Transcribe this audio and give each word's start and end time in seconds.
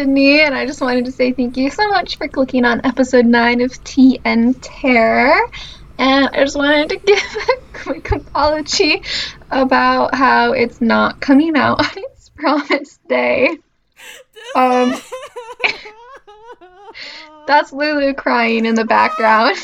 Sydney, 0.00 0.40
and 0.40 0.54
I 0.54 0.64
just 0.64 0.80
wanted 0.80 1.04
to 1.04 1.12
say 1.12 1.32
thank 1.32 1.58
you 1.58 1.68
so 1.68 1.86
much 1.88 2.16
for 2.16 2.26
clicking 2.26 2.64
on 2.64 2.80
episode 2.86 3.26
9 3.26 3.60
of 3.60 3.78
and 4.24 4.62
Terror. 4.62 5.38
And 5.98 6.26
I 6.32 6.42
just 6.42 6.56
wanted 6.56 6.88
to 6.88 6.96
give 7.06 7.18
a 7.18 7.78
quick 7.78 8.10
apology 8.10 9.02
about 9.50 10.14
how 10.14 10.52
it's 10.52 10.80
not 10.80 11.20
coming 11.20 11.54
out 11.54 11.80
on 11.80 12.02
its 12.02 12.30
promised 12.30 13.06
day. 13.08 13.58
Um, 14.54 14.94
that's 17.46 17.70
Lulu 17.70 18.14
crying 18.14 18.64
in 18.64 18.76
the 18.76 18.86
background. 18.86 19.58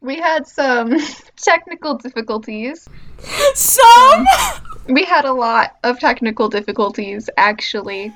We 0.00 0.14
had 0.14 0.46
some 0.46 0.96
technical 1.36 1.96
difficulties. 1.96 2.88
Some? 3.54 4.26
We 4.88 5.02
had 5.02 5.24
a 5.24 5.32
lot 5.32 5.76
of 5.82 5.98
technical 5.98 6.48
difficulties, 6.48 7.28
actually. 7.36 8.12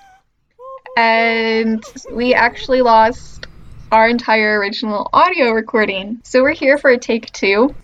And 0.97 1.85
we 2.11 2.35
actually 2.35 2.83
lost 2.83 3.47
our 3.91 4.09
entire 4.09 4.59
original 4.59 5.09
audio 5.13 5.51
recording. 5.51 6.21
So 6.25 6.43
we're 6.43 6.53
here 6.53 6.79
for 6.79 6.91
a 6.91 6.99
take 6.99 7.31
two, 7.33 7.75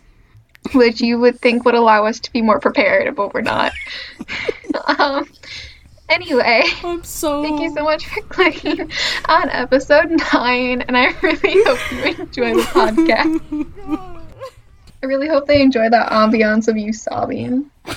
which 0.72 1.00
you 1.00 1.18
would 1.18 1.40
think 1.40 1.64
would 1.64 1.74
allow 1.74 2.06
us 2.06 2.20
to 2.20 2.32
be 2.32 2.42
more 2.42 2.60
prepared, 2.60 3.14
but 3.14 3.34
we're 3.34 3.42
not. 3.42 3.72
um, 4.98 5.28
anyway, 6.08 6.62
I'm 6.82 7.04
so. 7.04 7.42
thank 7.42 7.60
you 7.60 7.72
so 7.74 7.84
much 7.84 8.06
for 8.06 8.22
clicking 8.22 8.90
on 9.26 9.50
episode 9.50 10.10
nine, 10.32 10.82
and 10.82 10.96
I 10.96 11.14
really 11.22 11.64
hope 11.64 11.92
you 11.92 12.24
enjoy 12.24 12.54
the 12.54 12.62
podcast. 12.62 14.20
I 15.02 15.06
really 15.06 15.28
hope 15.28 15.46
they 15.46 15.62
enjoy 15.62 15.88
that 15.88 16.10
ambiance 16.10 16.68
of 16.68 16.76
you 16.76 16.92
sobbing. 16.92 17.70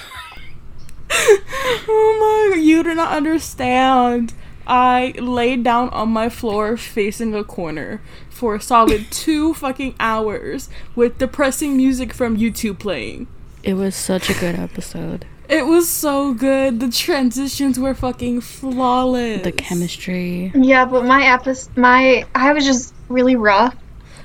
Oh 1.86 2.50
my, 2.52 2.60
you 2.60 2.82
do 2.82 2.96
not 2.96 3.14
understand. 3.14 4.34
I 4.66 5.14
laid 5.20 5.64
down 5.64 5.90
on 5.90 6.10
my 6.10 6.30
floor 6.30 6.78
facing 6.78 7.36
a 7.36 7.44
corner 7.44 8.02
for 8.30 8.56
a 8.56 8.62
solid 8.62 9.08
two 9.12 9.54
fucking 9.54 9.96
hours 10.00 10.70
with 10.96 11.18
depressing 11.18 11.76
music 11.78 12.14
from 12.14 12.38
YouTube 12.38 12.80
playing. 12.80 13.28
It 13.64 13.74
was 13.76 13.96
such 13.96 14.30
a 14.30 14.34
good 14.34 14.56
episode. 14.56 15.26
It 15.50 15.66
was 15.68 15.90
so 15.90 16.34
good. 16.34 16.80
The 16.80 16.90
transitions 16.90 17.78
were 17.78 17.94
fucking 17.94 18.42
flawless. 18.42 19.44
The 19.44 19.52
chemistry. 19.52 20.52
Yeah, 20.56 20.86
but 20.86 21.06
my 21.06 21.26
episode, 21.26 21.76
my 21.78 22.26
I 22.34 22.54
was 22.54 22.66
just 22.66 22.94
really 23.10 23.36
rough. 23.36 23.76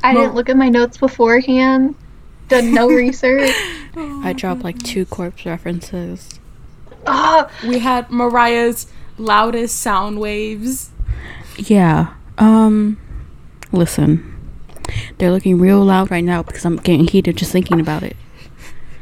I 0.03 0.13
No. 0.13 0.21
didn't 0.23 0.35
look 0.37 0.49
at 0.49 0.57
my 0.57 0.69
notes 0.69 0.97
beforehand. 0.97 1.97
Done 2.49 2.73
no 2.73 2.89
research. 3.03 3.51
Oh 3.97 4.21
I 4.25 4.33
dropped 4.33 4.63
like 4.63 4.81
two 4.83 5.05
corpse 5.07 5.45
references. 5.45 6.39
Oh, 7.07 7.49
We 7.67 7.81
had 7.81 8.11
Mariah's 8.11 8.87
loudest 9.19 9.79
sound 9.81 10.21
waves. 10.21 10.91
Yeah. 11.57 12.15
Um 12.39 12.99
listen. 13.73 14.35
They're 15.19 15.31
looking 15.33 15.59
real 15.59 15.85
loud 15.85 16.11
right 16.11 16.25
now 16.25 16.43
because 16.43 16.65
I'm 16.65 16.77
getting 16.77 17.07
heated 17.07 17.37
just 17.37 17.53
thinking 17.53 17.81
about 17.81 18.03
it. 18.03 18.17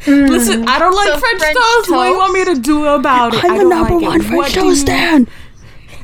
Listen, 0.06 0.66
I 0.68 0.78
don't 0.78 0.94
like 0.94 1.08
So 1.08 1.18
French, 1.18 1.38
French 1.38 1.56
toast. 1.56 1.90
What 1.90 2.04
do 2.04 2.10
you 2.12 2.18
want 2.18 2.32
me 2.32 2.44
to 2.44 2.60
do 2.60 2.86
about 2.86 3.34
it? 3.34 3.44
I 3.44 3.48
I'm 3.48 3.54
the 3.56 3.60
don't 3.62 3.68
number 3.70 3.94
like 3.94 4.02
one 4.02 4.18
What 4.18 4.26
French 4.26 4.54
do 4.54 4.60
toast 4.60 4.68
you- 4.68 4.74
stand. 4.76 5.30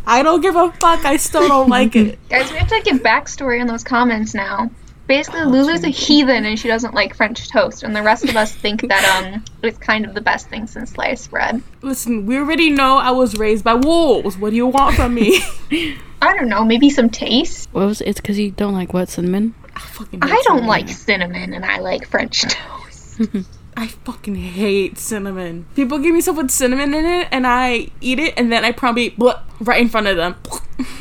I 0.07 0.23
don't 0.25 0.41
give 0.41 0.57
a 0.57 0.73
fuck. 0.73 1.05
I 1.05 1.17
still 1.17 1.47
don't 1.47 1.69
like 1.69 1.95
it. 1.95 2.19
guys, 2.29 2.51
we 2.51 2.59
have 2.59 2.67
to 2.69 2.81
give 2.85 2.99
backstory 3.03 3.61
in 3.61 3.69
those 3.69 3.85
comments 3.85 4.35
now. 4.35 4.71
Basically, 5.13 5.43
Lulu's 5.43 5.85
a 5.85 5.91
heathen 5.91 6.47
and 6.47 6.59
she 6.59 6.69
doesn't 6.69 6.95
like 6.95 7.15
French 7.15 7.51
toast, 7.51 7.83
and 7.83 7.95
the 7.95 8.03
rest 8.03 8.25
of 8.25 8.35
us 8.35 8.51
think 8.65 8.89
that 8.89 9.05
um 9.23 9.45
it's 9.63 9.77
kind 9.77 10.07
of 10.07 10.15
the 10.15 10.23
best 10.23 10.49
thing 10.49 10.67
since 10.67 10.93
sliced 10.93 11.31
bread. 11.31 11.63
Listen, 11.83 12.25
we 12.25 12.39
already 12.39 12.71
know 12.71 12.97
I 12.97 13.11
was 13.11 13.37
raised 13.37 13.63
by 13.63 13.75
wolves. 13.75 14.39
What 14.39 14.51
do 14.51 14.57
you 14.57 14.69
want 14.69 14.97
from 14.97 15.13
me? 15.13 15.43
I 16.23 16.35
don't 16.35 16.49
know, 16.49 16.65
maybe 16.65 16.89
some 16.89 17.11
taste. 17.11 17.69
What 17.73 17.85
was 17.85 18.01
it's 18.01 18.23
because 18.23 18.39
you 18.39 18.53
don't 18.53 18.73
like 18.73 18.95
what 18.95 19.11
cinnamon? 19.11 19.55
I 19.77 19.81
fucking 19.81 20.23
I 20.23 20.29
don't 20.29 20.45
cinnamon. 20.45 20.67
like 20.67 20.89
cinnamon, 20.89 21.53
and 21.53 21.67
I 21.67 21.81
like 21.81 22.09
French 22.09 22.47
toast. 22.49 23.21
I 23.77 23.87
fucking 23.89 24.35
hate 24.35 24.99
cinnamon. 24.99 25.67
People 25.75 25.99
give 25.99 26.15
me 26.15 26.21
stuff 26.21 26.37
with 26.37 26.51
cinnamon 26.51 26.93
in 26.95 27.05
it, 27.05 27.29
and 27.31 27.47
I 27.47 27.89
eat 28.01 28.19
it, 28.19 28.35
and 28.37 28.53
then 28.53 28.65
I 28.65 28.73
probably 28.73 29.13
bleh, 29.13 29.41
right 29.61 29.81
in 29.81 29.89
front 29.89 30.07
of 30.09 30.17
them. 30.17 30.37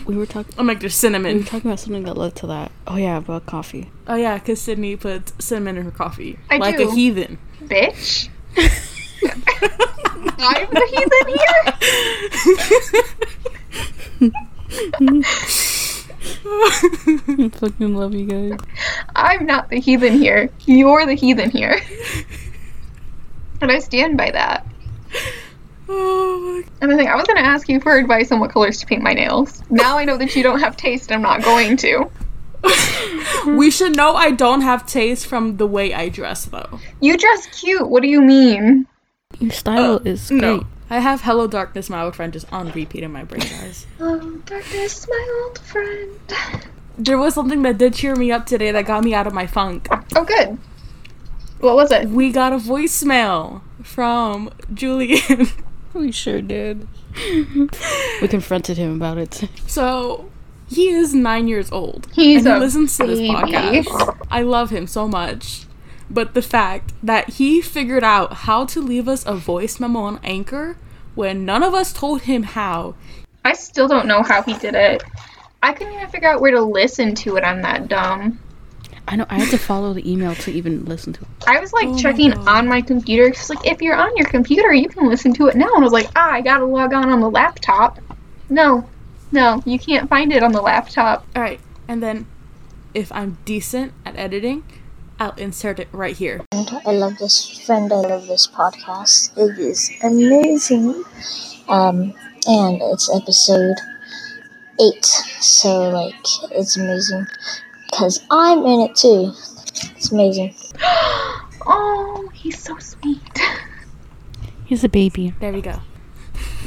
We 0.05 0.15
were 0.15 0.25
talking 0.27 0.53
I'm 0.59 0.67
like, 0.67 0.79
there's 0.79 1.01
we 1.01 1.07
were 1.09 1.13
cinnamon. 1.13 1.43
talking 1.43 1.69
about 1.71 1.79
something 1.79 2.03
that 2.03 2.15
led 2.15 2.35
to 2.37 2.47
that. 2.47 2.71
Oh 2.85 2.97
yeah, 2.97 3.17
about 3.17 3.45
coffee. 3.47 3.89
Oh 4.07 4.15
yeah, 4.15 4.37
because 4.37 4.61
Sydney 4.61 4.95
puts 4.95 5.33
cinnamon 5.43 5.77
in 5.77 5.85
her 5.85 5.91
coffee, 5.91 6.37
I 6.51 6.57
like 6.57 6.77
do. 6.77 6.89
a 6.89 6.93
heathen. 6.93 7.39
Bitch. 7.63 8.29
I'm 10.43 10.69
the 10.69 10.87
heathen 10.91 11.27
here. 14.31 14.31
I 16.45 17.49
fucking 17.53 17.95
love 17.95 18.13
you 18.13 18.25
guys. 18.25 18.59
I'm 19.15 19.45
not 19.45 19.69
the 19.69 19.79
heathen 19.79 20.13
here. 20.13 20.49
You're 20.65 21.05
the 21.05 21.15
heathen 21.15 21.49
here. 21.49 21.79
And 23.61 23.71
I 23.71 23.79
stand 23.79 24.17
by 24.17 24.31
that. 24.31 24.65
oh 25.89 26.63
And 26.81 26.91
I 26.91 26.97
think 26.97 27.09
I 27.09 27.15
was 27.15 27.27
gonna 27.27 27.41
ask 27.41 27.69
you 27.69 27.79
for 27.79 27.95
advice 27.95 28.31
on 28.31 28.39
what 28.39 28.51
colors 28.51 28.79
to 28.79 28.85
paint 28.85 29.03
my 29.03 29.13
nails. 29.13 29.63
Now 29.69 29.97
I 29.97 30.05
know 30.05 30.17
that 30.17 30.35
you 30.35 30.43
don't 30.43 30.59
have 30.59 30.75
taste, 30.77 31.11
I'm 31.11 31.21
not 31.21 31.43
going 31.43 31.77
to. 31.77 32.09
We 33.47 33.71
should 33.71 33.95
know 33.95 34.15
I 34.15 34.31
don't 34.31 34.61
have 34.61 34.85
taste 34.85 35.25
from 35.25 35.57
the 35.57 35.65
way 35.65 35.93
I 35.93 36.09
dress, 36.09 36.45
though. 36.45 36.79
You 36.99 37.17
dress 37.17 37.47
cute, 37.47 37.89
what 37.89 38.03
do 38.03 38.07
you 38.07 38.21
mean? 38.21 38.85
Your 39.39 39.51
style 39.51 39.95
uh, 39.95 39.99
is 40.05 40.27
great. 40.27 40.41
No, 40.41 40.67
I 40.89 40.99
have 40.99 41.21
"Hello 41.21 41.47
Darkness, 41.47 41.89
My 41.89 42.03
Old 42.03 42.15
Friend" 42.15 42.31
just 42.31 42.51
on 42.53 42.71
repeat 42.71 43.03
in 43.03 43.11
my 43.11 43.23
brain, 43.23 43.41
guys. 43.41 43.87
Oh, 43.99 44.37
darkness, 44.45 45.07
my 45.09 45.43
old 45.43 45.59
friend. 45.59 46.19
There 46.97 47.17
was 47.17 47.33
something 47.33 47.63
that 47.63 47.77
did 47.77 47.93
cheer 47.95 48.15
me 48.15 48.31
up 48.31 48.45
today 48.45 48.71
that 48.71 48.85
got 48.85 49.03
me 49.03 49.13
out 49.13 49.25
of 49.25 49.33
my 49.33 49.47
funk. 49.47 49.87
Oh, 50.15 50.23
good. 50.23 50.57
What 51.61 51.75
was 51.75 51.91
it? 51.91 52.09
We 52.09 52.31
got 52.31 52.53
a 52.53 52.57
voicemail 52.57 53.61
from 53.83 54.51
Julian. 54.73 55.47
We 55.93 56.13
sure 56.13 56.39
did. 56.41 56.87
we 58.21 58.27
confronted 58.29 58.77
him 58.77 58.95
about 58.95 59.17
it. 59.17 59.43
So 59.67 60.29
he 60.69 60.87
is 60.87 61.13
nine 61.13 61.49
years 61.49 61.69
old. 61.69 62.07
He's 62.13 62.45
and 62.45 62.55
he 62.55 62.57
a 62.57 62.59
listens 62.59 62.95
to 62.95 63.05
this 63.07 63.19
baby. 63.19 63.33
podcast. 63.33 64.17
I 64.31 64.41
love 64.43 64.69
him 64.69 64.87
so 64.87 65.05
much. 65.09 65.65
But 66.09 66.33
the 66.33 66.41
fact 66.41 66.93
that 67.03 67.31
he 67.31 67.61
figured 67.61 68.05
out 68.05 68.31
how 68.47 68.65
to 68.67 68.79
leave 68.81 69.09
us 69.09 69.25
a 69.25 69.35
voice 69.35 69.81
memo 69.81 69.99
on 69.99 70.21
Anchor 70.23 70.77
when 71.13 71.43
none 71.43 71.61
of 71.61 71.73
us 71.73 71.91
told 71.91 72.21
him 72.21 72.43
how. 72.43 72.95
I 73.43 73.51
still 73.51 73.89
don't 73.89 74.07
know 74.07 74.23
how 74.23 74.43
he 74.43 74.53
did 74.59 74.75
it. 74.75 75.03
I 75.61 75.73
couldn't 75.73 75.93
even 75.93 76.07
figure 76.09 76.29
out 76.29 76.39
where 76.39 76.51
to 76.51 76.61
listen 76.61 77.15
to 77.15 77.35
it. 77.35 77.43
I'm 77.43 77.61
that 77.63 77.89
dumb. 77.89 78.39
I 79.07 79.15
know 79.15 79.25
I 79.29 79.39
had 79.39 79.49
to 79.49 79.57
follow 79.57 79.93
the 79.93 80.09
email 80.09 80.35
to 80.35 80.51
even 80.51 80.85
listen 80.85 81.11
to 81.13 81.21
it. 81.21 81.27
I 81.47 81.59
was 81.59 81.73
like 81.73 81.87
Oh 81.87 81.97
checking 81.97 82.31
God. 82.31 82.47
on 82.47 82.67
my 82.67 82.81
computer. 82.81 83.27
It's 83.27 83.49
like 83.49 83.65
if 83.65 83.81
you're 83.81 83.95
on 83.95 84.15
your 84.15 84.27
computer, 84.27 84.71
you 84.73 84.87
can 84.87 85.07
listen 85.09 85.33
to 85.33 85.47
it 85.47 85.55
now. 85.55 85.67
And 85.73 85.77
I 85.77 85.79
was 85.83 85.91
like, 85.93 86.07
ah, 86.15 86.31
I 86.31 86.41
gotta 86.41 86.65
log 86.65 86.93
on 86.93 87.09
on 87.09 87.19
the 87.19 87.29
laptop. 87.29 87.99
No, 88.49 88.87
no, 89.31 89.61
you 89.65 89.79
can't 89.79 90.09
find 90.09 90.31
it 90.31 90.43
on 90.43 90.51
the 90.51 90.61
laptop. 90.61 91.25
Alright, 91.35 91.59
and 91.87 92.01
then 92.01 92.25
if 92.93 93.11
I'm 93.11 93.37
decent 93.45 93.93
at 94.05 94.15
editing, 94.17 94.63
I'll 95.19 95.31
insert 95.33 95.79
it 95.79 95.87
right 95.91 96.15
here. 96.17 96.41
I 96.51 96.91
love 96.91 97.17
this 97.17 97.59
friend. 97.65 97.91
I 97.93 97.97
love 97.97 98.27
this 98.27 98.47
podcast. 98.47 99.37
It 99.37 99.59
is 99.59 99.91
amazing. 100.03 101.03
Um, 101.69 102.13
and 102.47 102.81
it's 102.81 103.13
episode 103.15 103.75
eight, 104.79 105.05
so 105.05 105.89
like 105.89 106.15
it's 106.51 106.75
amazing 106.77 107.27
because 107.91 108.21
I'm 108.31 108.65
in 108.65 108.79
it 108.81 108.95
too. 108.95 109.31
It's 109.95 110.11
amazing. 110.11 110.55
Oh, 111.63 112.27
he's 112.33 112.59
so 112.59 112.75
sweet. 112.79 113.39
He's 114.65 114.83
a 114.83 114.89
baby. 114.89 115.35
There 115.39 115.53
we 115.53 115.61
go. 115.61 115.75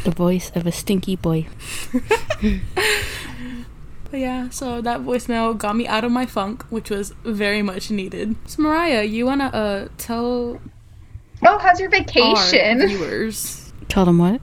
The 0.05 0.13
voice 0.13 0.53
of 0.55 0.69
a 0.69 0.73
stinky 0.73 1.17
boy. 1.17 1.49
But 4.11 4.21
yeah, 4.21 4.49
so 4.51 4.81
that 4.81 5.01
voicemail 5.01 5.59
got 5.59 5.75
me 5.75 5.89
out 5.89 6.05
of 6.05 6.13
my 6.13 6.25
funk, 6.27 6.65
which 6.71 6.91
was 6.91 7.13
very 7.25 7.61
much 7.63 7.91
needed. 7.91 8.37
So 8.47 8.63
Mariah, 8.63 9.03
you 9.03 9.27
wanna 9.27 9.47
uh 9.47 9.89
tell 9.99 10.61
Oh, 11.45 11.59
how's 11.59 11.81
your 11.81 11.91
vacation? 11.91 12.81
our 12.83 12.87
viewers 12.87 13.73
Tell 13.89 14.05
them 14.05 14.19
what? 14.19 14.41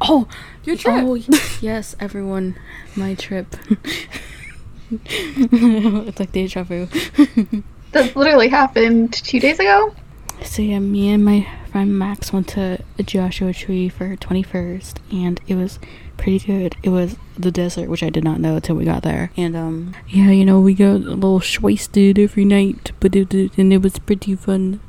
Oh, 0.00 0.26
your 0.64 0.74
trip? 0.74 0.94
oh 1.06 1.14
yes, 1.60 1.94
everyone, 2.00 2.56
my 2.96 3.14
trip. 3.14 3.54
it's 5.06 6.20
like 6.20 6.32
deja 6.32 6.62
vu. 6.64 6.86
That 7.92 8.16
literally 8.16 8.48
happened 8.48 9.12
two 9.12 9.38
days 9.40 9.58
ago. 9.58 9.94
so 10.42 10.62
yeah, 10.62 10.78
me 10.78 11.10
and 11.10 11.24
my 11.24 11.46
friend 11.70 11.98
Max 11.98 12.32
went 12.32 12.48
to 12.48 12.82
a 12.98 13.02
Joshua 13.02 13.52
Tree 13.52 13.88
for 13.88 14.06
her 14.06 14.16
21st, 14.16 14.96
and 15.12 15.40
it 15.46 15.54
was 15.56 15.78
pretty 16.16 16.38
good. 16.38 16.76
It 16.82 16.88
was 16.90 17.16
the 17.38 17.50
desert, 17.50 17.88
which 17.90 18.02
I 18.02 18.10
did 18.10 18.24
not 18.24 18.40
know 18.40 18.56
until 18.56 18.76
we 18.76 18.84
got 18.84 19.02
there. 19.02 19.30
And 19.36 19.56
um, 19.56 19.94
yeah, 20.08 20.30
you 20.30 20.44
know, 20.44 20.60
we 20.60 20.74
got 20.74 20.94
a 20.96 20.98
little 20.98 21.42
wasted 21.60 22.18
every 22.18 22.44
night, 22.44 22.92
but 23.00 23.14
it, 23.16 23.32
it- 23.34 23.56
and 23.58 23.72
it 23.72 23.82
was 23.82 23.98
pretty 23.98 24.34
fun. 24.36 24.80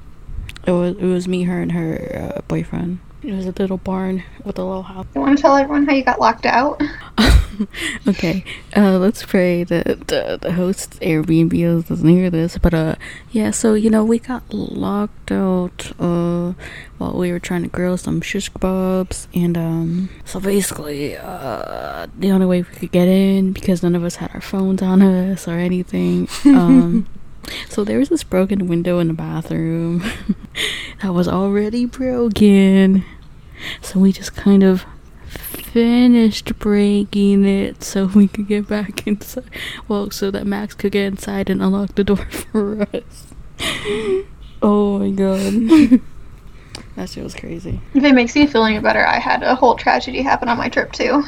It 0.65 0.71
was 0.71 0.95
it 0.97 1.05
was 1.05 1.27
me, 1.27 1.43
her, 1.43 1.61
and 1.61 1.73
her 1.73 2.33
uh, 2.37 2.41
boyfriend. 2.47 2.99
It 3.21 3.33
was 3.33 3.45
a 3.45 3.51
little 3.51 3.77
barn 3.77 4.23
with 4.45 4.57
a 4.57 4.63
little 4.63 4.83
house. 4.83 5.05
You 5.15 5.21
want 5.21 5.37
to 5.37 5.41
tell 5.41 5.55
everyone 5.57 5.85
how 5.85 5.93
you 5.93 6.03
got 6.03 6.19
locked 6.21 6.45
out? 6.45 6.81
okay, 8.07 8.43
uh, 8.75 8.97
let's 8.97 9.23
pray 9.25 9.63
that 9.63 10.07
the, 10.07 10.37
the 10.41 10.53
host 10.53 10.99
Airbnb 11.01 11.87
doesn't 11.87 12.07
hear 12.07 12.29
this. 12.29 12.57
But 12.57 12.73
uh, 12.73 12.95
yeah, 13.31 13.51
so 13.51 13.73
you 13.73 13.89
know 13.89 14.03
we 14.03 14.19
got 14.19 14.53
locked 14.53 15.31
out 15.31 15.91
uh 15.99 16.53
while 16.97 17.13
we 17.13 17.31
were 17.31 17.39
trying 17.39 17.63
to 17.63 17.69
grill 17.69 17.97
some 17.97 18.21
shish 18.21 18.51
kebabs, 18.51 19.27
and 19.33 19.57
um, 19.57 20.09
so 20.25 20.39
basically 20.39 21.17
uh 21.17 22.07
the 22.17 22.31
only 22.31 22.45
way 22.45 22.61
we 22.61 22.75
could 22.75 22.91
get 22.91 23.07
in 23.07 23.53
because 23.53 23.83
none 23.83 23.95
of 23.95 24.03
us 24.03 24.15
had 24.17 24.31
our 24.33 24.41
phones 24.41 24.81
on 24.81 25.01
us 25.01 25.47
or 25.47 25.57
anything. 25.57 26.27
Um. 26.45 27.07
So 27.67 27.83
there 27.83 27.99
was 27.99 28.07
this 28.07 28.23
broken 28.23 28.67
window 28.67 28.99
in 28.99 29.09
the 29.09 29.13
bathroom 29.13 30.01
that 31.01 31.13
was 31.13 31.27
already 31.27 31.85
broken. 31.85 33.03
So 33.81 33.99
we 33.99 34.13
just 34.13 34.33
kind 34.33 34.63
of 34.63 34.85
finished 35.73 36.57
breaking 36.59 37.43
it 37.45 37.83
so 37.83 38.05
we 38.05 38.27
could 38.27 38.47
get 38.47 38.67
back 38.67 39.07
inside. 39.07 39.49
Well, 39.87 40.11
so 40.11 40.29
that 40.29 40.45
Max 40.45 40.75
could 40.75 40.91
get 40.91 41.05
inside 41.05 41.49
and 41.49 41.61
unlock 41.61 41.95
the 41.95 42.03
door 42.03 42.17
for 42.17 42.83
us. 42.93 43.33
oh 44.61 44.99
my 44.99 45.09
god. 45.09 45.99
that 46.95 47.09
shit 47.09 47.23
was 47.23 47.33
crazy. 47.33 47.81
If 47.95 48.03
it 48.03 48.13
makes 48.13 48.35
you 48.35 48.47
feel 48.47 48.63
any 48.65 48.79
better, 48.79 49.05
I 49.05 49.17
had 49.17 49.41
a 49.41 49.55
whole 49.55 49.75
tragedy 49.75 50.21
happen 50.21 50.47
on 50.47 50.59
my 50.59 50.69
trip 50.69 50.91
too. 50.91 51.23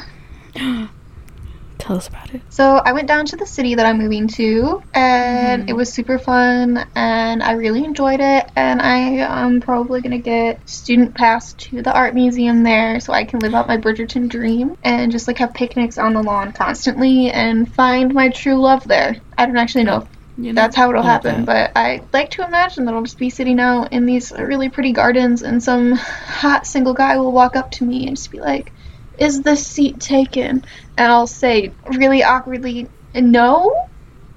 Tell 1.78 1.96
us 1.96 2.08
about 2.08 2.34
it. 2.34 2.40
So 2.48 2.76
I 2.84 2.92
went 2.92 3.06
down 3.06 3.26
to 3.26 3.36
the 3.36 3.46
city 3.46 3.74
that 3.74 3.86
I'm 3.86 3.98
moving 3.98 4.28
to, 4.28 4.82
and 4.94 5.62
it 5.62 5.66
mm-hmm. 5.66 5.76
was 5.76 5.92
super 5.92 6.18
fun, 6.18 6.86
and 6.94 7.42
I 7.42 7.52
really 7.52 7.84
enjoyed 7.84 8.20
it. 8.20 8.50
And 8.56 8.82
I 8.82 8.98
am 8.98 9.60
probably 9.60 10.00
gonna 10.00 10.18
get 10.18 10.68
student 10.68 11.14
pass 11.14 11.52
to 11.52 11.82
the 11.82 11.92
art 11.92 12.14
museum 12.14 12.62
there, 12.62 12.98
so 12.98 13.12
I 13.12 13.24
can 13.24 13.40
live 13.40 13.54
out 13.54 13.68
my 13.68 13.76
Bridgerton 13.76 14.28
dream 14.28 14.76
and 14.82 15.12
just 15.12 15.28
like 15.28 15.38
have 15.38 15.54
picnics 15.54 15.98
on 15.98 16.14
the 16.14 16.22
lawn 16.22 16.52
constantly 16.52 17.30
and 17.30 17.72
find 17.72 18.12
my 18.12 18.30
true 18.30 18.56
love 18.56 18.82
there. 18.88 19.16
I 19.36 19.46
don't 19.46 19.56
actually 19.56 19.84
know 19.84 19.98
if 19.98 20.08
You 20.38 20.52
know, 20.52 20.60
that's 20.60 20.76
how 20.76 20.90
it'll 20.90 21.02
happen. 21.02 21.44
that. 21.44 21.72
But 21.74 21.80
I 21.80 22.02
like 22.12 22.30
to 22.32 22.44
imagine 22.44 22.84
that 22.86 22.94
I'll 22.94 23.02
just 23.02 23.18
be 23.18 23.30
sitting 23.30 23.60
out 23.60 23.92
in 23.92 24.06
these 24.06 24.32
really 24.32 24.68
pretty 24.70 24.92
gardens, 24.92 25.42
and 25.42 25.62
some 25.62 25.92
hot 25.92 26.66
single 26.66 26.94
guy 26.94 27.16
will 27.16 27.32
walk 27.32 27.54
up 27.54 27.70
to 27.72 27.84
me 27.84 28.06
and 28.06 28.16
just 28.16 28.30
be 28.30 28.40
like, 28.40 28.72
"Is 29.18 29.42
this 29.42 29.66
seat 29.66 30.00
taken?" 30.00 30.64
And 30.96 31.12
I'll 31.12 31.26
say 31.26 31.72
really 31.96 32.22
awkwardly, 32.22 32.88
"No." 33.14 33.88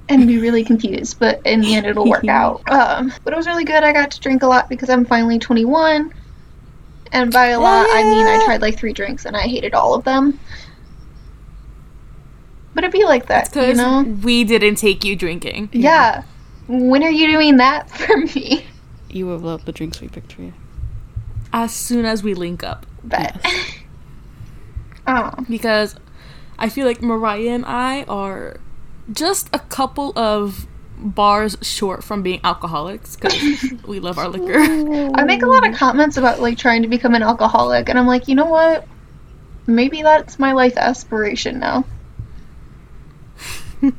And 0.08 0.26
be 0.28 0.40
really 0.40 0.64
confused, 0.64 1.20
but 1.20 1.40
in 1.46 1.62
the 1.62 1.76
end 1.76 1.86
it'll 1.86 2.10
work 2.10 2.28
out. 2.30 2.64
Um, 2.72 3.14
but 3.24 3.32
it 3.32 3.36
was 3.36 3.46
really 3.46 3.64
good. 3.64 3.84
I 3.84 3.94
got 3.94 4.10
to 4.12 4.20
drink 4.20 4.42
a 4.42 4.48
lot 4.48 4.68
because 4.68 4.90
I'm 4.90 5.06
finally 5.06 5.38
21, 5.38 6.12
and 7.12 7.32
by 7.32 7.48
a 7.48 7.60
lot 7.60 7.88
I 7.92 8.04
mean 8.04 8.26
I 8.26 8.44
tried 8.44 8.62
like 8.62 8.78
three 8.78 8.94
drinks 8.94 9.26
and 9.26 9.38
I 9.38 9.42
hated 9.42 9.74
all 9.76 9.94
of 9.94 10.04
them. 10.04 10.40
But 12.74 12.84
it'd 12.84 12.94
be 12.94 13.04
like 13.04 13.28
that, 13.28 13.56
you 13.56 13.74
know. 13.74 14.04
we 14.24 14.44
didn't 14.44 14.76
take 14.76 15.04
you 15.04 15.16
drinking. 15.16 15.70
Yeah. 15.74 16.24
When 16.68 17.04
are 17.04 17.10
you 17.10 17.28
doing 17.28 17.58
that 17.58 17.90
for 17.98 18.16
me? 18.18 18.66
You 19.10 19.26
will 19.26 19.40
love 19.40 19.66
the 19.66 19.72
drinks 19.72 20.02
we 20.02 20.08
picked 20.08 20.34
for 20.34 20.44
you. 20.44 20.54
As 21.52 21.74
soon 21.74 22.06
as 22.06 22.24
we 22.24 22.34
link 22.34 22.64
up. 22.64 22.86
Bet. 23.04 23.44
oh. 25.10 25.46
Because 25.50 25.96
I 26.58 26.70
feel 26.70 26.86
like 26.86 27.02
Mariah 27.02 27.50
and 27.50 27.66
I 27.66 28.04
are 28.04 28.60
just 29.12 29.50
a 29.54 29.60
couple 29.60 30.18
of 30.18 30.68
bars 30.98 31.58
short 31.62 32.04
from 32.04 32.22
being 32.22 32.42
alcoholics 32.44 33.16
because 33.16 33.74
we 33.88 34.00
love 34.00 34.18
our 34.18 34.28
liquor. 34.28 34.60
I 35.16 35.24
make 35.24 35.42
a 35.42 35.48
lot 35.48 35.68
of 35.68 35.76
comments 35.76 36.18
about 36.18 36.40
like 36.40 36.58
trying 36.58 36.82
to 36.84 36.88
become 36.88 37.16
an 37.16 37.24
alcoholic, 37.24 37.90
and 37.90 37.98
I'm 37.98 38.08
like, 38.08 38.28
you 38.28 38.36
know 38.36 38.46
what? 38.46 38.88
Maybe 39.66 40.02
that's 40.02 40.40
my 40.40 40.52
life 40.54 40.78
aspiration 40.78 41.60
now. 41.60 41.86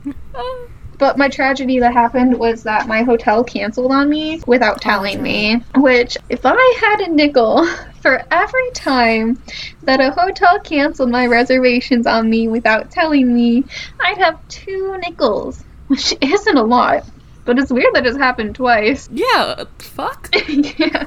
But 1.00 1.16
my 1.16 1.30
tragedy 1.30 1.80
that 1.80 1.94
happened 1.94 2.38
was 2.38 2.62
that 2.64 2.86
my 2.86 3.02
hotel 3.02 3.42
canceled 3.42 3.90
on 3.90 4.10
me 4.10 4.42
without 4.46 4.76
oh, 4.76 4.80
telling 4.80 5.22
me. 5.22 5.64
Which, 5.74 6.18
if 6.28 6.42
I 6.44 6.78
had 6.78 7.00
a 7.00 7.10
nickel 7.10 7.66
for 8.02 8.22
every 8.30 8.70
time 8.72 9.42
that 9.84 9.98
a 10.00 10.10
hotel 10.10 10.60
canceled 10.60 11.10
my 11.10 11.26
reservations 11.26 12.06
on 12.06 12.28
me 12.28 12.48
without 12.48 12.90
telling 12.90 13.34
me, 13.34 13.64
I'd 13.98 14.18
have 14.18 14.46
two 14.48 14.98
nickels. 14.98 15.64
Which 15.86 16.14
isn't 16.20 16.56
a 16.56 16.62
lot. 16.62 17.06
But 17.46 17.58
it's 17.58 17.72
weird 17.72 17.94
that 17.94 18.06
it's 18.06 18.18
happened 18.18 18.56
twice. 18.56 19.08
yeah, 19.12 19.64
fuck. 19.78 20.28
yeah. 20.48 21.06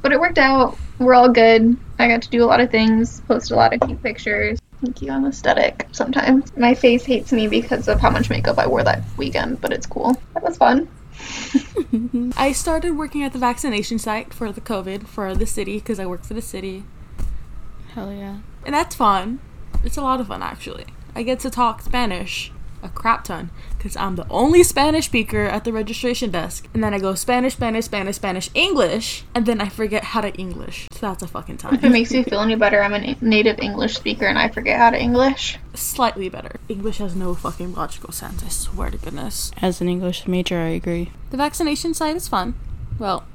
But 0.00 0.12
it 0.12 0.20
worked 0.20 0.38
out. 0.38 0.78
We're 1.00 1.14
all 1.14 1.28
good. 1.28 1.76
I 1.98 2.06
got 2.06 2.22
to 2.22 2.30
do 2.30 2.44
a 2.44 2.46
lot 2.46 2.60
of 2.60 2.70
things, 2.70 3.20
post 3.22 3.50
a 3.50 3.56
lot 3.56 3.74
of 3.74 3.80
cute 3.80 4.00
pictures. 4.00 4.60
Thank 4.84 5.00
you, 5.00 5.10
I'm 5.12 5.24
aesthetic 5.24 5.88
sometimes. 5.92 6.54
My 6.58 6.74
face 6.74 7.06
hates 7.06 7.32
me 7.32 7.48
because 7.48 7.88
of 7.88 8.00
how 8.00 8.10
much 8.10 8.28
makeup 8.28 8.58
I 8.58 8.66
wore 8.66 8.84
that 8.84 9.02
weekend, 9.16 9.62
but 9.62 9.72
it's 9.72 9.86
cool. 9.86 10.20
That 10.34 10.42
was 10.42 10.58
fun. 10.58 10.88
I 12.36 12.52
started 12.52 12.98
working 12.98 13.22
at 13.22 13.32
the 13.32 13.38
vaccination 13.38 13.98
site 13.98 14.34
for 14.34 14.52
the 14.52 14.60
COVID 14.60 15.06
for 15.06 15.34
the 15.34 15.46
city 15.46 15.78
because 15.78 15.98
I 15.98 16.04
work 16.04 16.22
for 16.22 16.34
the 16.34 16.42
city. 16.42 16.84
Hell 17.94 18.12
yeah. 18.12 18.40
And 18.66 18.74
that's 18.74 18.94
fun. 18.94 19.40
It's 19.82 19.96
a 19.96 20.02
lot 20.02 20.20
of 20.20 20.26
fun, 20.26 20.42
actually. 20.42 20.84
I 21.14 21.22
get 21.22 21.40
to 21.40 21.50
talk 21.50 21.80
Spanish 21.80 22.52
a 22.82 22.90
crap 22.90 23.24
ton 23.24 23.50
because 23.84 23.98
I'm 23.98 24.16
the 24.16 24.26
only 24.30 24.62
Spanish 24.62 25.04
speaker 25.04 25.44
at 25.44 25.64
the 25.64 25.72
registration 25.72 26.30
desk. 26.30 26.66
And 26.72 26.82
then 26.82 26.94
I 26.94 26.98
go 26.98 27.14
Spanish, 27.14 27.52
Spanish, 27.52 27.84
Spanish, 27.84 28.16
Spanish, 28.16 28.48
English, 28.54 29.24
and 29.34 29.44
then 29.44 29.60
I 29.60 29.68
forget 29.68 30.04
how 30.04 30.22
to 30.22 30.32
English. 30.36 30.88
So 30.92 31.00
that's 31.08 31.22
a 31.22 31.26
fucking 31.26 31.58
time. 31.58 31.74
If 31.74 31.84
it 31.84 31.90
makes 31.90 32.10
you 32.10 32.24
feel 32.24 32.40
any 32.40 32.54
better, 32.54 32.82
I'm 32.82 32.94
a 32.94 33.14
native 33.20 33.58
English 33.58 33.94
speaker 33.94 34.24
and 34.24 34.38
I 34.38 34.48
forget 34.48 34.78
how 34.78 34.88
to 34.88 34.98
English. 34.98 35.58
Slightly 35.74 36.30
better. 36.30 36.56
English 36.66 36.96
has 36.96 37.14
no 37.14 37.34
fucking 37.34 37.74
logical 37.74 38.10
sense, 38.10 38.42
I 38.42 38.48
swear 38.48 38.88
to 38.88 38.96
goodness. 38.96 39.52
As 39.60 39.82
an 39.82 39.90
English 39.90 40.26
major, 40.26 40.56
I 40.56 40.68
agree. 40.68 41.12
The 41.28 41.36
vaccination 41.36 41.92
site 41.92 42.16
is 42.16 42.26
fun. 42.26 42.54
Well, 42.98 43.26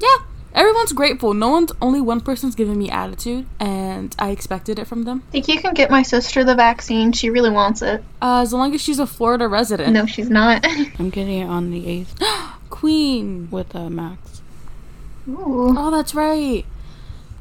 yeah, 0.00 0.16
everyone's 0.54 0.92
grateful. 0.92 1.34
No 1.34 1.48
one's, 1.48 1.72
only 1.80 2.00
one 2.00 2.20
person's 2.20 2.54
giving 2.54 2.78
me 2.78 2.90
attitude, 2.90 3.46
and 3.60 4.14
I 4.18 4.30
expected 4.30 4.78
it 4.78 4.86
from 4.86 5.04
them. 5.04 5.20
Think 5.32 5.48
you 5.48 5.60
can 5.60 5.74
get 5.74 5.90
my 5.90 6.02
sister 6.02 6.44
the 6.44 6.54
vaccine? 6.54 7.12
She 7.12 7.30
really 7.30 7.50
wants 7.50 7.82
it. 7.82 8.02
Uh, 8.20 8.40
as 8.42 8.52
long 8.52 8.74
as 8.74 8.80
she's 8.80 8.98
a 8.98 9.06
Florida 9.06 9.48
resident. 9.48 9.92
No, 9.92 10.06
she's 10.06 10.30
not. 10.30 10.64
I'm 10.98 11.10
getting 11.10 11.40
it 11.40 11.46
on 11.46 11.70
the 11.70 11.84
8th 11.84 12.50
Queen. 12.70 13.48
with 13.50 13.74
uh, 13.74 13.88
Max. 13.90 14.42
Ooh. 15.28 15.74
Oh, 15.76 15.90
that's 15.90 16.14
right. 16.14 16.64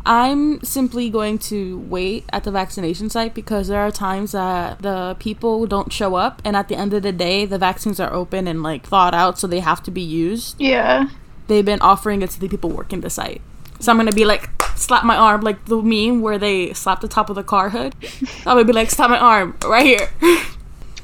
I'm 0.05 0.63
simply 0.63 1.09
going 1.09 1.37
to 1.39 1.79
wait 1.79 2.23
at 2.31 2.45
the 2.45 2.51
vaccination 2.51 3.09
site 3.09 3.33
because 3.33 3.67
there 3.67 3.81
are 3.81 3.91
times 3.91 4.31
that 4.31 4.81
the 4.81 5.17
people 5.19 5.67
don't 5.67 5.91
show 5.91 6.15
up, 6.15 6.41
and 6.45 6.55
at 6.55 6.69
the 6.69 6.75
end 6.77 6.93
of 6.93 7.03
the 7.03 7.11
day, 7.11 7.45
the 7.45 7.57
vaccines 7.57 7.99
are 7.99 8.13
open 8.13 8.47
and 8.47 8.63
like 8.63 8.85
thought 8.85 9.13
out, 9.13 9.37
so 9.37 9.47
they 9.47 9.59
have 9.59 9.83
to 9.83 9.91
be 9.91 10.01
used. 10.01 10.55
Yeah. 10.59 11.09
They've 11.47 11.65
been 11.65 11.81
offering 11.81 12.21
it 12.21 12.29
to 12.31 12.39
the 12.39 12.47
people 12.47 12.69
working 12.69 13.01
the 13.01 13.09
site. 13.09 13.41
So 13.79 13.91
I'm 13.91 13.97
gonna 13.97 14.11
be 14.11 14.25
like, 14.25 14.49
slap 14.75 15.03
my 15.03 15.15
arm, 15.15 15.41
like 15.41 15.65
the 15.65 15.81
meme 15.81 16.21
where 16.21 16.37
they 16.37 16.73
slap 16.73 17.01
the 17.01 17.07
top 17.07 17.29
of 17.29 17.35
the 17.35 17.43
car 17.43 17.69
hood. 17.69 17.95
I'm 18.39 18.55
gonna 18.55 18.65
be 18.65 18.73
like, 18.73 18.89
slap 18.89 19.09
my 19.09 19.19
arm 19.19 19.57
right 19.65 19.85
here. 19.85 20.09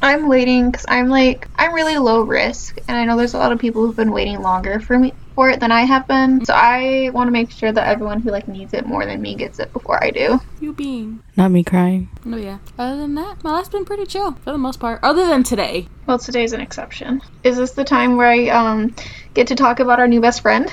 I'm 0.02 0.28
waiting 0.28 0.70
because 0.70 0.86
I'm 0.90 1.08
like 1.08 1.48
I'm 1.56 1.74
really 1.74 1.98
low 1.98 2.22
risk, 2.24 2.78
and 2.88 2.98
I 2.98 3.06
know 3.06 3.16
there's 3.16 3.34
a 3.34 3.38
lot 3.38 3.54
of 3.54 3.60
people 3.60 3.86
who've 3.86 3.96
been 3.96 4.12
waiting 4.12 4.42
longer 4.42 4.80
for 4.80 5.00
me 5.00 5.14
for 5.36 5.50
it 5.50 5.60
than 5.60 5.72
I 5.72 5.82
have 5.82 6.08
been. 6.08 6.44
So 6.46 6.54
I 6.54 7.10
want 7.14 7.28
to 7.28 7.32
make 7.32 7.52
sure 7.52 7.72
that 7.72 7.88
everyone 7.88 8.22
who 8.22 8.30
like 8.32 8.48
needs 8.48 8.74
it 8.74 8.86
more 8.86 9.06
than 9.06 9.22
me 9.22 9.36
gets 9.36 9.60
it 9.60 9.72
before 9.74 10.04
I 10.04 10.12
do. 10.12 10.40
you 10.62 10.74
being. 10.74 11.22
Not 11.36 11.50
me 11.52 11.64
crying. 11.64 12.10
Oh 12.26 12.38
yeah. 12.38 12.60
Other 12.78 12.98
than 12.98 13.16
that, 13.16 13.44
my 13.44 13.52
life's 13.52 13.70
been 13.70 13.86
pretty 13.86 14.06
chill 14.06 14.34
for 14.34 14.52
the 14.52 14.58
most 14.58 14.80
part. 14.80 15.00
Other 15.04 15.26
than 15.28 15.44
today. 15.44 15.88
Well, 16.06 16.20
today's 16.20 16.54
an 16.54 16.62
exception. 16.62 17.22
Is 17.44 17.58
this 17.58 17.72
the 17.72 17.84
time 17.84 18.18
where 18.18 18.28
I 18.28 18.48
um 18.50 18.94
get 19.34 19.48
to 19.48 19.56
talk 19.56 19.80
about 19.80 20.00
our 20.00 20.08
new 20.08 20.22
best 20.22 20.42
friend? 20.42 20.72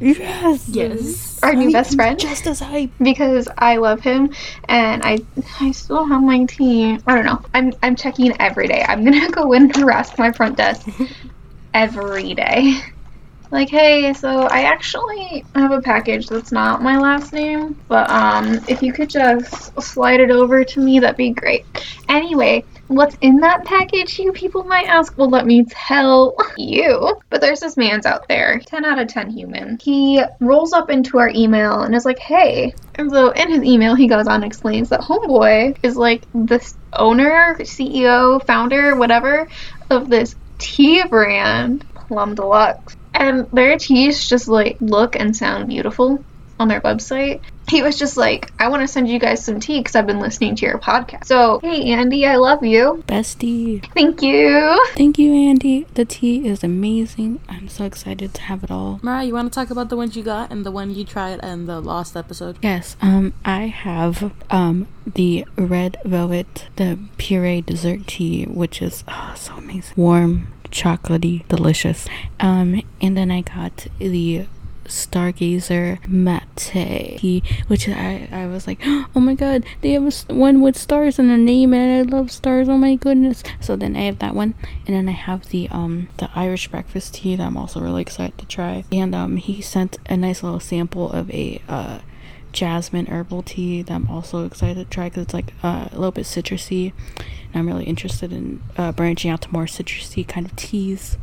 Yes. 0.00 0.68
Yes. 0.68 1.40
Our 1.42 1.54
new 1.54 1.70
best 1.72 1.94
friend? 1.94 2.18
Just 2.18 2.46
as 2.46 2.60
hype. 2.60 2.90
because 3.00 3.48
I 3.58 3.76
love 3.76 4.00
him 4.00 4.32
and 4.68 5.02
I 5.04 5.18
I 5.60 5.72
still 5.72 6.04
have 6.06 6.22
my 6.22 6.44
tea. 6.44 6.98
I 7.06 7.14
don't 7.14 7.24
know. 7.24 7.42
I'm 7.54 7.72
I'm 7.82 7.96
checking 7.96 8.38
every 8.40 8.68
day. 8.68 8.84
I'm 8.86 9.04
gonna 9.04 9.30
go 9.40 9.52
in 9.52 9.62
and 9.64 9.76
harass 9.76 10.16
my 10.18 10.32
front 10.32 10.56
desk 10.56 10.86
every 11.74 12.34
day. 12.34 12.80
Like, 13.52 13.68
hey, 13.68 14.14
so 14.14 14.48
I 14.50 14.62
actually 14.62 15.44
have 15.54 15.72
a 15.72 15.82
package 15.82 16.26
that's 16.26 16.52
not 16.52 16.80
my 16.80 16.96
last 16.96 17.34
name, 17.34 17.78
but 17.86 18.08
um, 18.08 18.54
if 18.66 18.82
you 18.82 18.94
could 18.94 19.10
just 19.10 19.78
slide 19.78 20.20
it 20.20 20.30
over 20.30 20.64
to 20.64 20.80
me, 20.80 21.00
that'd 21.00 21.18
be 21.18 21.32
great. 21.32 21.66
Anyway, 22.08 22.64
what's 22.88 23.14
in 23.20 23.40
that 23.40 23.66
package, 23.66 24.18
you 24.18 24.32
people 24.32 24.64
might 24.64 24.86
ask? 24.86 25.18
Well, 25.18 25.28
let 25.28 25.44
me 25.44 25.66
tell 25.66 26.34
you. 26.56 27.20
But 27.28 27.42
there's 27.42 27.60
this 27.60 27.76
man's 27.76 28.06
out 28.06 28.26
there, 28.26 28.58
10 28.58 28.86
out 28.86 28.98
of 28.98 29.08
10 29.08 29.28
human. 29.28 29.78
He 29.82 30.22
rolls 30.40 30.72
up 30.72 30.88
into 30.88 31.18
our 31.18 31.28
email 31.28 31.82
and 31.82 31.94
is 31.94 32.06
like, 32.06 32.20
hey. 32.20 32.74
And 32.94 33.10
so 33.10 33.32
in 33.32 33.50
his 33.50 33.62
email, 33.64 33.94
he 33.94 34.08
goes 34.08 34.28
on 34.28 34.36
and 34.36 34.44
explains 34.44 34.88
that 34.88 35.02
Homeboy 35.02 35.76
is 35.82 35.94
like 35.94 36.22
the 36.32 36.74
owner, 36.94 37.56
CEO, 37.60 38.42
founder, 38.46 38.96
whatever, 38.96 39.46
of 39.90 40.08
this 40.08 40.36
tea 40.56 41.04
brand, 41.06 41.84
Plum 41.94 42.34
Deluxe. 42.34 42.96
And 43.14 43.50
their 43.50 43.76
teas 43.78 44.28
just 44.28 44.48
like 44.48 44.78
look 44.80 45.16
and 45.16 45.36
sound 45.36 45.68
beautiful 45.68 46.24
on 46.62 46.68
their 46.68 46.80
website. 46.80 47.40
He 47.68 47.82
was 47.82 47.98
just 47.98 48.16
like, 48.16 48.52
I 48.58 48.68
want 48.68 48.82
to 48.82 48.88
send 48.88 49.08
you 49.08 49.18
guys 49.18 49.44
some 49.44 49.60
tea 49.60 49.78
because 49.78 49.94
I've 49.94 50.06
been 50.06 50.20
listening 50.20 50.56
to 50.56 50.66
your 50.66 50.78
podcast. 50.78 51.26
So, 51.26 51.60
hey, 51.60 51.90
Andy, 51.92 52.26
I 52.26 52.36
love 52.36 52.64
you. 52.64 53.02
Bestie. 53.06 53.84
Thank 53.94 54.20
you. 54.22 54.84
Thank 54.94 55.18
you, 55.18 55.32
Andy. 55.32 55.86
The 55.94 56.04
tea 56.04 56.46
is 56.46 56.62
amazing. 56.64 57.40
I'm 57.48 57.68
so 57.68 57.84
excited 57.84 58.34
to 58.34 58.42
have 58.42 58.64
it 58.64 58.70
all. 58.70 59.00
Mariah, 59.02 59.24
you 59.24 59.34
want 59.34 59.52
to 59.52 59.54
talk 59.54 59.70
about 59.70 59.88
the 59.90 59.96
ones 59.96 60.16
you 60.16 60.22
got 60.22 60.50
and 60.50 60.66
the 60.66 60.70
one 60.70 60.94
you 60.94 61.04
tried 61.04 61.40
and 61.42 61.68
the 61.68 61.80
lost 61.80 62.16
episode? 62.16 62.58
Yes, 62.62 62.96
um, 63.00 63.32
I 63.44 63.66
have 63.66 64.32
um 64.50 64.86
the 65.06 65.46
red 65.56 65.96
velvet, 66.04 66.66
the 66.76 66.98
puree 67.16 67.60
dessert 67.62 68.06
tea, 68.06 68.44
which 68.44 68.82
is 68.82 69.04
oh, 69.08 69.34
so 69.36 69.54
amazing, 69.54 69.94
warm, 69.96 70.48
chocolatey, 70.72 71.46
delicious. 71.48 72.08
Um, 72.40 72.82
and 73.00 73.16
then 73.16 73.30
I 73.30 73.42
got 73.42 73.86
the 73.98 74.46
Stargazer 74.84 76.06
Mate 76.08 76.42
tea, 76.56 77.42
which 77.68 77.88
I 77.88 78.28
I 78.32 78.46
was 78.46 78.66
like, 78.66 78.80
oh 78.84 79.20
my 79.20 79.34
god, 79.34 79.64
they 79.80 79.92
have 79.92 80.12
one 80.28 80.60
with 80.60 80.76
stars 80.76 81.18
in 81.18 81.28
the 81.28 81.36
name, 81.36 81.72
and 81.72 82.10
I 82.10 82.16
love 82.16 82.30
stars. 82.30 82.68
Oh 82.68 82.76
my 82.76 82.96
goodness! 82.96 83.42
So 83.60 83.76
then 83.76 83.96
I 83.96 84.02
have 84.02 84.18
that 84.18 84.34
one, 84.34 84.54
and 84.86 84.96
then 84.96 85.08
I 85.08 85.12
have 85.12 85.48
the 85.50 85.68
um 85.70 86.08
the 86.16 86.30
Irish 86.34 86.68
breakfast 86.68 87.14
tea 87.14 87.36
that 87.36 87.46
I'm 87.46 87.56
also 87.56 87.80
really 87.80 88.02
excited 88.02 88.38
to 88.38 88.46
try. 88.46 88.84
And 88.90 89.14
um, 89.14 89.36
he 89.36 89.60
sent 89.62 89.98
a 90.06 90.16
nice 90.16 90.42
little 90.42 90.60
sample 90.60 91.10
of 91.12 91.30
a 91.30 91.62
uh 91.68 92.00
jasmine 92.52 93.06
herbal 93.06 93.42
tea 93.42 93.82
that 93.82 93.92
I'm 93.92 94.08
also 94.08 94.44
excited 94.44 94.76
to 94.76 94.84
try 94.84 95.08
because 95.08 95.24
it's 95.24 95.34
like 95.34 95.52
uh, 95.62 95.88
a 95.90 95.94
little 95.94 96.12
bit 96.12 96.26
citrusy. 96.26 96.92
And 97.52 97.56
I'm 97.60 97.66
really 97.66 97.84
interested 97.84 98.32
in 98.32 98.62
uh, 98.76 98.92
branching 98.92 99.30
out 99.30 99.42
to 99.42 99.52
more 99.52 99.64
citrusy 99.64 100.26
kind 100.26 100.46
of 100.46 100.56
teas. 100.56 101.18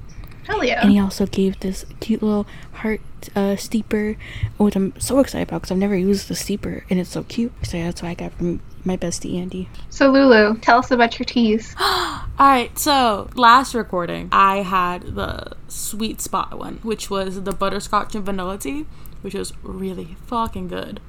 Hell 0.50 0.64
yeah. 0.64 0.82
And 0.82 0.92
he 0.92 1.00
also 1.00 1.28
gave 1.28 1.60
this 1.60 1.86
cute 2.00 2.24
little 2.24 2.48
heart 2.74 3.02
uh, 3.36 3.56
steeper, 3.56 4.18
which 4.58 4.76
I'm 4.76 5.00
so 5.00 5.20
excited 5.20 5.48
about 5.48 5.62
because 5.62 5.72
I've 5.72 5.78
never 5.78 5.96
used 5.96 6.28
the 6.28 6.36
steeper 6.36 6.86
and 6.90 7.00
it's 7.00 7.12
so 7.12 7.24
cute. 7.24 7.54
So 7.64 7.78
that's 7.78 8.02
why 8.02 8.10
I 8.10 8.14
got 8.16 8.34
from 8.34 8.60
my 8.84 8.98
bestie 8.98 9.40
Andy. 9.40 9.70
So, 9.90 10.10
Lulu, 10.10 10.58
tell 10.60 10.80
us 10.80 10.90
about 10.90 11.20
your 11.20 11.26
teas. 11.26 11.76
All 11.80 12.26
right, 12.40 12.78
so 12.80 13.30
last 13.36 13.76
recording, 13.76 14.30
I 14.32 14.58
had 14.58 15.16
the 15.16 15.56
sweet 15.68 16.22
spot 16.22 16.58
one, 16.58 16.80
which 16.82 17.10
was 17.10 17.44
the 17.44 17.52
butterscotch 17.52 18.16
and 18.16 18.26
vanilla 18.26 18.58
tea, 18.58 18.86
which 19.22 19.34
was 19.34 19.54
really 19.62 20.16
fucking 20.26 20.70
good. 20.70 21.00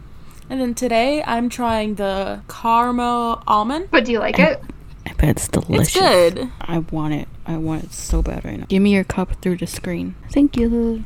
And 0.50 0.60
then 0.60 0.74
today, 0.74 1.22
I'm 1.24 1.48
trying 1.48 1.94
the 1.94 2.42
caramel 2.48 3.42
almond. 3.46 3.88
But 3.92 4.04
do 4.04 4.10
you 4.12 4.18
like 4.18 4.38
it? 4.40 4.60
I 5.06 5.12
bet 5.12 5.28
it's 5.28 5.46
delicious. 5.46 5.94
It's 5.94 5.98
good. 6.34 6.50
I 6.60 6.78
want 6.78 7.14
it. 7.14 7.28
I 7.46 7.56
want 7.56 7.84
it 7.84 7.92
so 7.92 8.20
bad 8.20 8.44
right 8.44 8.58
now. 8.58 8.66
Give 8.68 8.82
me 8.82 8.92
your 8.92 9.04
cup 9.04 9.40
through 9.40 9.58
the 9.58 9.68
screen. 9.68 10.16
Thank 10.32 10.56
you. 10.56 11.04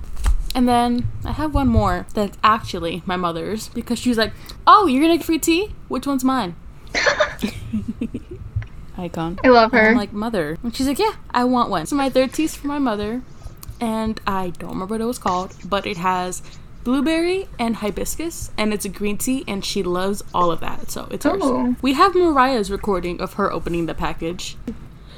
And 0.54 0.66
then 0.66 1.08
I 1.26 1.32
have 1.32 1.52
one 1.52 1.68
more 1.68 2.06
that's 2.14 2.38
actually 2.42 3.02
my 3.04 3.16
mother's 3.16 3.68
because 3.68 3.98
she 3.98 4.08
was 4.08 4.16
like, 4.16 4.32
"Oh, 4.66 4.86
you're 4.86 5.02
gonna 5.02 5.18
get 5.18 5.26
free 5.26 5.38
tea? 5.38 5.74
Which 5.88 6.06
one's 6.06 6.24
mine?" 6.24 6.54
Icon. 8.96 9.40
I 9.42 9.48
love 9.48 9.72
And 9.74 9.82
her. 9.82 9.88
I'm 9.90 9.96
like, 9.96 10.12
"Mother," 10.12 10.56
and 10.62 10.74
she's 10.74 10.86
like, 10.86 10.98
"Yeah, 10.98 11.14
I 11.32 11.44
want 11.44 11.68
one." 11.70 11.84
So 11.86 11.96
my 11.96 12.08
third 12.08 12.32
tea's 12.32 12.54
for 12.54 12.68
my 12.68 12.78
mother, 12.78 13.22
and 13.80 14.20
I 14.26 14.50
don't 14.50 14.70
remember 14.70 14.94
what 14.94 15.00
it 15.00 15.06
was 15.06 15.18
called, 15.18 15.54
but 15.64 15.84
it 15.86 15.96
has 15.96 16.40
blueberry 16.85 17.49
and 17.59 17.76
hibiscus, 17.76 18.50
and 18.57 18.73
it's 18.73 18.85
a 18.85 18.88
green 18.88 19.17
tea, 19.19 19.43
and 19.49 19.64
she 19.64 19.83
loves 19.83 20.23
all 20.33 20.50
of 20.50 20.61
that, 20.61 20.91
so 20.91 21.09
it's 21.11 21.25
hers. 21.25 21.41
Oh. 21.43 21.75
We 21.83 21.95
have 21.95 22.14
Mariah's 22.14 22.71
recording 22.71 23.21
of 23.21 23.35
her 23.35 23.50
opening 23.50 23.87
the 23.87 23.95
package. 23.95 24.57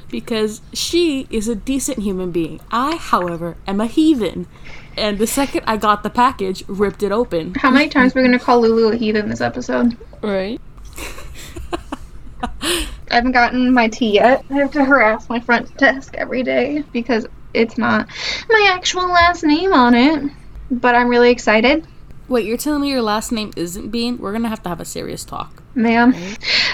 Because 0.09 0.61
she 0.71 1.27
is 1.29 1.49
a 1.49 1.55
decent 1.55 1.99
human 1.99 2.31
being. 2.31 2.61
I, 2.71 2.95
however, 2.95 3.57
am 3.67 3.81
a 3.81 3.87
heathen. 3.87 4.47
And 4.95 5.17
the 5.17 5.27
second 5.27 5.63
I 5.67 5.75
got 5.75 6.01
the 6.01 6.09
package, 6.09 6.63
ripped 6.67 7.03
it 7.03 7.11
open. 7.11 7.55
How 7.55 7.69
many 7.69 7.89
times 7.89 8.15
are 8.15 8.21
we 8.21 8.27
going 8.27 8.39
to 8.39 8.43
call 8.43 8.61
Lulu 8.61 8.93
a 8.93 8.95
heathen 8.95 9.27
this 9.27 9.41
episode? 9.41 9.97
Right. 10.21 10.61
I 12.51 12.87
haven't 13.11 13.33
gotten 13.33 13.73
my 13.73 13.89
tea 13.89 14.13
yet. 14.13 14.45
I 14.49 14.53
have 14.55 14.71
to 14.71 14.85
harass 14.85 15.27
my 15.27 15.41
front 15.41 15.75
desk 15.77 16.15
every 16.15 16.43
day 16.43 16.83
because 16.93 17.27
it's 17.53 17.77
not 17.77 18.07
my 18.49 18.69
actual 18.73 19.07
last 19.07 19.43
name 19.43 19.73
on 19.73 19.93
it. 19.93 20.31
But 20.69 20.95
I'm 20.95 21.07
really 21.07 21.31
excited. 21.31 21.87
Wait, 22.27 22.45
you're 22.45 22.57
telling 22.57 22.81
me 22.81 22.89
your 22.89 23.01
last 23.01 23.31
name 23.31 23.53
isn't 23.55 23.89
Bean? 23.89 24.17
We're 24.17 24.33
gonna 24.33 24.49
have 24.49 24.61
to 24.63 24.69
have 24.69 24.81
a 24.81 24.85
serious 24.85 25.23
talk. 25.23 25.63
Ma'am, 25.75 26.13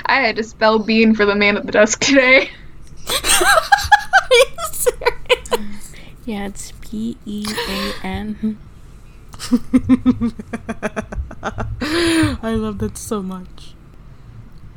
I 0.06 0.16
had 0.22 0.38
to 0.38 0.44
spell 0.44 0.80
bean 0.80 1.14
for 1.14 1.26
the 1.26 1.36
man 1.36 1.58
at 1.58 1.66
the 1.66 1.72
desk 1.72 2.00
today. 2.00 2.50
Are 3.10 4.30
you 4.32 4.46
serious? 4.72 5.94
Yeah, 6.26 6.48
it's 6.48 6.72
B 6.72 7.18
E 7.26 7.46
A 7.70 7.94
N. 8.04 8.58
I 12.42 12.56
love 12.56 12.80
that 12.80 12.98
so 12.98 13.22
much. 13.22 13.73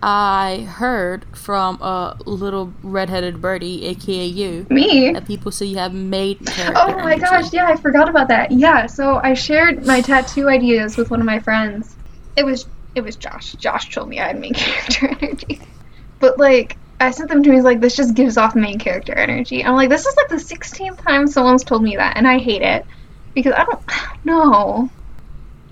I 0.03 0.67
heard 0.69 1.25
from 1.33 1.76
a 1.81 2.17
little 2.26 2.73
redheaded 2.83 3.41
birdie, 3.41 3.87
aka 3.87 4.26
you, 4.26 4.67
Me? 4.69 5.12
that 5.12 5.26
people 5.26 5.50
say 5.50 5.67
you 5.67 5.79
have 5.79 5.93
character. 5.93 6.73
Oh 6.76 6.97
my 6.99 7.12
energy. 7.12 7.21
gosh, 7.21 7.53
yeah, 7.53 7.67
I 7.67 7.76
forgot 7.76 8.09
about 8.09 8.29
that. 8.29 8.53
Yeah, 8.53 8.87
so 8.87 9.21
I 9.23 9.35
shared 9.35 9.87
my 9.87 10.00
tattoo 10.03 10.49
ideas 10.49 10.97
with 10.97 11.11
one 11.11 11.21
of 11.21 11.26
my 11.26 11.41
friends. 11.41 11.97
It 12.37 12.45
was 12.45 12.67
it 12.95 13.03
was 13.03 13.17
Josh. 13.17 13.53
Josh 13.53 13.91
told 13.91 14.09
me 14.09 14.21
I 14.21 14.29
had 14.29 14.41
main 14.41 14.55
character 14.55 15.09
energy. 15.21 15.61
But 16.19 16.38
like 16.38 16.76
I 17.00 17.11
sent 17.11 17.29
them 17.29 17.43
to 17.43 17.50
me 17.50 17.57
he's 17.57 17.65
like 17.65 17.81
this 17.81 17.97
just 17.97 18.15
gives 18.15 18.37
off 18.37 18.55
main 18.55 18.79
character 18.79 19.15
energy. 19.15 19.65
I'm 19.65 19.75
like 19.75 19.88
this 19.88 20.05
is 20.05 20.17
like 20.17 20.29
the 20.29 20.37
16th 20.37 21.03
time 21.03 21.26
someone's 21.26 21.65
told 21.65 21.83
me 21.83 21.97
that 21.97 22.17
and 22.17 22.29
I 22.29 22.38
hate 22.38 22.62
it 22.62 22.85
because 23.35 23.55
I 23.55 23.65
don't 23.65 23.81
no. 24.25 24.91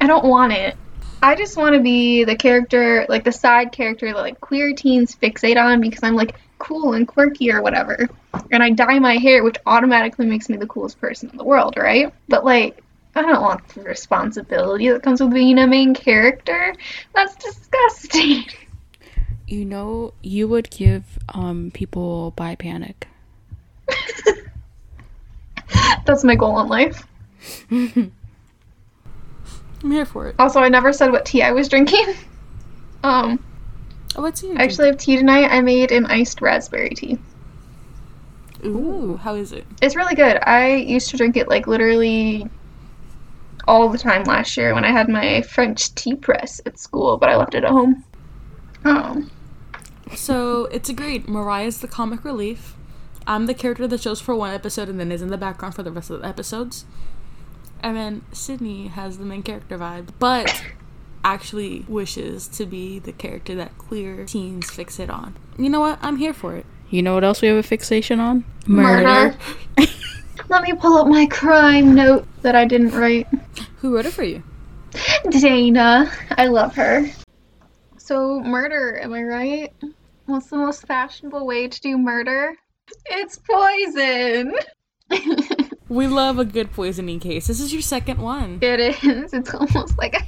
I 0.01 0.07
don't 0.07 0.25
want 0.25 0.53
it. 0.53 0.77
I 1.25 1.35
just 1.37 1.57
want 1.57 1.75
to 1.75 1.81
be 1.81 2.25
the 2.25 2.37
character, 2.37 3.07
like 3.09 3.25
the 3.25 3.33
side 3.33 3.73
character 3.73 4.13
that 4.13 4.21
like 4.21 4.43
queer 4.43 4.75
teens 4.75 5.17
fixate 5.17 5.57
on 5.57 5.81
because 5.81 6.03
I'm 6.03 6.17
like 6.17 6.39
cool 6.59 6.93
and 6.93 7.09
quirky 7.09 7.51
or 7.51 7.63
whatever. 7.63 8.11
And 8.53 8.63
I 8.63 8.69
dye 8.69 8.99
my 8.99 9.17
hair, 9.17 9.43
which 9.43 9.57
automatically 9.65 10.27
makes 10.27 10.51
me 10.51 10.59
the 10.59 10.67
coolest 10.67 11.01
person 11.01 11.31
in 11.31 11.39
the 11.39 11.45
world, 11.45 11.79
right? 11.79 12.13
But 12.29 12.45
like, 12.45 12.85
I 13.15 13.23
don't 13.23 13.41
want 13.41 13.67
the 13.69 13.81
responsibility 13.81 14.91
that 14.91 15.03
comes 15.03 15.23
with 15.23 15.33
being 15.33 15.59
a 15.59 15.67
main 15.67 15.95
character. 15.95 16.75
That's 17.15 17.35
disgusting. 17.37 18.45
You 19.47 19.67
know, 19.67 20.15
you 20.23 20.49
would 20.49 20.71
give 20.71 21.19
um 21.29 21.71
people 21.75 22.33
bi 22.35 22.55
panic. 22.55 23.07
That's 26.07 26.25
my 26.25 26.35
goal 26.35 26.61
in 26.61 26.69
life. 26.69 27.07
I'm 29.85 29.91
here 29.91 30.07
for 30.07 30.27
it. 30.29 30.37
Also, 30.39 30.61
I 30.61 30.69
never 30.69 30.93
said 30.93 31.13
what 31.13 31.27
tea 31.27 31.43
I 31.43 31.53
was 31.53 31.69
drinking. 31.69 32.07
Um, 33.05 33.39
Oh, 34.17 34.23
what's 34.23 34.43
you? 34.43 34.55
I 34.57 34.63
actually 34.63 34.89
have 34.89 34.99
tea 34.99 35.17
tonight. 35.17 35.51
I 35.51 35.61
made 35.61 35.91
an 35.91 36.07
iced 36.07 36.41
raspberry 36.41 36.91
tea. 36.91 37.19
Ooh, 38.65 39.17
how 39.17 39.35
is 39.35 39.53
it? 39.53 39.67
It's 39.83 39.97
really 39.97 40.15
good. 40.15 40.39
I 40.43 40.75
used 40.75 41.11
to 41.11 41.17
drink 41.17 41.37
it 41.37 41.49
like 41.49 41.67
literally 41.67 42.49
all 43.67 43.89
the 43.89 43.99
time 43.99 44.23
last 44.25 44.57
year 44.57 44.75
when 44.75 44.85
I 44.85 44.93
had 44.93 45.09
my 45.09 45.43
French 45.43 45.95
tea 45.95 46.15
press 46.15 46.61
at 46.65 46.79
school, 46.79 47.17
but 47.17 47.29
I 47.29 47.37
left 47.37 47.55
it 47.55 47.65
at 47.65 47.71
home. 47.71 48.05
Oh. 48.85 49.29
So 50.15 50.67
it's 50.67 50.89
agreed. 50.89 51.29
Mariah's 51.29 51.81
the 51.81 51.89
comic 51.89 52.25
relief. 52.25 52.77
I'm 53.27 53.47
the 53.47 53.55
character 53.55 53.89
that 53.89 54.01
shows 54.03 54.21
for 54.21 54.37
one 54.37 54.55
episode 54.55 54.89
and 54.89 55.01
then 55.01 55.11
is 55.11 55.23
in 55.23 55.29
the 55.29 55.39
background 55.39 55.75
for 55.75 55.83
the 55.83 55.91
rest 55.91 56.11
of 56.11 56.21
the 56.21 56.29
episodes. 56.29 56.85
And 57.85 57.99
then 57.99 58.23
Sydney 58.33 58.87
has 58.87 59.19
the 59.19 59.27
main 59.27 59.43
character 59.43 59.77
vibe, 59.77 60.09
but 60.19 60.65
actually 61.23 61.85
wishes 61.87 62.49
to 62.49 62.65
be 62.65 62.99
the 62.99 63.13
character 63.13 63.55
that 63.57 63.77
queer 63.77 64.25
teens 64.25 64.71
fixate 64.71 65.13
on. 65.13 65.37
You 65.59 65.69
know 65.69 65.81
what? 65.81 65.99
I'm 66.01 66.17
here 66.17 66.33
for 66.33 66.57
it. 66.57 66.65
You 66.89 67.03
know 67.03 67.13
what 67.13 67.25
else 67.25 67.43
we 67.43 67.49
have 67.49 67.59
a 67.59 67.63
fixation 67.63 68.21
on? 68.21 68.47
Murder. 68.67 69.37
Let 70.49 70.63
me 70.63 70.73
pull 70.73 70.97
up 70.97 71.09
my 71.09 71.27
crime 71.27 71.95
note 71.95 72.27
that 72.41 72.57
I 72.57 72.65
didn't 72.65 72.93
write. 72.93 73.29
Who 73.77 73.95
wrote 73.95 74.07
it 74.07 74.15
for 74.15 74.25
you? 74.25 74.43
Dana. 75.29 76.11
I 76.31 76.47
love 76.47 76.75
her. 76.77 77.07
So, 77.99 78.41
murder, 78.41 78.99
am 78.99 79.13
I 79.13 79.25
right? 79.25 79.73
What's 80.25 80.47
the 80.47 80.57
most 80.57 80.87
fashionable 80.87 81.47
way 81.47 81.69
to 81.69 81.81
do 81.83 81.99
murder? 81.99 82.57
It's 83.05 83.39
poison! 83.39 84.55
We 85.89 86.07
love 86.07 86.39
a 86.39 86.45
good 86.45 86.73
poisoning 86.73 87.21
case. 87.21 87.47
This 87.47 87.61
is 87.61 87.73
your 87.73 87.83
second 87.83 88.19
one. 88.21 88.59
it 88.63 88.81
is. 88.81 89.35
It's 89.35 89.53
almost 89.55 89.99
like 89.99 90.15
I, 90.15 90.27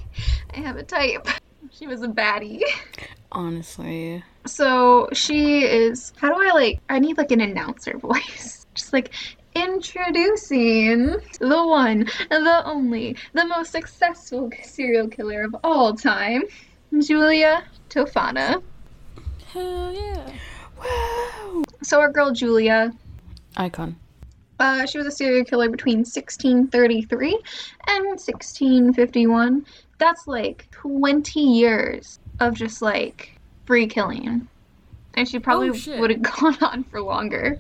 I 0.54 0.60
have 0.60 0.76
a 0.76 0.82
type. 0.82 1.26
She 1.70 1.86
was 1.86 2.02
a 2.02 2.08
baddie. 2.08 2.62
Honestly. 3.32 4.22
So, 4.46 5.08
she 5.12 5.64
is. 5.64 6.12
How 6.16 6.28
do 6.28 6.40
I 6.40 6.52
like. 6.52 6.80
I 6.88 6.98
need 6.98 7.16
like 7.16 7.30
an 7.32 7.40
announcer 7.40 7.96
voice. 7.98 8.66
Just 8.74 8.92
like. 8.92 9.12
Introducing 9.54 11.16
the 11.40 11.66
one, 11.66 12.00
the 12.28 12.62
only, 12.66 13.16
the 13.32 13.46
most 13.46 13.72
successful 13.72 14.50
serial 14.62 15.08
killer 15.08 15.44
of 15.44 15.56
all 15.64 15.94
time, 15.94 16.42
Julia 17.00 17.64
Tofana. 17.88 18.62
Hell 19.46 19.92
yeah. 19.94 20.30
Wow. 20.78 21.62
So 21.82 22.00
our 22.00 22.12
girl 22.12 22.32
Julia, 22.32 22.92
Icon. 23.56 23.96
Uh, 24.58 24.86
she 24.86 24.98
was 24.98 25.06
a 25.06 25.10
serial 25.10 25.44
killer 25.44 25.68
between 25.68 25.98
1633 25.98 27.28
and 27.88 28.04
1651. 28.06 29.66
That's 29.98 30.26
like 30.26 30.68
20 30.70 31.40
years 31.40 32.18
of 32.40 32.54
just 32.54 32.82
like 32.82 33.38
free 33.66 33.86
killing. 33.86 34.48
And 35.14 35.28
she 35.28 35.38
probably 35.38 35.70
Oh, 35.70 36.00
would 36.00 36.10
have 36.10 36.22
gone 36.40 36.56
on 36.62 36.84
for 36.84 37.00
longer. 37.00 37.58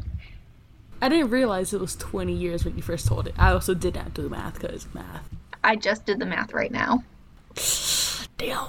I 1.02 1.08
didn't 1.10 1.30
realize 1.30 1.74
it 1.74 1.80
was 1.80 1.96
20 1.96 2.32
years 2.32 2.64
when 2.64 2.76
you 2.76 2.82
first 2.82 3.06
told 3.06 3.26
it. 3.28 3.34
I 3.38 3.52
also 3.52 3.74
did 3.74 3.94
not 3.94 4.14
do 4.14 4.22
the 4.22 4.30
math 4.30 4.60
because 4.60 4.86
math. 4.94 5.28
I 5.62 5.76
just 5.76 6.06
did 6.06 6.18
the 6.18 6.26
math 6.26 6.52
right 6.54 6.72
now. 6.72 7.02
Damn. 8.38 8.68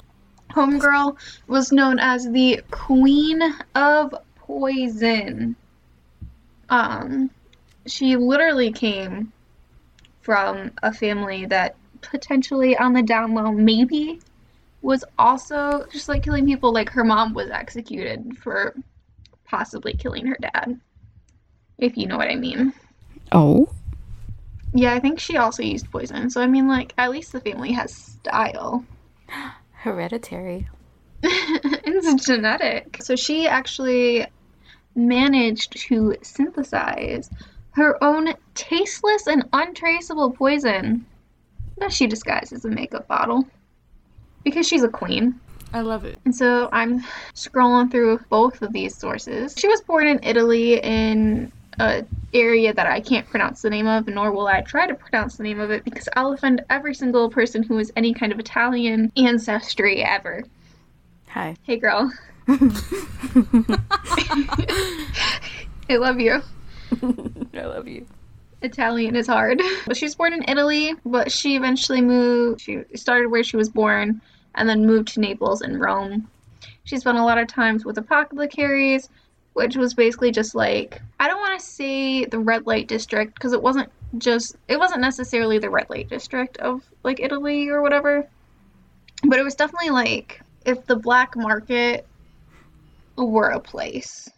Homegirl 0.51 1.17
was 1.47 1.71
known 1.71 1.99
as 1.99 2.29
the 2.31 2.61
Queen 2.71 3.41
of 3.75 4.13
Poison. 4.35 5.55
Um, 6.69 7.29
she 7.87 8.15
literally 8.15 8.71
came 8.71 9.31
from 10.21 10.71
a 10.83 10.93
family 10.93 11.45
that 11.45 11.75
potentially 12.01 12.77
on 12.77 12.93
the 12.93 13.01
down 13.01 13.33
low 13.33 13.51
maybe 13.51 14.19
was 14.81 15.03
also 15.17 15.85
just 15.91 16.07
like 16.07 16.23
killing 16.23 16.45
people. 16.45 16.71
Like 16.71 16.89
her 16.91 17.03
mom 17.03 17.33
was 17.33 17.49
executed 17.49 18.37
for 18.37 18.75
possibly 19.45 19.93
killing 19.93 20.27
her 20.27 20.37
dad 20.39 20.79
if 21.77 21.97
you 21.97 22.07
know 22.07 22.17
what 22.17 22.29
i 22.29 22.35
mean. 22.35 22.73
Oh, 23.31 23.69
yeah 24.73 24.93
i 24.93 24.99
think 24.99 25.19
she 25.19 25.37
also 25.37 25.63
used 25.63 25.91
poison. 25.91 26.29
So 26.29 26.41
i 26.41 26.47
mean 26.47 26.67
like 26.67 26.93
at 26.97 27.11
least 27.11 27.31
the 27.31 27.39
family 27.39 27.71
has 27.73 27.93
style. 27.93 28.85
Hereditary. 29.73 30.67
it's 31.23 32.25
genetic. 32.25 32.97
So 33.01 33.15
she 33.15 33.47
actually 33.47 34.25
managed 34.95 35.77
to 35.87 36.15
synthesize 36.21 37.29
her 37.77 38.03
own 38.03 38.33
tasteless 38.55 39.27
and 39.27 39.47
untraceable 39.53 40.31
poison 40.31 41.05
that 41.77 41.93
she 41.93 42.07
disguised 42.07 42.51
as 42.51 42.65
a 42.65 42.69
makeup 42.69 43.07
bottle 43.07 43.47
because 44.43 44.67
she's 44.67 44.83
a 44.83 44.89
queen. 44.89 45.39
I 45.73 45.81
love 45.81 46.03
it. 46.03 46.17
And 46.25 46.35
so 46.35 46.69
I'm 46.73 47.01
scrolling 47.35 47.91
through 47.91 48.19
both 48.29 48.63
of 48.63 48.73
these 48.73 48.95
sources. 48.95 49.53
She 49.55 49.67
was 49.67 49.81
born 49.81 50.07
in 50.07 50.19
Italy 50.23 50.79
in 50.79 51.51
a 51.79 52.03
area 52.33 52.73
that 52.73 52.87
I 52.87 52.99
can't 52.99 53.29
pronounce 53.29 53.61
the 53.61 53.69
name 53.69 53.85
of, 53.85 54.07
nor 54.07 54.31
will 54.31 54.47
I 54.47 54.61
try 54.61 54.87
to 54.87 54.95
pronounce 54.95 55.37
the 55.37 55.43
name 55.43 55.59
of 55.59 55.69
it 55.69 55.83
because 55.83 56.09
I'll 56.15 56.33
offend 56.33 56.65
every 56.71 56.95
single 56.95 57.29
person 57.29 57.61
who 57.61 57.77
has 57.77 57.91
any 57.95 58.11
kind 58.11 58.31
of 58.31 58.39
Italian 58.39 59.11
ancestry 59.17 60.03
ever. 60.03 60.43
Hi. 61.27 61.55
Hey, 61.61 61.77
girl. 61.77 62.11
I 62.47 62.57
love 65.89 66.19
you. 66.19 66.41
I 67.53 67.65
love 67.65 67.87
you. 67.87 68.05
Italian 68.61 69.15
is 69.15 69.27
hard. 69.27 69.61
But 69.85 69.97
she 69.97 70.05
was 70.05 70.15
born 70.15 70.33
in 70.33 70.43
Italy, 70.47 70.93
but 71.05 71.31
she 71.31 71.55
eventually 71.55 72.01
moved. 72.01 72.61
She 72.61 72.79
started 72.95 73.29
where 73.29 73.43
she 73.43 73.57
was 73.57 73.69
born 73.69 74.21
and 74.55 74.67
then 74.67 74.85
moved 74.85 75.09
to 75.09 75.19
Naples 75.19 75.61
and 75.61 75.79
Rome. 75.79 76.27
She 76.83 76.97
spent 76.97 77.17
a 77.17 77.23
lot 77.23 77.37
of 77.37 77.47
times 77.47 77.85
with 77.85 77.97
apothecaries, 77.97 79.09
which 79.53 79.75
was 79.75 79.93
basically 79.93 80.31
just 80.31 80.55
like 80.55 81.01
I 81.19 81.27
don't 81.27 81.39
want 81.39 81.59
to 81.59 81.65
say 81.65 82.25
the 82.25 82.39
red 82.39 82.65
light 82.65 82.87
district 82.87 83.35
because 83.35 83.53
it 83.53 83.61
wasn't 83.61 83.91
just 84.17 84.55
it 84.67 84.79
wasn't 84.79 85.01
necessarily 85.01 85.59
the 85.59 85.69
red 85.69 85.89
light 85.89 86.09
district 86.09 86.57
of 86.57 86.81
like 87.03 87.19
Italy 87.19 87.69
or 87.69 87.81
whatever. 87.81 88.27
But 89.23 89.39
it 89.39 89.43
was 89.43 89.55
definitely 89.55 89.89
like 89.89 90.41
if 90.65 90.85
the 90.85 90.95
black 90.95 91.35
market 91.35 92.07
were 93.17 93.49
a 93.49 93.59
place. 93.59 94.29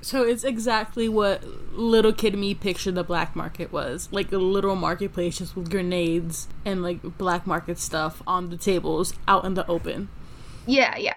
So 0.00 0.22
it's 0.22 0.44
exactly 0.44 1.08
what 1.08 1.42
little 1.72 2.12
kid 2.12 2.36
me 2.36 2.54
pictured 2.54 2.94
the 2.94 3.04
black 3.04 3.34
market 3.34 3.72
was. 3.72 4.08
Like 4.12 4.32
a 4.32 4.38
little 4.38 4.76
marketplace 4.76 5.38
just 5.38 5.56
with 5.56 5.70
grenades 5.70 6.48
and 6.64 6.82
like 6.82 7.18
black 7.18 7.46
market 7.46 7.78
stuff 7.78 8.22
on 8.26 8.50
the 8.50 8.56
tables 8.56 9.14
out 9.26 9.44
in 9.44 9.54
the 9.54 9.66
open. 9.66 10.08
Yeah, 10.66 10.96
yeah. 10.96 11.14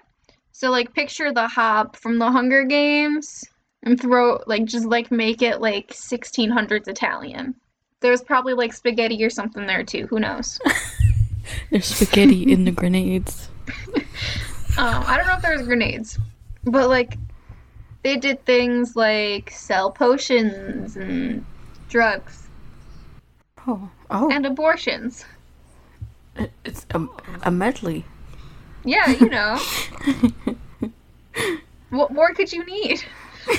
So 0.52 0.70
like 0.70 0.94
picture 0.94 1.32
the 1.32 1.48
Hob 1.48 1.96
from 1.96 2.18
the 2.18 2.30
Hunger 2.30 2.64
Games 2.64 3.44
and 3.82 4.00
throw 4.00 4.42
like 4.46 4.64
just 4.64 4.86
like 4.86 5.10
make 5.10 5.42
it 5.42 5.60
like 5.60 5.88
1600s 5.88 6.88
Italian. 6.88 7.54
There's 8.00 8.22
probably 8.22 8.54
like 8.54 8.72
spaghetti 8.72 9.22
or 9.24 9.30
something 9.30 9.66
there 9.66 9.84
too. 9.84 10.06
Who 10.08 10.18
knows? 10.18 10.58
There's 11.70 11.86
spaghetti 11.86 12.50
in 12.50 12.64
the 12.64 12.70
grenades. 12.72 13.48
Um, 14.78 15.04
I 15.06 15.18
don't 15.18 15.26
know 15.26 15.34
if 15.34 15.42
there 15.42 15.52
was 15.52 15.66
grenades, 15.66 16.18
but 16.64 16.88
like 16.88 17.18
they 18.02 18.16
did 18.16 18.44
things 18.44 18.96
like 18.96 19.50
sell 19.50 19.90
potions 19.90 20.96
and 20.96 21.44
drugs 21.88 22.48
Oh, 23.66 23.88
oh, 24.10 24.28
and 24.30 24.44
abortions. 24.44 25.24
it's 26.64 26.84
a, 26.90 27.06
a 27.44 27.50
medley. 27.50 28.04
Yeah, 28.84 29.08
you 29.10 29.28
know. 29.28 29.56
what 31.90 32.12
more 32.12 32.34
could 32.34 32.52
you 32.52 32.64
need? 32.64 33.04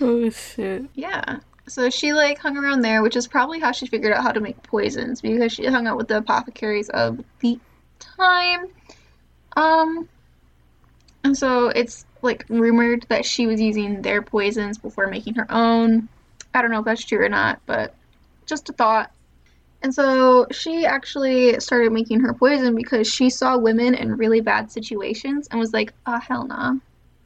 Oh 0.00 0.30
shit. 0.30 0.86
Yeah. 0.94 1.40
So 1.68 1.90
she 1.90 2.12
like 2.12 2.38
hung 2.38 2.56
around 2.56 2.80
there, 2.80 3.02
which 3.02 3.14
is 3.14 3.28
probably 3.28 3.60
how 3.60 3.70
she 3.72 3.86
figured 3.86 4.12
out 4.12 4.22
how 4.22 4.32
to 4.32 4.40
make 4.40 4.60
poisons 4.62 5.20
because 5.20 5.52
she 5.52 5.66
hung 5.66 5.86
out 5.86 5.96
with 5.96 6.08
the 6.08 6.16
apothecaries 6.18 6.88
of 6.88 7.22
the 7.40 7.58
time. 8.00 8.66
Um 9.56 10.08
and 11.24 11.36
so 11.36 11.68
it's 11.68 12.04
like 12.22 12.44
rumored 12.48 13.06
that 13.08 13.24
she 13.24 13.46
was 13.46 13.60
using 13.60 14.02
their 14.02 14.22
poisons 14.22 14.78
before 14.78 15.06
making 15.06 15.34
her 15.34 15.46
own. 15.50 16.08
I 16.54 16.62
don't 16.62 16.70
know 16.70 16.80
if 16.80 16.84
that's 16.84 17.04
true 17.04 17.24
or 17.24 17.28
not, 17.28 17.60
but 17.66 17.94
just 18.46 18.68
a 18.68 18.72
thought. 18.72 19.10
And 19.82 19.92
so 19.92 20.46
she 20.52 20.86
actually 20.86 21.58
started 21.58 21.92
making 21.92 22.20
her 22.20 22.32
poison 22.32 22.76
because 22.76 23.10
she 23.12 23.30
saw 23.30 23.58
women 23.58 23.94
in 23.94 24.16
really 24.16 24.40
bad 24.40 24.70
situations 24.70 25.48
and 25.50 25.58
was 25.58 25.72
like, 25.72 25.92
oh, 26.06 26.20
hell 26.20 26.46
nah. 26.46 26.74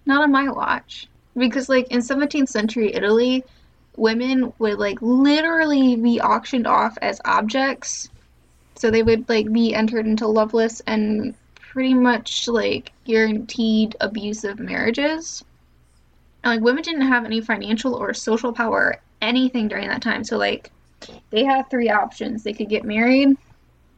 Not 0.06 0.22
on 0.22 0.32
my 0.32 0.48
watch. 0.48 1.08
Because, 1.36 1.68
like, 1.68 1.88
in 1.88 2.00
17th 2.00 2.48
century 2.48 2.94
Italy, 2.94 3.44
women 3.96 4.54
would, 4.58 4.78
like, 4.78 4.98
literally 5.02 5.96
be 5.96 6.18
auctioned 6.18 6.66
off 6.66 6.96
as 7.02 7.20
objects. 7.26 8.08
So 8.76 8.90
they 8.90 9.02
would, 9.02 9.28
like, 9.28 9.52
be 9.52 9.74
entered 9.74 10.06
into 10.06 10.26
loveless 10.26 10.80
and 10.86 11.34
pretty 11.76 11.92
much, 11.92 12.48
like, 12.48 12.90
guaranteed 13.04 13.94
abusive 14.00 14.58
marriages. 14.58 15.44
And, 16.42 16.54
like, 16.54 16.64
women 16.64 16.82
didn't 16.82 17.06
have 17.06 17.26
any 17.26 17.42
financial 17.42 17.92
or 17.92 18.14
social 18.14 18.50
power 18.50 18.80
or 18.80 18.96
anything 19.20 19.68
during 19.68 19.86
that 19.88 20.00
time. 20.00 20.24
So, 20.24 20.38
like, 20.38 20.70
they 21.28 21.44
had 21.44 21.68
three 21.68 21.90
options. 21.90 22.42
They 22.42 22.54
could 22.54 22.70
get 22.70 22.84
married, 22.84 23.36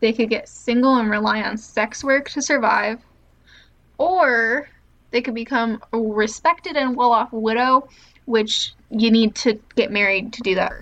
they 0.00 0.12
could 0.12 0.28
get 0.28 0.48
single 0.48 0.96
and 0.96 1.08
rely 1.08 1.42
on 1.42 1.56
sex 1.56 2.02
work 2.02 2.28
to 2.30 2.42
survive, 2.42 2.98
or 3.96 4.68
they 5.12 5.22
could 5.22 5.36
become 5.36 5.80
a 5.92 5.98
respected 5.98 6.76
and 6.76 6.96
well 6.96 7.12
off 7.12 7.32
widow, 7.32 7.88
which 8.24 8.72
you 8.90 9.12
need 9.12 9.36
to 9.36 9.56
get 9.76 9.92
married 9.92 10.32
to 10.32 10.42
do 10.42 10.56
that. 10.56 10.72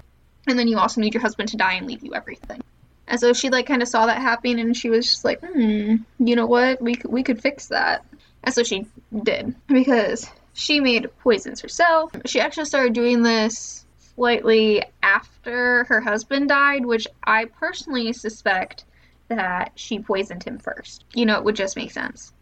And 0.46 0.58
then 0.58 0.66
you 0.66 0.78
also 0.78 1.02
need 1.02 1.12
your 1.12 1.20
husband 1.20 1.50
to 1.50 1.58
die 1.58 1.74
and 1.74 1.86
leave 1.86 2.02
you 2.02 2.14
everything. 2.14 2.62
And 3.08 3.20
so 3.20 3.32
she 3.32 3.50
like 3.50 3.66
kind 3.66 3.82
of 3.82 3.88
saw 3.88 4.06
that 4.06 4.20
happening 4.20 4.60
and 4.60 4.76
she 4.76 4.90
was 4.90 5.06
just 5.06 5.24
like, 5.24 5.40
hmm, 5.40 5.96
you 6.18 6.36
know 6.36 6.46
what? 6.46 6.80
We 6.82 7.00
we 7.04 7.22
could 7.22 7.40
fix 7.40 7.68
that. 7.68 8.04
And 8.42 8.54
so 8.54 8.62
she 8.62 8.86
did 9.22 9.54
because 9.66 10.28
she 10.54 10.80
made 10.80 11.08
poisons 11.18 11.60
herself. 11.60 12.12
She 12.24 12.40
actually 12.40 12.64
started 12.64 12.94
doing 12.94 13.22
this 13.22 13.84
slightly 14.14 14.82
after 15.02 15.84
her 15.84 16.00
husband 16.00 16.48
died, 16.48 16.86
which 16.86 17.06
I 17.24 17.44
personally 17.44 18.12
suspect 18.12 18.84
that 19.28 19.72
she 19.74 19.98
poisoned 19.98 20.44
him 20.44 20.58
first. 20.58 21.04
You 21.14 21.26
know, 21.26 21.36
it 21.36 21.44
would 21.44 21.56
just 21.56 21.76
make 21.76 21.90
sense. 21.90 22.32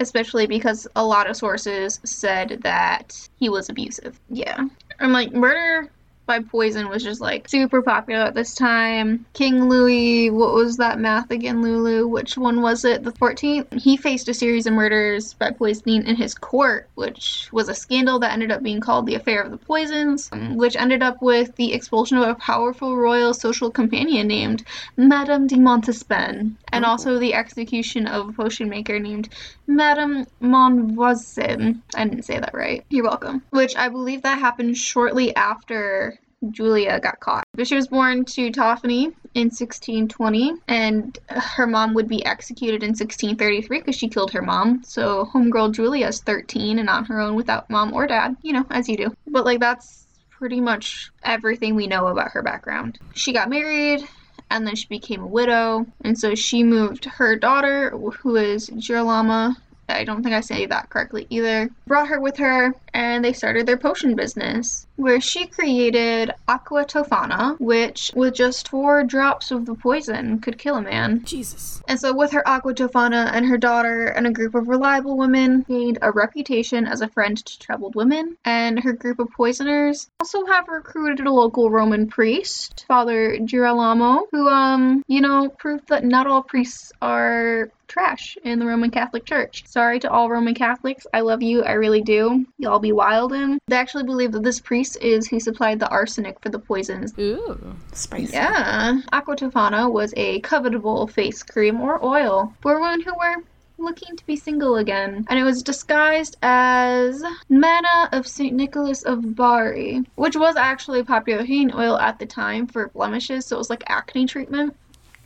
Especially 0.00 0.46
because 0.46 0.86
a 0.96 1.04
lot 1.04 1.28
of 1.30 1.36
sources 1.36 2.00
said 2.04 2.60
that 2.62 3.28
he 3.38 3.48
was 3.48 3.68
abusive. 3.68 4.18
Yeah. 4.28 4.66
I'm 4.98 5.12
like, 5.12 5.32
murder 5.32 5.90
by 6.32 6.40
poison 6.40 6.88
was 6.88 7.02
just 7.02 7.20
like 7.20 7.46
super 7.46 7.82
popular 7.82 8.22
at 8.22 8.34
this 8.34 8.54
time. 8.54 9.26
King 9.34 9.68
Louis, 9.68 10.30
what 10.30 10.54
was 10.54 10.78
that 10.78 10.98
math 10.98 11.30
again, 11.30 11.60
Lulu? 11.60 12.08
Which 12.08 12.38
one 12.38 12.62
was 12.62 12.86
it? 12.86 13.04
The 13.04 13.12
14th? 13.12 13.78
He 13.78 13.98
faced 13.98 14.30
a 14.30 14.34
series 14.34 14.66
of 14.66 14.72
murders 14.72 15.34
by 15.34 15.50
poisoning 15.50 16.06
in 16.06 16.16
his 16.16 16.34
court, 16.34 16.88
which 16.94 17.50
was 17.52 17.68
a 17.68 17.74
scandal 17.74 18.18
that 18.20 18.32
ended 18.32 18.50
up 18.50 18.62
being 18.62 18.80
called 18.80 19.04
the 19.04 19.14
Affair 19.14 19.42
of 19.42 19.50
the 19.50 19.58
Poisons, 19.58 20.30
which 20.54 20.74
ended 20.74 21.02
up 21.02 21.20
with 21.20 21.54
the 21.56 21.74
expulsion 21.74 22.16
of 22.16 22.26
a 22.26 22.34
powerful 22.34 22.96
royal 22.96 23.34
social 23.34 23.70
companion 23.70 24.26
named 24.26 24.64
Madame 24.96 25.46
de 25.46 25.56
Montespan, 25.56 26.54
and 26.72 26.86
also 26.86 27.18
the 27.18 27.34
execution 27.34 28.06
of 28.06 28.30
a 28.30 28.32
potion 28.32 28.70
maker 28.70 28.98
named 28.98 29.28
Madame 29.66 30.24
Monvoisin. 30.40 31.82
I 31.94 32.04
didn't 32.04 32.24
say 32.24 32.38
that 32.38 32.54
right. 32.54 32.86
You're 32.88 33.04
welcome. 33.04 33.42
Which 33.50 33.76
I 33.76 33.90
believe 33.90 34.22
that 34.22 34.38
happened 34.38 34.78
shortly 34.78 35.36
after 35.36 36.18
Julia 36.50 37.00
got 37.00 37.20
caught. 37.20 37.44
But 37.54 37.66
she 37.66 37.74
was 37.74 37.88
born 37.88 38.24
to 38.26 38.50
Thofania 38.50 39.12
in 39.34 39.48
1620, 39.48 40.54
and 40.68 41.18
her 41.28 41.66
mom 41.66 41.94
would 41.94 42.08
be 42.08 42.24
executed 42.24 42.82
in 42.82 42.90
1633 42.90 43.78
because 43.78 43.96
she 43.96 44.08
killed 44.08 44.32
her 44.32 44.42
mom. 44.42 44.82
So 44.84 45.28
homegirl 45.32 45.72
Julia 45.72 46.08
is 46.08 46.20
13 46.20 46.78
and 46.78 46.88
on 46.88 47.04
her 47.06 47.20
own 47.20 47.34
without 47.34 47.70
mom 47.70 47.92
or 47.92 48.06
dad, 48.06 48.36
you 48.42 48.52
know, 48.52 48.66
as 48.70 48.88
you 48.88 48.96
do. 48.96 49.14
But 49.26 49.44
like 49.44 49.60
that's 49.60 50.06
pretty 50.30 50.60
much 50.60 51.10
everything 51.22 51.74
we 51.74 51.86
know 51.86 52.08
about 52.08 52.32
her 52.32 52.42
background. 52.42 52.98
She 53.14 53.32
got 53.32 53.48
married 53.48 54.06
and 54.50 54.66
then 54.66 54.74
she 54.74 54.86
became 54.88 55.22
a 55.22 55.26
widow, 55.26 55.86
and 56.02 56.18
so 56.18 56.34
she 56.34 56.62
moved 56.62 57.06
her 57.06 57.36
daughter, 57.36 57.90
who 57.90 58.36
is 58.36 58.68
Girolama. 58.68 59.56
I 59.92 60.04
don't 60.04 60.22
think 60.22 60.34
I 60.34 60.40
say 60.40 60.66
that 60.66 60.90
correctly 60.90 61.26
either. 61.30 61.70
Brought 61.86 62.08
her 62.08 62.20
with 62.20 62.36
her, 62.38 62.74
and 62.94 63.24
they 63.24 63.32
started 63.32 63.66
their 63.66 63.76
potion 63.76 64.14
business, 64.14 64.86
where 64.96 65.20
she 65.20 65.46
created 65.46 66.32
Aqua 66.48 66.84
Tofana, 66.84 67.58
which, 67.60 68.12
with 68.14 68.34
just 68.34 68.68
four 68.68 69.04
drops 69.04 69.50
of 69.50 69.66
the 69.66 69.74
poison, 69.74 70.40
could 70.40 70.58
kill 70.58 70.76
a 70.76 70.82
man. 70.82 71.24
Jesus. 71.24 71.82
And 71.88 71.98
so, 71.98 72.14
with 72.14 72.32
her 72.32 72.46
Aqua 72.46 72.74
Tofana 72.74 73.30
and 73.32 73.46
her 73.46 73.58
daughter 73.58 74.06
and 74.06 74.26
a 74.26 74.30
group 74.32 74.54
of 74.54 74.68
reliable 74.68 75.16
women, 75.16 75.62
gained 75.62 75.98
a 76.02 76.12
reputation 76.12 76.86
as 76.86 77.00
a 77.00 77.08
friend 77.08 77.36
to 77.44 77.58
troubled 77.58 77.94
women. 77.94 78.36
And 78.44 78.80
her 78.80 78.92
group 78.92 79.18
of 79.18 79.30
poisoners 79.30 80.08
also 80.20 80.44
have 80.46 80.68
recruited 80.68 81.26
a 81.26 81.32
local 81.32 81.70
Roman 81.70 82.08
priest, 82.08 82.84
Father 82.88 83.38
Girolamo, 83.38 84.26
who, 84.30 84.48
um, 84.48 85.02
you 85.06 85.20
know, 85.20 85.48
proved 85.48 85.88
that 85.88 86.04
not 86.04 86.26
all 86.26 86.42
priests 86.42 86.92
are 87.00 87.70
trash 87.92 88.38
in 88.42 88.58
the 88.58 88.66
Roman 88.66 88.90
Catholic 88.90 89.26
Church. 89.26 89.64
Sorry 89.66 90.00
to 90.00 90.10
all 90.10 90.30
Roman 90.30 90.54
Catholics. 90.54 91.06
I 91.12 91.20
love 91.20 91.42
you. 91.42 91.62
I 91.62 91.72
really 91.72 92.00
do. 92.00 92.46
Y'all 92.56 92.78
be 92.78 92.92
wild 92.92 93.34
in. 93.34 93.58
They 93.68 93.76
actually 93.76 94.04
believe 94.04 94.32
that 94.32 94.42
this 94.42 94.60
priest 94.60 94.96
is 95.02 95.28
who 95.28 95.38
supplied 95.38 95.78
the 95.78 95.88
arsenic 95.88 96.40
for 96.40 96.48
the 96.48 96.58
poisons 96.58 97.12
Ooh. 97.18 97.76
Spicy. 97.92 98.32
yeah. 98.32 99.00
Aqua 99.12 99.36
Tofana 99.36 99.92
was 99.92 100.14
a 100.16 100.40
covetable 100.40 101.10
face 101.10 101.42
cream 101.42 101.82
or 101.82 102.02
oil 102.02 102.54
for 102.62 102.80
women 102.80 103.02
who 103.02 103.12
were 103.14 103.44
looking 103.76 104.16
to 104.16 104.24
be 104.26 104.36
single 104.36 104.76
again. 104.76 105.26
And 105.28 105.38
it 105.38 105.44
was 105.44 105.62
disguised 105.62 106.36
as 106.42 107.22
Manna 107.48 108.08
of 108.12 108.26
St. 108.26 108.54
Nicholas 108.54 109.02
of 109.02 109.34
Bari, 109.34 110.02
which 110.14 110.36
was 110.36 110.56
actually 110.56 111.00
a 111.00 111.04
popular 111.04 111.42
heating 111.42 111.74
oil 111.74 111.98
at 111.98 112.18
the 112.18 112.26
time 112.26 112.66
for 112.66 112.88
blemishes, 112.88 113.46
so 113.46 113.56
it 113.56 113.58
was 113.58 113.70
like 113.70 113.84
acne 113.88 114.26
treatment. 114.26 114.76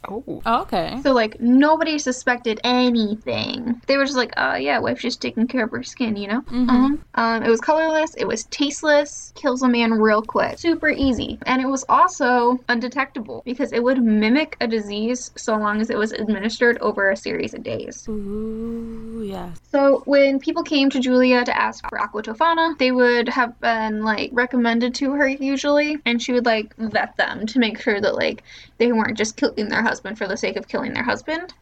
Oh. 0.09 0.43
Oh, 0.47 0.63
okay. 0.63 1.01
So 1.03 1.13
like 1.13 1.41
nobody 1.41 1.99
suspected 1.99 2.61
anything. 2.65 3.81
They 3.87 3.97
were 3.97 4.05
just 4.05 4.17
like, 4.17 4.33
oh 4.37 4.55
yeah, 4.55 4.79
wife's 4.79 5.03
just 5.03 5.21
taking 5.21 5.47
care 5.47 5.65
of 5.65 5.71
her 5.73 5.83
skin, 5.83 6.17
you 6.17 6.29
know. 6.29 6.39
Uh-huh. 6.39 6.97
Um, 7.15 7.43
it 7.43 7.49
was 7.49 7.61
colorless. 7.61 8.15
It 8.15 8.27
was 8.27 8.45
tasteless. 8.45 9.33
Kills 9.35 9.63
a 9.63 9.69
man 9.69 9.93
real 9.93 10.23
quick. 10.23 10.59
Super 10.59 10.91
easy, 10.91 11.39
and 11.47 11.61
it 11.61 11.67
was 11.67 11.85
also 11.89 12.59
undetectable 12.69 13.43
because 13.45 13.73
it 13.73 13.83
would 13.83 14.03
mimic 14.03 14.57
a 14.61 14.67
disease 14.67 15.31
so 15.37 15.57
long 15.57 15.81
as 15.81 15.91
it 15.91 15.99
was 15.99 16.13
administered 16.13 16.79
over 16.79 17.11
a 17.11 17.17
series 17.17 17.55
of 17.55 17.63
days. 17.63 18.07
Ooh, 18.09 19.23
yeah. 19.25 19.51
So 19.73 20.03
when 20.07 20.39
people 20.39 20.63
came 20.63 20.91
to 20.91 21.01
Julia 21.01 21.45
to 21.45 21.57
ask 21.57 21.89
for 21.89 22.01
aqua 22.01 22.23
tofana, 22.23 22.79
they 22.79 22.93
would 22.93 23.29
have 23.29 23.59
been 23.61 24.05
like 24.05 24.31
recommended 24.33 24.95
to 24.97 25.13
her 25.13 25.29
usually, 25.29 25.99
and 26.05 26.23
she 26.23 26.33
would 26.33 26.47
like 26.47 26.75
vet 26.77 27.17
them 27.17 27.47
to 27.47 27.59
make 27.59 27.81
sure 27.81 28.01
that 28.01 28.15
like 28.15 28.43
they 28.79 28.93
weren't 28.93 29.17
just 29.17 29.37
killing 29.37 29.69
their 29.69 29.83
husband 29.83 29.96
for 30.01 30.27
the 30.27 30.37
sake 30.37 30.57
of 30.57 30.69
killing 30.69 30.93
their 30.93 31.03
husband. 31.03 31.55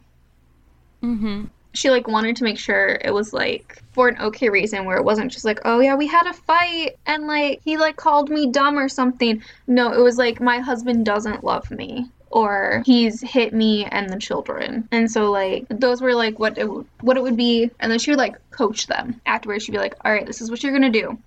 Mm-hmm. 1.03 1.45
She 1.73 1.89
like 1.89 2.07
wanted 2.07 2.37
to 2.37 2.43
make 2.45 2.57
sure 2.57 2.99
it 3.03 3.13
was 3.13 3.33
like 3.33 3.83
for 3.91 4.07
an 4.07 4.17
okay 4.19 4.49
reason 4.49 4.85
where 4.85 4.97
it 4.97 5.03
wasn't 5.03 5.31
just 5.31 5.45
like, 5.45 5.59
oh 5.65 5.79
yeah, 5.79 5.95
we 5.95 6.07
had 6.07 6.25
a 6.25 6.33
fight 6.33 6.97
and 7.05 7.27
like 7.27 7.61
he 7.63 7.77
like 7.77 7.97
called 7.97 8.29
me 8.29 8.49
dumb 8.49 8.77
or 8.77 8.87
something. 8.87 9.43
No, 9.67 9.91
it 9.91 10.01
was 10.01 10.17
like 10.17 10.39
my 10.39 10.59
husband 10.59 11.05
doesn't 11.05 11.43
love 11.43 11.69
me 11.71 12.09
or 12.29 12.83
he's 12.85 13.21
hit 13.21 13.53
me 13.53 13.85
and 13.85 14.09
the 14.09 14.17
children. 14.17 14.87
And 14.91 15.09
so 15.11 15.31
like 15.31 15.65
those 15.69 16.01
were 16.01 16.13
like 16.13 16.39
what 16.39 16.57
it 16.57 16.63
w- 16.63 16.85
what 17.01 17.17
it 17.17 17.23
would 17.23 17.37
be 17.37 17.69
and 17.79 17.91
then 17.91 17.99
she 17.99 18.11
would 18.11 18.19
like 18.19 18.37
coach 18.51 18.87
them. 18.87 19.19
Afterwards 19.25 19.63
she'd 19.63 19.73
be 19.73 19.77
like, 19.77 19.95
"All 20.03 20.11
right, 20.11 20.25
this 20.25 20.41
is 20.41 20.49
what 20.49 20.63
you're 20.63 20.77
going 20.77 20.91
to 20.91 21.01
do. 21.01 21.17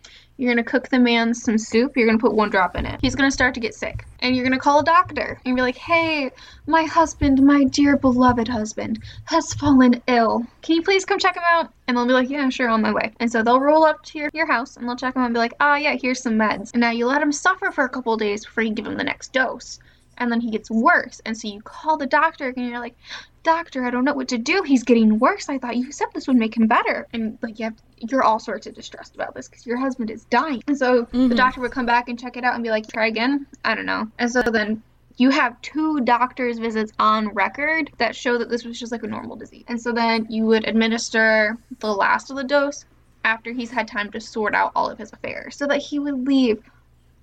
You're 0.41 0.55
to 0.55 0.63
cook 0.63 0.89
the 0.89 1.01
man 1.01 1.35
some 1.35 1.59
soup. 1.59 1.97
You're 1.97 2.07
to 2.17 2.23
put 2.23 2.33
one 2.33 2.49
drop 2.49 2.77
in 2.77 2.87
it. 2.87 3.01
He's 3.03 3.17
to 3.29 3.35
start 3.35 3.55
to 3.55 3.61
get 3.61 3.75
sick. 3.75 4.07
And 4.21 4.37
you're 4.37 4.45
to 4.57 4.61
call 4.61 4.79
a 4.79 4.85
doctor 4.85 5.41
and 5.45 5.57
be 5.57 5.63
like, 5.63 5.77
"Hey, 5.77 6.31
my 6.69 6.85
husband, 6.85 7.43
my 7.43 7.65
dear 7.65 7.97
beloved 7.97 8.47
husband, 8.47 9.03
has 9.25 9.53
fallen 9.55 10.01
ill. 10.07 10.47
Can 10.63 10.77
you 10.77 10.83
please 10.83 11.05
come 11.05 11.19
check 11.19 11.37
him 11.37 11.43
out?" 11.51 11.73
And 11.89 11.97
they'll 11.97 12.07
be 12.07 12.13
like, 12.13 12.31
"Yeah, 12.31 12.49
sure, 12.51 12.69
on 12.69 12.83
my 12.83 12.93
way." 12.93 13.13
And 13.19 13.33
so 13.33 13.43
they'll 13.43 13.59
roll 13.59 13.83
up 13.83 14.05
to 14.05 14.19
your, 14.21 14.31
your 14.33 14.47
house 14.47 14.77
and 14.77 14.89
they'll 14.89 14.95
check 14.95 15.17
him 15.17 15.23
out 15.23 15.27
and 15.27 15.35
be 15.35 15.41
like, 15.41 15.55
"Ah, 15.59 15.75
yeah, 15.75 15.97
here's 16.01 16.23
some 16.23 16.39
meds." 16.39 16.71
And 16.73 16.81
now 16.81 16.93
you 16.93 17.07
let 17.07 17.21
him 17.21 17.33
suffer 17.33 17.73
for 17.73 17.83
a 17.83 17.89
couple 17.89 18.17
days 18.17 18.45
before 18.45 18.63
you 18.63 18.73
give 18.73 18.87
him 18.87 18.97
the 18.97 19.03
next 19.03 19.33
dose 19.33 19.81
and 20.19 20.31
then 20.31 20.41
he 20.41 20.51
gets 20.51 20.71
worse. 20.71 21.21
And 21.25 21.37
so 21.37 21.49
you 21.49 21.63
call 21.63 21.97
the 21.97 22.07
doctor 22.07 22.49
and 22.49 22.69
you're 22.69 22.81
like, 22.81 22.97
Doctor, 23.45 23.85
I 23.85 23.91
don't 23.91 24.05
know 24.05 24.13
what 24.13 24.29
to 24.29 24.39
do. 24.39 24.63
He's 24.63 24.83
getting 24.83 25.19
worse. 25.19 25.49
I 25.49 25.59
thought 25.59 25.77
you 25.77 25.91
said 25.91 26.09
this 26.13 26.27
would 26.29 26.37
make 26.37 26.57
him 26.57 26.67
better. 26.67 27.07
And 27.13 27.39
like, 27.41 27.59
yeah, 27.59 27.71
you're 27.97 28.23
all 28.23 28.39
sorts 28.39 28.67
of 28.67 28.75
distressed 28.75 29.15
about 29.15 29.35
this 29.35 29.49
because 29.49 29.65
your 29.65 29.79
husband 29.79 30.11
is 30.11 30.25
dying. 30.25 30.63
And 30.67 30.77
so 30.77 31.03
the 31.11 31.17
mm-hmm. 31.17 31.35
doctor 31.35 31.61
would 31.63 31.73
come 31.73 31.87
back 31.87 32.09
and 32.09 32.19
check 32.19 32.37
it 32.37 32.45
out 32.45 32.55
and 32.55 32.63
be 32.63 32.71
like, 32.71 32.87
try 32.89 33.07
again. 33.07 33.47
I 33.65 33.75
don't 33.75 33.87
know. 33.87 34.11
And 34.19 34.31
so 34.31 34.43
then 34.43 34.83
you 35.17 35.31
have 35.31 35.61
two 35.63 36.01
doctor's 36.01 36.59
visits 36.59 36.93
on 36.99 37.29
record 37.29 37.91
that 37.99 38.15
show 38.15 38.39
that 38.39 38.51
this 38.51 38.65
was 38.65 38.79
just 38.79 38.93
like 38.93 39.03
a 39.03 39.07
normal 39.07 39.37
disease. 39.37 39.65
And 39.69 39.81
so 39.81 39.93
then 39.93 40.27
you 40.29 40.45
would 40.45 40.67
administer 40.69 41.57
the 41.79 41.93
last 41.93 42.31
of 42.31 42.37
the 42.37 42.45
dose 42.45 42.85
after 43.25 43.53
he's 43.53 43.71
had 43.71 43.89
time 43.89 44.11
to 44.13 44.21
sort 44.21 44.55
out 44.55 44.73
all 44.77 44.91
of 44.91 44.99
his 44.99 45.13
affairs 45.13 45.57
so 45.57 45.67
that 45.67 45.79
he 45.79 45.99
would 45.99 46.27
leave 46.27 46.63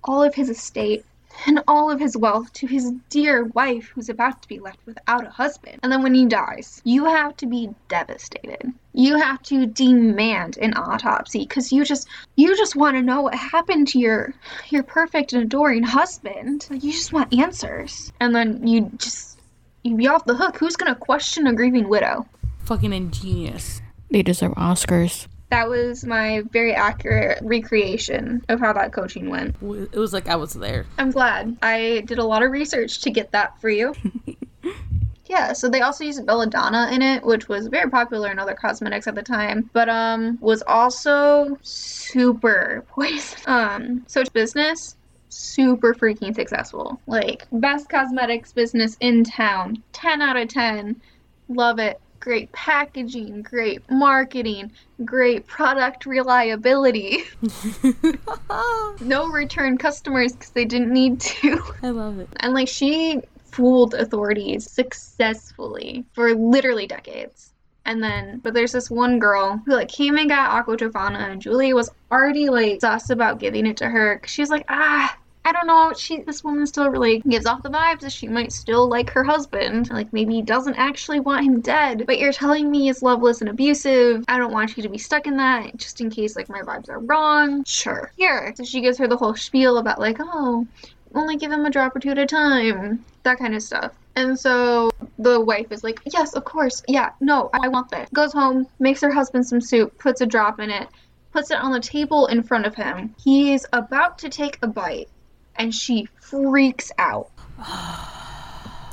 all 0.04 0.22
of 0.22 0.34
his 0.34 0.50
estate 0.50 1.04
and 1.46 1.62
all 1.68 1.90
of 1.90 2.00
his 2.00 2.16
wealth 2.16 2.52
to 2.54 2.66
his 2.66 2.92
dear 3.10 3.44
wife 3.44 3.90
who's 3.94 4.08
about 4.08 4.42
to 4.42 4.48
be 4.48 4.58
left 4.58 4.78
without 4.86 5.26
a 5.26 5.30
husband. 5.30 5.80
And 5.82 5.92
then 5.92 6.02
when 6.02 6.14
he 6.14 6.26
dies, 6.26 6.80
you 6.84 7.04
have 7.04 7.36
to 7.38 7.46
be 7.46 7.70
devastated. 7.88 8.72
You 8.92 9.18
have 9.18 9.42
to 9.44 9.66
demand 9.66 10.56
an 10.56 10.74
autopsy 10.74 11.40
because 11.40 11.70
you 11.72 11.84
just 11.84 12.08
you 12.36 12.56
just 12.56 12.76
want 12.76 12.96
to 12.96 13.02
know 13.02 13.22
what 13.22 13.34
happened 13.34 13.88
to 13.88 13.98
your 13.98 14.32
your 14.70 14.82
perfect 14.82 15.32
and 15.32 15.42
adoring 15.42 15.82
husband. 15.82 16.66
Like 16.70 16.82
you 16.82 16.92
just 16.92 17.12
want 17.12 17.34
answers. 17.34 18.12
And 18.20 18.34
then 18.34 18.66
you 18.66 18.90
just 18.96 19.38
you'd 19.82 19.98
be 19.98 20.08
off 20.08 20.24
the 20.24 20.34
hook. 20.34 20.56
Who's 20.56 20.76
gonna 20.76 20.94
question 20.94 21.46
a 21.46 21.52
grieving 21.52 21.88
widow? 21.88 22.26
Fucking 22.64 22.92
ingenious. 22.92 23.82
They 24.10 24.22
deserve 24.22 24.52
Oscars. 24.52 25.26
That 25.50 25.68
was 25.68 26.04
my 26.04 26.42
very 26.50 26.74
accurate 26.74 27.38
recreation 27.42 28.44
of 28.48 28.60
how 28.60 28.72
that 28.72 28.92
coaching 28.92 29.30
went. 29.30 29.56
It 29.62 29.96
was 29.96 30.12
like 30.12 30.28
I 30.28 30.36
was 30.36 30.54
there. 30.54 30.86
I'm 30.98 31.10
glad. 31.10 31.56
I 31.62 32.02
did 32.06 32.18
a 32.18 32.24
lot 32.24 32.42
of 32.42 32.50
research 32.50 33.00
to 33.02 33.10
get 33.10 33.32
that 33.32 33.60
for 33.60 33.70
you. 33.70 33.94
yeah, 35.26 35.52
so 35.52 35.68
they 35.68 35.82
also 35.82 36.04
used 36.04 36.24
belladonna 36.26 36.90
in 36.92 37.00
it, 37.00 37.24
which 37.24 37.48
was 37.48 37.68
very 37.68 37.88
popular 37.90 38.30
in 38.30 38.38
other 38.38 38.54
cosmetics 38.54 39.06
at 39.06 39.14
the 39.14 39.22
time, 39.22 39.70
but 39.72 39.88
um 39.88 40.38
was 40.40 40.62
also 40.66 41.56
super 41.62 42.84
poison. 42.88 43.38
Um 43.46 44.04
so 44.08 44.24
business 44.32 44.96
super 45.28 45.94
freaking 45.94 46.34
successful. 46.34 47.00
Like 47.06 47.46
best 47.52 47.88
cosmetics 47.88 48.52
business 48.52 48.96
in 49.00 49.24
town. 49.24 49.82
10 49.92 50.22
out 50.22 50.36
of 50.36 50.48
10. 50.48 51.00
Love 51.48 51.78
it. 51.78 52.00
Great 52.20 52.50
packaging, 52.52 53.42
great 53.42 53.82
marketing, 53.90 54.72
great 55.04 55.46
product 55.46 56.06
reliability. 56.06 57.22
no 59.00 59.28
return 59.28 59.78
customers 59.78 60.32
because 60.32 60.50
they 60.50 60.64
didn't 60.64 60.92
need 60.92 61.20
to. 61.20 61.62
I 61.82 61.90
love 61.90 62.18
it. 62.18 62.28
And 62.40 62.54
like 62.54 62.68
she 62.68 63.20
fooled 63.44 63.94
authorities 63.94 64.70
successfully 64.70 66.04
for 66.14 66.34
literally 66.34 66.86
decades. 66.86 67.52
And 67.84 68.02
then, 68.02 68.40
but 68.42 68.52
there's 68.52 68.72
this 68.72 68.90
one 68.90 69.18
girl 69.20 69.62
who 69.64 69.72
like 69.74 69.88
came 69.88 70.16
and 70.18 70.28
got 70.28 70.50
Aqua 70.50 70.76
Tofana, 70.76 71.30
and 71.30 71.40
Julia 71.40 71.74
was 71.74 71.88
already 72.10 72.48
like 72.48 72.80
sus 72.80 73.10
about 73.10 73.38
giving 73.38 73.64
it 73.66 73.76
to 73.76 73.88
her. 73.88 74.18
'cause 74.18 74.30
she 74.30 74.42
was 74.42 74.50
like, 74.50 74.64
ah, 74.68 75.16
I 75.46 75.52
don't 75.52 75.68
know. 75.68 75.92
She, 75.96 76.22
this 76.22 76.42
woman 76.42 76.66
still 76.66 76.90
really 76.90 77.20
gives 77.20 77.46
off 77.46 77.62
the 77.62 77.70
vibes 77.70 78.00
that 78.00 78.10
she 78.10 78.26
might 78.26 78.50
still 78.50 78.88
like 78.88 79.10
her 79.10 79.22
husband. 79.22 79.88
Like 79.90 80.12
maybe 80.12 80.34
he 80.34 80.42
doesn't 80.42 80.74
actually 80.74 81.20
want 81.20 81.46
him 81.46 81.60
dead, 81.60 82.02
but 82.04 82.18
you're 82.18 82.32
telling 82.32 82.68
me 82.68 82.86
he's 82.86 83.00
loveless 83.00 83.42
and 83.42 83.48
abusive. 83.48 84.24
I 84.26 84.38
don't 84.38 84.52
want 84.52 84.76
you 84.76 84.82
to 84.82 84.88
be 84.88 84.98
stuck 84.98 85.28
in 85.28 85.36
that, 85.36 85.76
just 85.76 86.00
in 86.00 86.10
case 86.10 86.34
like 86.34 86.48
my 86.48 86.62
vibes 86.62 86.88
are 86.88 86.98
wrong. 86.98 87.62
Sure. 87.62 88.10
Here. 88.16 88.52
So 88.56 88.64
she 88.64 88.80
gives 88.80 88.98
her 88.98 89.06
the 89.06 89.16
whole 89.16 89.36
spiel 89.36 89.78
about 89.78 90.00
like, 90.00 90.16
oh, 90.18 90.66
only 91.14 91.36
give 91.36 91.52
him 91.52 91.64
a 91.64 91.70
drop 91.70 91.94
or 91.94 92.00
two 92.00 92.10
at 92.10 92.18
a 92.18 92.26
time, 92.26 93.04
that 93.22 93.38
kind 93.38 93.54
of 93.54 93.62
stuff. 93.62 93.92
And 94.16 94.36
so 94.36 94.90
the 95.16 95.40
wife 95.40 95.70
is 95.70 95.84
like, 95.84 96.00
Yes, 96.06 96.32
of 96.32 96.44
course. 96.44 96.82
Yeah, 96.88 97.10
no, 97.20 97.50
I 97.52 97.68
want 97.68 97.90
that. 97.90 98.12
Goes 98.12 98.32
home, 98.32 98.66
makes 98.80 99.00
her 99.00 99.12
husband 99.12 99.46
some 99.46 99.60
soup, 99.60 99.96
puts 99.98 100.20
a 100.20 100.26
drop 100.26 100.58
in 100.58 100.70
it, 100.70 100.88
puts 101.32 101.52
it 101.52 101.58
on 101.58 101.70
the 101.70 101.78
table 101.78 102.26
in 102.26 102.42
front 102.42 102.66
of 102.66 102.74
him. 102.74 103.14
He's 103.22 103.64
about 103.72 104.18
to 104.18 104.28
take 104.28 104.58
a 104.62 104.66
bite, 104.66 105.08
and 105.58 105.74
she 105.74 106.08
freaks 106.20 106.90
out. 106.98 107.30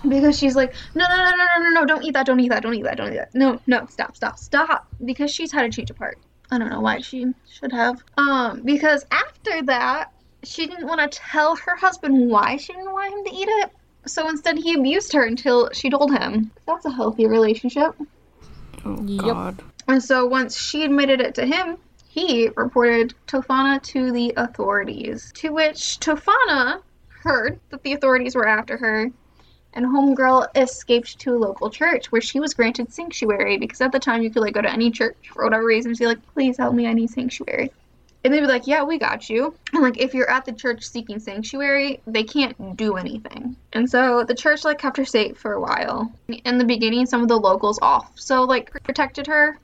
Because 0.08 0.38
she's 0.38 0.56
like, 0.56 0.74
no, 0.96 1.06
no, 1.08 1.16
no, 1.16 1.32
no, 1.32 1.36
no, 1.36 1.64
no, 1.64 1.70
no, 1.70 1.86
don't 1.86 2.04
eat 2.04 2.14
that, 2.14 2.26
don't 2.26 2.40
eat 2.40 2.50
that, 2.50 2.62
don't 2.62 2.74
eat 2.74 2.84
that, 2.84 2.98
don't 2.98 3.14
eat 3.14 3.18
that. 3.18 3.34
No, 3.34 3.62
no, 3.68 3.86
stop, 3.88 4.16
stop, 4.16 4.38
stop. 4.38 4.88
Because 5.04 5.32
she's 5.32 5.52
had 5.52 5.66
a 5.66 5.70
change 5.70 5.90
of 5.92 5.98
heart. 5.98 6.18
I 6.52 6.58
don't 6.58 6.70
know 6.70 6.82
why 6.82 7.00
she 7.00 7.26
should 7.50 7.72
have. 7.72 8.04
Um, 8.18 8.62
because 8.64 9.06
after 9.12 9.64
that, 9.64 10.12
she 10.44 10.68
didn't 10.68 10.88
want 10.88 11.00
to 11.10 11.18
tell 11.18 11.56
her 11.56 11.76
husband 11.78 12.30
why 12.30 12.58
she 12.58 12.74
didn't 12.74 12.92
want 12.92 13.14
him 13.14 13.24
to 13.26 13.40
eat 13.40 13.48
it. 13.48 13.72
So 14.06 14.28
instead, 14.28 14.58
he 14.58 14.74
abused 14.74 15.14
her 15.14 15.26
until 15.26 15.70
she 15.72 15.90
told 15.90 16.12
him. 16.12 16.52
That's 16.68 16.86
a 16.86 16.92
healthy 16.92 17.26
relationship. 17.26 17.96
Oh 18.86 19.02
Yep. 19.02 19.24
God. 19.24 19.64
And 19.88 20.04
so 20.04 20.26
once 20.26 20.58
she 20.58 20.84
admitted 20.84 21.22
it 21.22 21.36
to 21.36 21.46
him, 21.46 21.78
he 22.14 22.48
reported 22.56 23.16
Tofana 23.26 23.82
to 23.82 24.12
the 24.12 24.36
authorities, 24.38 25.32
to 25.38 25.52
which 25.52 26.00
Tofana 26.00 26.80
heard 27.08 27.60
that 27.72 27.82
the 27.82 27.94
authorities 27.94 28.36
were 28.36 28.48
after 28.48 28.78
her, 28.78 29.10
and 29.74 29.86
Homegirl 29.88 30.46
escaped 30.56 31.18
to 31.18 31.34
a 31.34 31.40
local 31.40 31.72
church 31.72 32.12
where 32.12 32.22
she 32.22 32.40
was 32.40 32.54
granted 32.54 32.94
sanctuary 32.94 33.58
because 33.58 33.82
at 33.82 33.92
the 33.92 34.00
time 34.00 34.22
you 34.22 34.30
could 34.30 34.44
like 34.44 34.54
go 34.54 34.62
to 34.62 34.72
any 34.72 34.92
church 34.92 35.18
for 35.34 35.44
whatever 35.44 35.66
reason 35.66 35.90
and 35.90 35.98
be 35.98 36.06
like, 36.06 36.24
please 36.36 36.56
help 36.56 36.76
me, 36.76 36.86
I 36.86 36.94
need 36.94 37.10
sanctuary. 37.10 37.72
And 38.24 38.32
they'd 38.32 38.42
be 38.42 38.46
like, 38.46 38.68
yeah, 38.68 38.84
we 38.84 39.00
got 39.00 39.28
you. 39.28 39.56
And 39.74 39.82
like, 39.82 39.98
if 39.98 40.14
you're 40.14 40.30
at 40.30 40.46
the 40.46 40.54
church 40.54 40.84
seeking 40.84 41.18
sanctuary, 41.18 42.00
they 42.06 42.24
can't 42.24 42.78
do 42.78 42.96
anything. 42.96 43.56
And 43.74 43.90
so 43.90 44.24
the 44.24 44.36
church 44.36 44.64
like 44.64 44.78
kept 44.78 44.98
her 44.98 45.06
safe 45.06 45.40
for 45.40 45.54
a 45.54 45.60
while. 45.60 46.14
In 46.28 46.60
the 46.60 46.64
beginning, 46.64 47.08
some 47.08 47.24
of 47.24 47.28
the 47.28 47.40
locals 47.40 47.80
off, 47.82 48.12
so 48.20 48.44
like 48.44 48.72
protected 48.84 49.26
her 49.26 49.58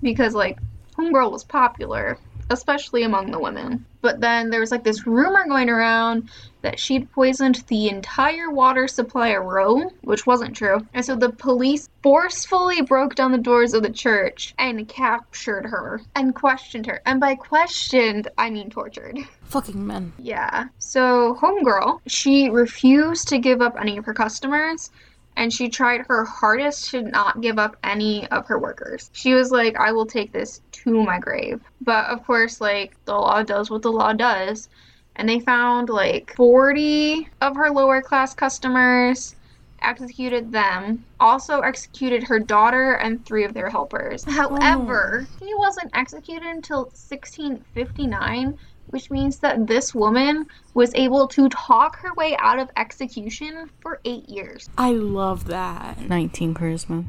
because 0.00 0.34
like 0.34 0.58
Homegirl 0.96 1.32
was 1.32 1.44
popular, 1.44 2.18
especially 2.50 3.02
among 3.02 3.30
the 3.30 3.40
women. 3.40 3.84
But 4.00 4.20
then 4.20 4.50
there 4.50 4.60
was 4.60 4.70
like 4.70 4.84
this 4.84 5.06
rumor 5.06 5.46
going 5.46 5.70
around 5.70 6.28
that 6.62 6.78
she'd 6.78 7.10
poisoned 7.12 7.64
the 7.68 7.88
entire 7.88 8.50
water 8.50 8.86
supply 8.86 9.28
of 9.28 9.44
Rome, 9.44 9.90
which 10.02 10.26
wasn't 10.26 10.56
true. 10.56 10.86
And 10.94 11.04
so 11.04 11.16
the 11.16 11.30
police 11.30 11.88
forcefully 12.02 12.82
broke 12.82 13.14
down 13.14 13.32
the 13.32 13.38
doors 13.38 13.74
of 13.74 13.82
the 13.82 13.90
church 13.90 14.54
and 14.58 14.88
captured 14.88 15.66
her 15.66 16.00
and 16.14 16.34
questioned 16.34 16.86
her. 16.86 17.00
And 17.06 17.20
by 17.20 17.34
questioned, 17.34 18.28
I 18.38 18.50
mean 18.50 18.70
tortured. 18.70 19.18
Fucking 19.44 19.86
men. 19.86 20.12
Yeah. 20.18 20.66
So, 20.78 21.36
Homegirl, 21.40 22.00
she 22.06 22.48
refused 22.48 23.28
to 23.28 23.38
give 23.38 23.60
up 23.60 23.76
any 23.78 23.96
of 23.96 24.04
her 24.04 24.14
customers 24.14 24.90
and 25.36 25.52
she 25.52 25.68
tried 25.68 26.02
her 26.08 26.24
hardest 26.24 26.90
to 26.90 27.02
not 27.02 27.40
give 27.40 27.58
up 27.58 27.76
any 27.82 28.28
of 28.28 28.46
her 28.46 28.58
workers. 28.58 29.10
She 29.12 29.34
was 29.34 29.50
like, 29.50 29.76
I 29.76 29.92
will 29.92 30.06
take 30.06 30.32
this 30.32 30.60
to 30.72 31.02
my 31.02 31.18
grave. 31.18 31.60
But 31.80 32.06
of 32.06 32.24
course, 32.24 32.60
like, 32.60 32.96
the 33.04 33.14
law 33.14 33.42
does 33.42 33.70
what 33.70 33.82
the 33.82 33.92
law 33.92 34.12
does. 34.12 34.68
And 35.16 35.28
they 35.28 35.40
found 35.40 35.88
like 35.90 36.34
40 36.36 37.28
of 37.40 37.56
her 37.56 37.70
lower 37.70 38.00
class 38.00 38.34
customers, 38.34 39.34
executed 39.82 40.52
them, 40.52 41.04
also 41.20 41.60
executed 41.60 42.22
her 42.22 42.38
daughter 42.38 42.94
and 42.94 43.24
three 43.24 43.44
of 43.44 43.52
their 43.52 43.68
helpers. 43.68 44.24
Oh. 44.26 44.30
However, 44.30 45.26
he 45.40 45.54
wasn't 45.54 45.90
executed 45.94 46.48
until 46.48 46.84
1659 46.84 48.58
which 48.86 49.10
means 49.10 49.38
that 49.38 49.66
this 49.66 49.94
woman 49.94 50.46
was 50.74 50.94
able 50.94 51.28
to 51.28 51.48
talk 51.48 51.96
her 52.00 52.12
way 52.14 52.36
out 52.38 52.58
of 52.58 52.70
execution 52.76 53.70
for 53.80 54.00
eight 54.04 54.28
years. 54.28 54.68
I 54.76 54.92
love 54.92 55.46
that. 55.46 56.00
19 56.00 56.54
charisma. 56.54 57.04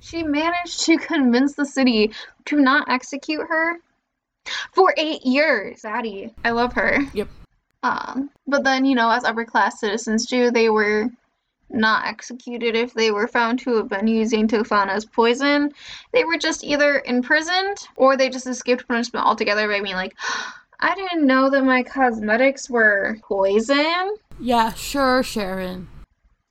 She 0.00 0.22
managed 0.22 0.84
to 0.86 0.98
convince 0.98 1.54
the 1.54 1.64
city 1.64 2.12
to 2.46 2.56
not 2.56 2.88
execute 2.90 3.46
her 3.48 3.78
for 4.72 4.92
eight 4.96 5.24
years. 5.24 5.84
Addie, 5.84 6.34
I 6.44 6.50
love 6.50 6.72
her. 6.74 6.98
Yep. 7.14 7.28
Um, 7.82 8.30
but 8.46 8.64
then, 8.64 8.84
you 8.84 8.94
know, 8.94 9.10
as 9.10 9.24
upper 9.24 9.44
class 9.44 9.80
citizens 9.80 10.26
do, 10.26 10.50
they 10.50 10.68
were 10.70 11.08
not 11.70 12.06
executed 12.06 12.76
if 12.76 12.94
they 12.94 13.10
were 13.10 13.26
found 13.26 13.60
to 13.60 13.76
have 13.76 13.88
been 13.88 14.06
using 14.06 14.46
Tofana's 14.46 15.04
poison. 15.04 15.72
They 16.12 16.24
were 16.24 16.38
just 16.38 16.64
either 16.64 17.02
imprisoned 17.04 17.78
or 17.96 18.16
they 18.16 18.28
just 18.28 18.46
escaped 18.46 18.86
punishment 18.86 19.26
altogether 19.26 19.66
by 19.68 19.80
being 19.80 19.96
like, 19.96 20.14
I 20.82 20.96
didn't 20.96 21.26
know 21.28 21.48
that 21.48 21.64
my 21.64 21.84
cosmetics 21.84 22.68
were 22.68 23.16
poison. 23.22 24.16
Yeah, 24.40 24.72
sure, 24.74 25.22
Sharon. 25.22 25.88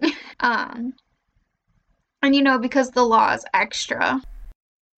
Um, 0.44 0.96
and 2.24 2.36
you 2.36 2.42
know, 2.42 2.58
because 2.58 2.90
the 2.90 3.04
law 3.04 3.32
is 3.36 3.46
extra, 3.54 4.20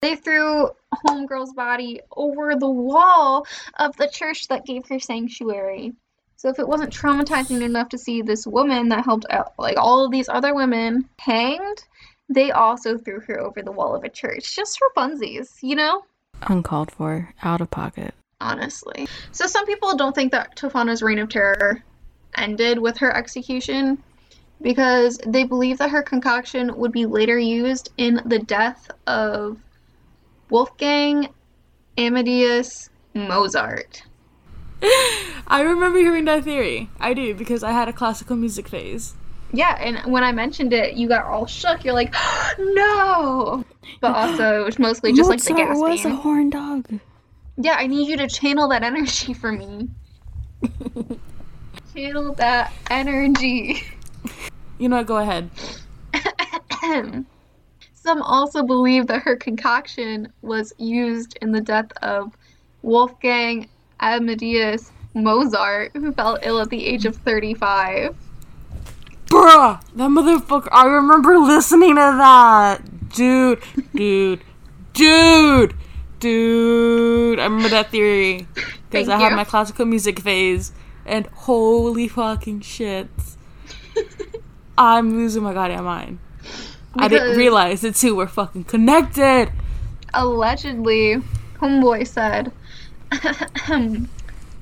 they 0.02 0.15
threw 0.15 0.69
Homegirl's 1.06 1.52
body 1.52 2.00
over 2.15 2.56
the 2.56 2.69
wall 2.69 3.46
of 3.78 3.93
the 3.98 4.08
church 4.08 4.48
that 4.48 4.65
gave 4.65 4.88
her 4.88 5.00
sanctuary. 5.00 5.91
So 6.38 6.48
if 6.48 6.60
it 6.60 6.67
wasn't 6.67 6.93
traumatizing 6.93 7.62
enough 7.62 7.89
to 7.89 7.98
see 7.98 8.22
this 8.22 8.48
woman 8.48 8.88
that 8.88 9.04
helped 9.04 9.26
out, 9.30 9.52
like 9.60 9.76
all 9.78 10.06
of 10.06 10.12
these 10.13 10.30
other 10.30 10.56
women 10.56 11.10
hanged, 11.19 11.84
they 12.30 12.52
also 12.52 12.98
threw 12.98 13.19
her 13.19 13.41
over 13.41 13.62
the 13.62 13.74
wall 13.74 13.96
of 13.96 14.06
a 14.06 14.10
church 14.10 14.56
just 14.56 14.78
for 14.78 14.88
funsies, 14.96 15.58
you 15.62 15.76
know? 15.76 16.06
Uncalled 16.43 16.91
for, 16.91 17.34
out 17.43 17.60
of 17.60 17.69
pocket. 17.69 18.13
Honestly. 18.44 19.08
So 19.32 19.48
some 19.48 19.66
people 19.66 19.96
don't 19.96 20.14
think 20.14 20.32
that 20.32 20.56
Tofana's 20.56 21.02
reign 21.02 21.20
of 21.20 21.30
terror 21.30 21.84
ended 22.36 22.80
with 22.80 22.98
her 22.98 23.16
execution 23.16 24.02
because 24.62 25.20
they 25.26 25.44
believe 25.44 25.78
that 25.80 25.90
her 25.90 26.04
concoction 26.04 26.76
would 26.78 26.92
be 26.92 27.06
later 27.06 27.38
used 27.38 27.92
in 27.98 28.22
the 28.26 28.40
death 28.40 28.90
of 29.08 29.58
Wolfgang 30.50 31.30
Amadeus 31.98 32.90
Mozart. 33.14 34.04
I 35.48 35.62
remember 35.62 36.00
hearing 36.00 36.26
that 36.26 36.44
theory. 36.44 36.90
I 37.00 37.14
do 37.14 37.34
because 37.34 37.64
I 37.64 37.72
had 37.72 37.88
a 37.88 37.94
classical 37.94 38.36
music 38.36 38.68
phase. 38.68 39.14
Yeah, 39.52 39.78
and 39.80 40.12
when 40.12 40.24
I 40.24 40.32
mentioned 40.32 40.74
it, 40.74 40.96
you 40.96 41.08
got 41.08 41.26
all 41.26 41.46
shook. 41.46 41.86
You're 41.86 41.94
like, 41.94 42.14
no! 42.60 43.64
But 44.02 44.16
also, 44.16 44.62
it 44.62 44.66
was 44.66 44.80
mostly 44.80 45.14
just 45.14 45.30
like 45.30 45.44
the 45.44 45.54
Mozart 45.54 45.78
was 45.78 46.06
a 46.06 46.16
horn 46.16 46.50
dog. 46.50 47.00
Yeah, 47.58 47.76
I 47.78 47.88
need 47.88 48.08
you 48.08 48.18
to 48.18 48.28
channel 48.28 48.68
that 48.70 48.84
energy 48.84 49.34
for 49.34 49.52
me. 49.52 49.89
channel 51.96 52.34
that 52.36 52.74
energy. 52.89 53.84
You 54.80 54.89
know 54.89 54.98
what? 54.98 55.06
Go 55.06 55.18
ahead. 55.18 55.50
Some 57.94 58.22
also 58.22 58.63
believe 58.63 59.08
that 59.08 59.22
her 59.22 59.36
concoction 59.36 60.32
was 60.42 60.74
used 60.78 61.38
in 61.42 61.52
the 61.52 61.62
death 61.62 61.92
of 62.02 62.36
Wolfgang 62.82 63.70
Amadeus 64.02 64.92
Mozart, 65.13 65.92
who 65.94 66.12
fell 66.12 66.38
ill 66.42 66.60
at 66.60 66.70
the 66.70 66.86
age 66.86 67.06
of 67.06 67.16
35. 67.16 68.16
Bruh, 69.28 69.82
that 69.96 70.10
motherfucker. 70.10 70.68
I 70.72 70.86
remember 70.86 71.38
listening 71.38 71.96
to 71.96 71.96
that. 71.96 73.10
Dude, 73.10 73.62
dude, 73.96 74.42
dude, 74.94 75.74
dude. 76.24 77.40
I 77.40 77.44
remember 77.44 77.70
that 77.70 77.92
theory. 77.92 78.48
Because 78.90 79.10
I 79.10 79.20
had 79.20 79.34
my 79.34 79.44
classical 79.44 79.86
music 79.86 80.20
phase. 80.20 80.72
And 81.06 81.28
holy 81.28 82.08
fucking 82.08 82.62
shit. 82.62 83.10
I'm 84.78 85.12
losing 85.18 85.44
my 85.44 85.54
goddamn 85.54 85.84
mind. 85.84 86.20
I 86.96 87.08
didn't 87.08 87.24
Because- 87.28 87.38
realize 87.38 87.82
the 87.82 87.92
two 87.92 88.16
were 88.16 88.28
fucking 88.28 88.64
connected. 88.66 89.52
Allegedly, 90.14 91.18
Homeboy 91.60 92.08
said, 92.08 92.52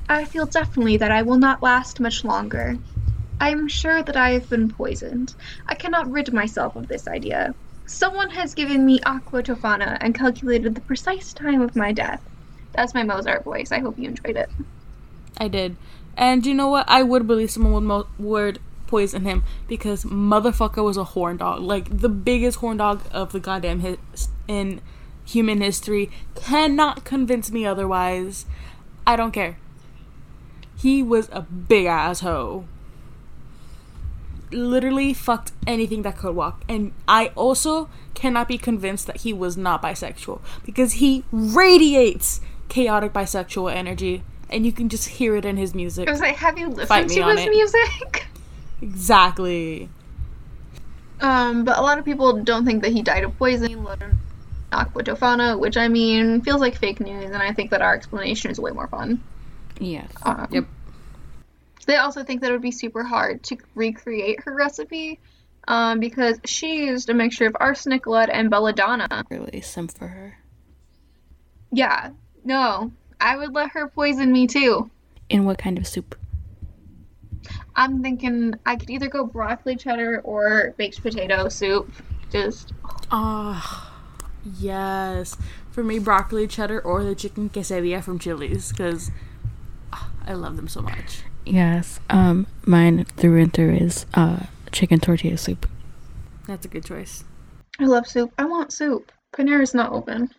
I 0.10 0.26
feel 0.26 0.45
definitely 0.45 0.97
that 0.97 1.12
I 1.12 1.21
will 1.21 1.38
not 1.38 1.62
last 1.62 2.00
much 2.00 2.24
longer. 2.24 2.78
I 3.39 3.50
am 3.50 3.67
sure 3.67 4.02
that 4.02 4.15
I 4.15 4.32
have 4.32 4.50
been 4.50 4.69
poisoned. 4.69 5.36
I 5.67 5.76
cannot 5.76 6.10
rid 6.10 6.32
myself 6.34 6.76
of 6.76 6.88
this 6.88 7.08
idea. 7.08 7.54
Someone 7.91 8.30
has 8.30 8.56
given 8.56 8.86
me 8.86 9.01
aqua 9.06 9.43
tofana 9.43 9.97
and 9.99 10.15
calculated 10.15 10.75
the 10.75 10.82
precise 10.82 11.34
time 11.34 11.62
of 11.62 11.75
my 11.75 11.91
death. 11.91 12.21
That's 12.71 12.93
my 12.93 13.04
Mozart 13.04 13.43
voice. 13.43 13.71
I 13.71 13.80
hope 13.80 13.99
you 13.99 14.08
enjoyed 14.08 14.38
it. 14.38 14.49
I 15.38 15.49
did. 15.49 15.75
And 16.15 16.45
you 16.45 16.54
know 16.54 16.69
what? 16.69 16.86
I 16.88 17.04
would 17.04 17.27
believe 17.27 17.51
someone 17.51 17.73
would, 17.73 17.84
mo- 17.84 18.08
would 18.17 18.60
poison 18.88 19.25
him 19.25 19.43
because 19.67 20.06
motherfucker 20.06 20.84
was 20.84 20.95
a 20.95 21.04
horn 21.04 21.38
dog. 21.38 21.62
Like 21.62 21.99
the 21.99 22.10
biggest 22.10 22.60
horn 22.60 22.77
dog 22.77 23.01
of 23.12 23.34
the 23.34 23.41
goddamn 23.41 23.82
his- 23.82 24.30
in 24.47 24.80
human 25.25 25.60
history. 25.60 26.10
Cannot 26.34 27.04
convince 27.04 27.51
me 27.51 27.65
otherwise. 27.65 28.45
I 29.06 29.17
don't 29.17 29.32
care. 29.32 29.58
He 30.77 31.04
was 31.04 31.27
a 31.34 31.41
big 31.41 31.86
ass 31.88 32.21
hoe. 32.21 32.65
Literally 34.51 35.13
fucked 35.13 35.51
anything 35.65 36.01
that 36.03 36.17
could 36.17 36.35
walk. 36.35 36.63
And 36.67 36.93
I 37.07 37.27
also 37.35 37.89
cannot 38.13 38.47
be 38.47 38.57
convinced 38.57 39.07
that 39.07 39.17
he 39.17 39.33
was 39.33 39.57
not 39.57 39.81
bisexual 39.81 40.41
because 40.65 40.93
he 40.93 41.23
radiates 41.31 42.41
chaotic 42.69 43.13
bisexual 43.13 43.73
energy 43.73 44.23
and 44.49 44.65
you 44.65 44.71
can 44.71 44.89
just 44.89 45.07
hear 45.07 45.35
it 45.35 45.45
in 45.45 45.57
his 45.57 45.73
music. 45.73 46.07
I 46.07 46.11
was 46.11 46.19
like, 46.19 46.35
have 46.35 46.57
you 46.57 46.67
listened 46.67 47.09
to 47.09 47.23
his 47.23 47.39
it. 47.39 47.49
music? 47.49 48.27
Exactly. 48.81 49.89
Um, 51.19 51.65
but 51.65 51.77
a 51.77 51.81
lot 51.81 51.99
of 51.99 52.05
people 52.05 52.41
don't 52.41 52.65
think 52.65 52.81
that 52.81 52.91
he 52.91 53.03
died 53.03 53.23
of 53.23 53.37
poison, 53.37 53.71
alone 53.75 55.59
which 55.59 55.77
I 55.77 55.87
mean 55.87 56.41
feels 56.41 56.61
like 56.61 56.75
fake 56.77 56.99
news, 56.99 57.25
and 57.25 57.37
I 57.37 57.53
think 57.53 57.69
that 57.69 57.83
our 57.83 57.93
explanation 57.93 58.49
is 58.49 58.59
way 58.59 58.71
more 58.71 58.87
fun. 58.87 59.21
Yes. 59.79 60.11
Um, 60.23 60.47
Yep. 60.49 60.65
They 61.86 61.98
also 61.98 62.24
think 62.24 62.41
that 62.41 62.50
it 62.50 62.54
would 62.54 62.62
be 62.62 62.72
super 62.72 63.04
hard 63.04 63.44
to 63.44 63.58
recreate 63.76 64.41
her 64.44 64.54
recipe, 64.54 65.20
um, 65.67 66.00
because 66.00 66.39
she 66.46 66.86
used 66.86 67.10
a 67.10 67.13
mixture 67.13 67.46
of 67.46 67.56
arsenic, 67.60 68.08
lead, 68.08 68.30
and 68.30 68.50
belladonna. 68.50 69.26
Really 69.30 69.62
simp 69.62 69.98
for 69.98 70.08
her. 70.08 70.38
Yeah, 71.72 72.12
no, 72.44 72.91
I 73.20 73.38
would 73.38 73.54
let 73.54 73.72
her 73.72 73.88
poison 73.88 74.32
me 74.32 74.48
too. 74.48 74.89
In 75.30 75.46
what 75.46 75.58
kind 75.58 75.78
of 75.78 75.88
soup? 75.88 76.17
I'm 77.76 78.02
thinking 78.02 78.56
I 78.65 78.76
could 78.76 78.89
either 78.89 79.08
go 79.08 79.26
broccoli 79.26 79.76
cheddar 79.76 80.20
or 80.22 80.74
baked 80.78 81.02
potato 81.02 81.50
soup. 81.50 81.89
Just 82.32 82.74
Ah. 83.12 83.88
Yes. 84.60 85.38
For 85.70 85.84
me, 85.84 86.00
broccoli 86.00 86.48
cheddar 86.48 86.82
or 86.82 87.04
the 87.04 87.15
chicken 87.15 87.50
quesadilla 87.50 88.04
from 88.04 88.20
Chili's 88.20 88.72
because 88.72 89.12
I 90.26 90.34
love 90.34 90.56
them 90.56 90.67
so 90.67 90.82
much. 90.82 91.24
Yes. 91.45 91.99
Um, 92.10 92.47
mine 92.65 93.06
through 93.06 93.41
and 93.41 93.54
through 93.54 93.75
is 93.75 94.06
uh 94.13 94.45
chicken 94.71 94.99
tortilla 94.99 95.38
soup. 95.38 95.67
That's 96.47 96.65
a 96.65 96.69
good 96.69 96.86
choice. 96.86 97.23
I 97.80 97.86
love 97.86 98.08
soup. 98.08 98.32
I 98.38 98.45
want 98.45 98.71
soup. 98.73 99.12
Panera's 99.34 99.73
not 99.73 99.91
open. 99.91 100.30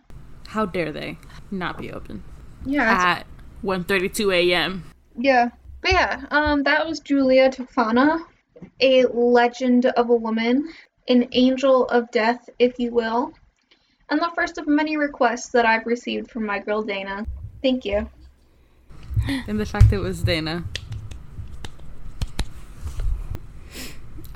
How 0.48 0.66
dare 0.66 0.92
they 0.92 1.18
not 1.50 1.78
be 1.78 1.90
open 1.92 2.22
Yeah. 2.64 2.90
at 2.92 3.26
1:32 3.64 4.32
a.m. 4.32 4.84
Yeah. 5.18 5.50
But 5.80 5.92
yeah, 5.92 6.24
um, 6.30 6.62
that 6.62 6.86
was 6.86 7.00
Julia 7.00 7.50
Tofana, 7.50 8.24
a 8.80 9.04
legend 9.06 9.86
of 9.86 10.10
a 10.10 10.14
woman, 10.14 10.68
an 11.08 11.28
angel 11.32 11.86
of 11.86 12.08
death, 12.12 12.48
if 12.60 12.78
you 12.78 12.92
will, 12.92 13.32
and 14.08 14.20
the 14.20 14.30
first 14.36 14.58
of 14.58 14.68
many 14.68 14.96
requests 14.96 15.48
that 15.48 15.66
I've 15.66 15.84
received 15.86 16.30
from 16.30 16.46
my 16.46 16.60
girl 16.60 16.82
Dana. 16.82 17.26
Thank 17.62 17.84
you. 17.84 18.08
And 19.48 19.58
the 19.58 19.66
fact 19.66 19.90
that 19.90 19.96
it 19.96 20.00
was 20.00 20.22
Dana. 20.22 20.64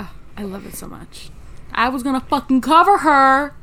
Oh, 0.01 0.11
I 0.37 0.43
love 0.43 0.67
it 0.67 0.75
so 0.75 0.87
much. 0.87 1.31
I 1.73 1.89
was 1.89 2.03
gonna 2.03 2.21
fucking 2.21 2.61
cover 2.61 2.99
her. 2.99 3.55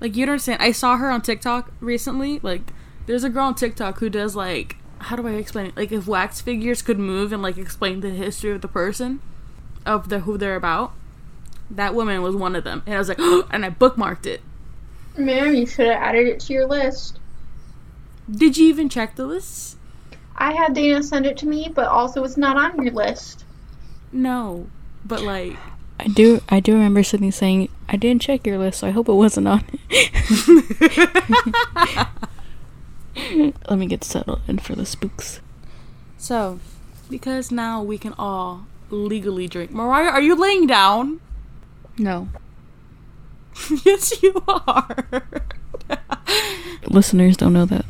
Like 0.00 0.16
you 0.16 0.26
don't 0.26 0.34
understand. 0.34 0.62
I 0.62 0.72
saw 0.72 0.96
her 0.96 1.10
on 1.10 1.22
TikTok 1.22 1.72
recently. 1.80 2.40
Like 2.42 2.72
there's 3.06 3.24
a 3.24 3.30
girl 3.30 3.46
on 3.46 3.54
TikTok 3.54 3.98
who 3.98 4.10
does 4.10 4.36
like 4.36 4.76
how 4.98 5.16
do 5.16 5.26
I 5.26 5.32
explain 5.32 5.66
it? 5.66 5.76
Like 5.76 5.92
if 5.92 6.06
wax 6.06 6.40
figures 6.40 6.82
could 6.82 6.98
move 6.98 7.32
and 7.32 7.42
like 7.42 7.58
explain 7.58 8.00
the 8.00 8.10
history 8.10 8.50
of 8.50 8.60
the 8.60 8.68
person 8.68 9.20
of 9.84 10.08
the 10.08 10.20
who 10.20 10.36
they're 10.36 10.56
about. 10.56 10.92
That 11.70 11.94
woman 11.94 12.22
was 12.22 12.36
one 12.36 12.54
of 12.54 12.64
them. 12.64 12.82
And 12.86 12.94
I 12.94 12.98
was 12.98 13.08
like, 13.08 13.18
and 13.50 13.64
I 13.64 13.70
bookmarked 13.70 14.26
it. 14.26 14.40
Man, 15.16 15.56
you 15.56 15.66
should 15.66 15.86
have 15.86 16.02
added 16.02 16.26
it 16.26 16.40
to 16.40 16.52
your 16.52 16.66
list. 16.66 17.18
Did 18.30 18.56
you 18.56 18.66
even 18.68 18.88
check 18.88 19.16
the 19.16 19.26
list? 19.26 19.78
I 20.36 20.52
had 20.52 20.74
Dana 20.74 21.02
send 21.02 21.26
it 21.26 21.38
to 21.38 21.46
me, 21.46 21.70
but 21.74 21.86
also 21.86 22.22
it's 22.24 22.36
not 22.36 22.56
on 22.56 22.82
your 22.82 22.92
list. 22.92 23.44
No. 24.12 24.66
But 25.04 25.22
like 25.22 25.56
I 25.98 26.08
do 26.08 26.42
I 26.48 26.60
do 26.60 26.74
remember 26.74 27.02
Sydney 27.02 27.30
saying, 27.30 27.68
I 27.88 27.96
didn't 27.96 28.22
check 28.22 28.46
your 28.46 28.58
list, 28.58 28.80
so 28.80 28.86
I 28.86 28.90
hope 28.90 29.08
it 29.08 29.14
wasn't 29.14 29.48
on 29.48 29.64
Let 33.68 33.78
me 33.78 33.86
get 33.86 34.04
settled 34.04 34.42
in 34.46 34.58
for 34.58 34.74
the 34.74 34.84
spooks. 34.84 35.40
So, 36.18 36.60
because 37.10 37.50
now 37.50 37.82
we 37.82 37.98
can 37.98 38.14
all 38.18 38.66
legally 38.90 39.48
drink. 39.48 39.70
Mariah, 39.70 40.10
are 40.10 40.20
you 40.20 40.34
laying 40.34 40.66
down? 40.66 41.20
No. 41.98 42.28
yes, 43.84 44.22
you 44.22 44.42
are. 44.46 45.24
Listeners 46.88 47.36
don't 47.36 47.52
know 47.52 47.66
that. 47.66 47.84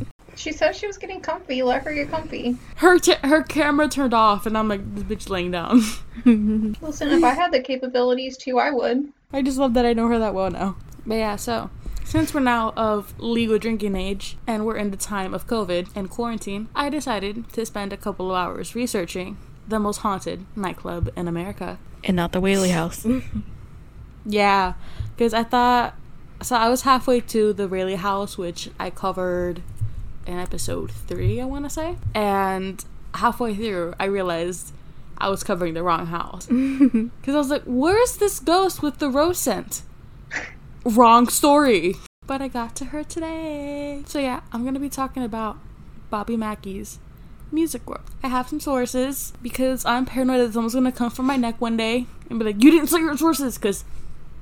She 0.47 0.53
said 0.53 0.77
she 0.77 0.87
was 0.87 0.97
getting 0.97 1.21
comfy. 1.21 1.61
Let 1.65 1.83
her 1.83 1.93
get 1.93 2.09
comfy. 2.09 2.57
her 2.77 3.01
t- 3.01 3.17
her 3.25 3.43
camera 3.43 3.89
turned 3.89 4.15
off, 4.15 4.47
and 4.47 4.57
I'm 4.57 4.69
like, 4.69 4.95
this 4.95 5.03
bitch 5.03 5.29
laying 5.29 5.51
down. 5.51 5.83
Listen, 6.81 7.09
if 7.09 7.25
I 7.25 7.31
had 7.31 7.51
the 7.51 7.59
capabilities 7.59 8.37
to, 8.37 8.61
I 8.61 8.71
would. 8.71 9.13
I 9.33 9.43
just 9.43 9.59
love 9.59 9.75
that 9.75 9.85
I 9.85 9.93
know 9.93 10.07
her 10.07 10.21
that 10.21 10.35
well 10.35 10.53
now. 10.53 10.77
But 11.05 11.17
yeah, 11.17 11.35
so 11.35 11.69
since 12.05 12.33
we're 12.33 12.43
now 12.43 12.73
of 12.77 13.13
legal 13.19 13.59
drinking 13.59 13.97
age 13.97 14.37
and 14.47 14.65
we're 14.65 14.77
in 14.77 14.93
the 14.93 14.97
time 14.97 15.35
of 15.35 15.49
COVID 15.49 15.89
and 15.97 16.09
quarantine, 16.09 16.69
I 16.77 16.91
decided 16.91 17.53
to 17.55 17.67
spend 17.67 17.93
a 17.93 17.97
couple 17.97 18.31
of 18.31 18.37
hours 18.37 18.77
researching 18.77 19.39
the 19.67 19.81
most 19.81 19.97
haunted 19.97 20.47
nightclub 20.55 21.11
in 21.17 21.27
America. 21.27 21.81
And 22.05 22.15
not 22.15 22.31
the 22.31 22.41
Whaley 22.41 22.71
House. 22.71 23.05
Yeah, 24.25 24.75
because 25.17 25.33
I 25.35 25.45
thought 25.45 25.95
so. 26.43 26.57
I 26.57 26.69
was 26.69 26.83
halfway 26.83 27.21
to 27.21 27.53
the 27.53 27.69
Whaley 27.69 27.95
House, 27.95 28.37
which 28.37 28.71
I 28.79 28.91
covered 28.91 29.63
in 30.27 30.39
episode 30.39 30.91
three, 30.91 31.41
I 31.41 31.45
want 31.45 31.65
to 31.65 31.71
say, 31.71 31.97
and 32.15 32.85
halfway 33.15 33.55
through, 33.55 33.95
I 33.99 34.05
realized 34.05 34.73
I 35.19 35.29
was 35.29 35.43
covering 35.43 35.75
the 35.75 35.83
wrong 35.83 36.07
house 36.07 36.47
because 36.47 37.35
I 37.35 37.39
was 37.39 37.51
like, 37.51 37.63
"Where's 37.65 38.17
this 38.17 38.41
ghost 38.41 38.83
with 38.83 38.99
the 38.99 39.09
rose 39.09 39.39
scent?" 39.39 39.83
wrong 40.85 41.29
story. 41.29 41.97
But 42.27 42.41
I 42.43 42.49
got 42.49 42.77
to 42.77 42.87
her 42.87 43.05
today. 43.05 44.03
So 44.07 44.19
yeah, 44.19 44.41
I'm 44.53 44.65
gonna 44.65 44.81
be 44.81 44.89
talking 44.89 45.23
about 45.23 45.59
Bobby 46.11 46.37
Mackey's 46.37 46.99
Music 47.53 47.89
World. 47.89 48.03
I 48.23 48.29
have 48.29 48.49
some 48.49 48.61
sources 48.61 49.33
because 49.43 49.85
I'm 49.85 50.07
paranoid 50.07 50.41
that 50.41 50.53
someone's 50.53 50.75
gonna 50.75 50.93
come 50.93 51.11
from 51.11 51.27
my 51.27 51.37
neck 51.37 51.61
one 51.61 51.77
day 51.77 52.07
and 52.29 52.39
be 52.39 52.45
like, 52.45 52.63
"You 52.63 52.71
didn't 52.71 52.89
say 52.89 52.99
your 52.99 53.17
sources," 53.17 53.57
because 53.57 53.85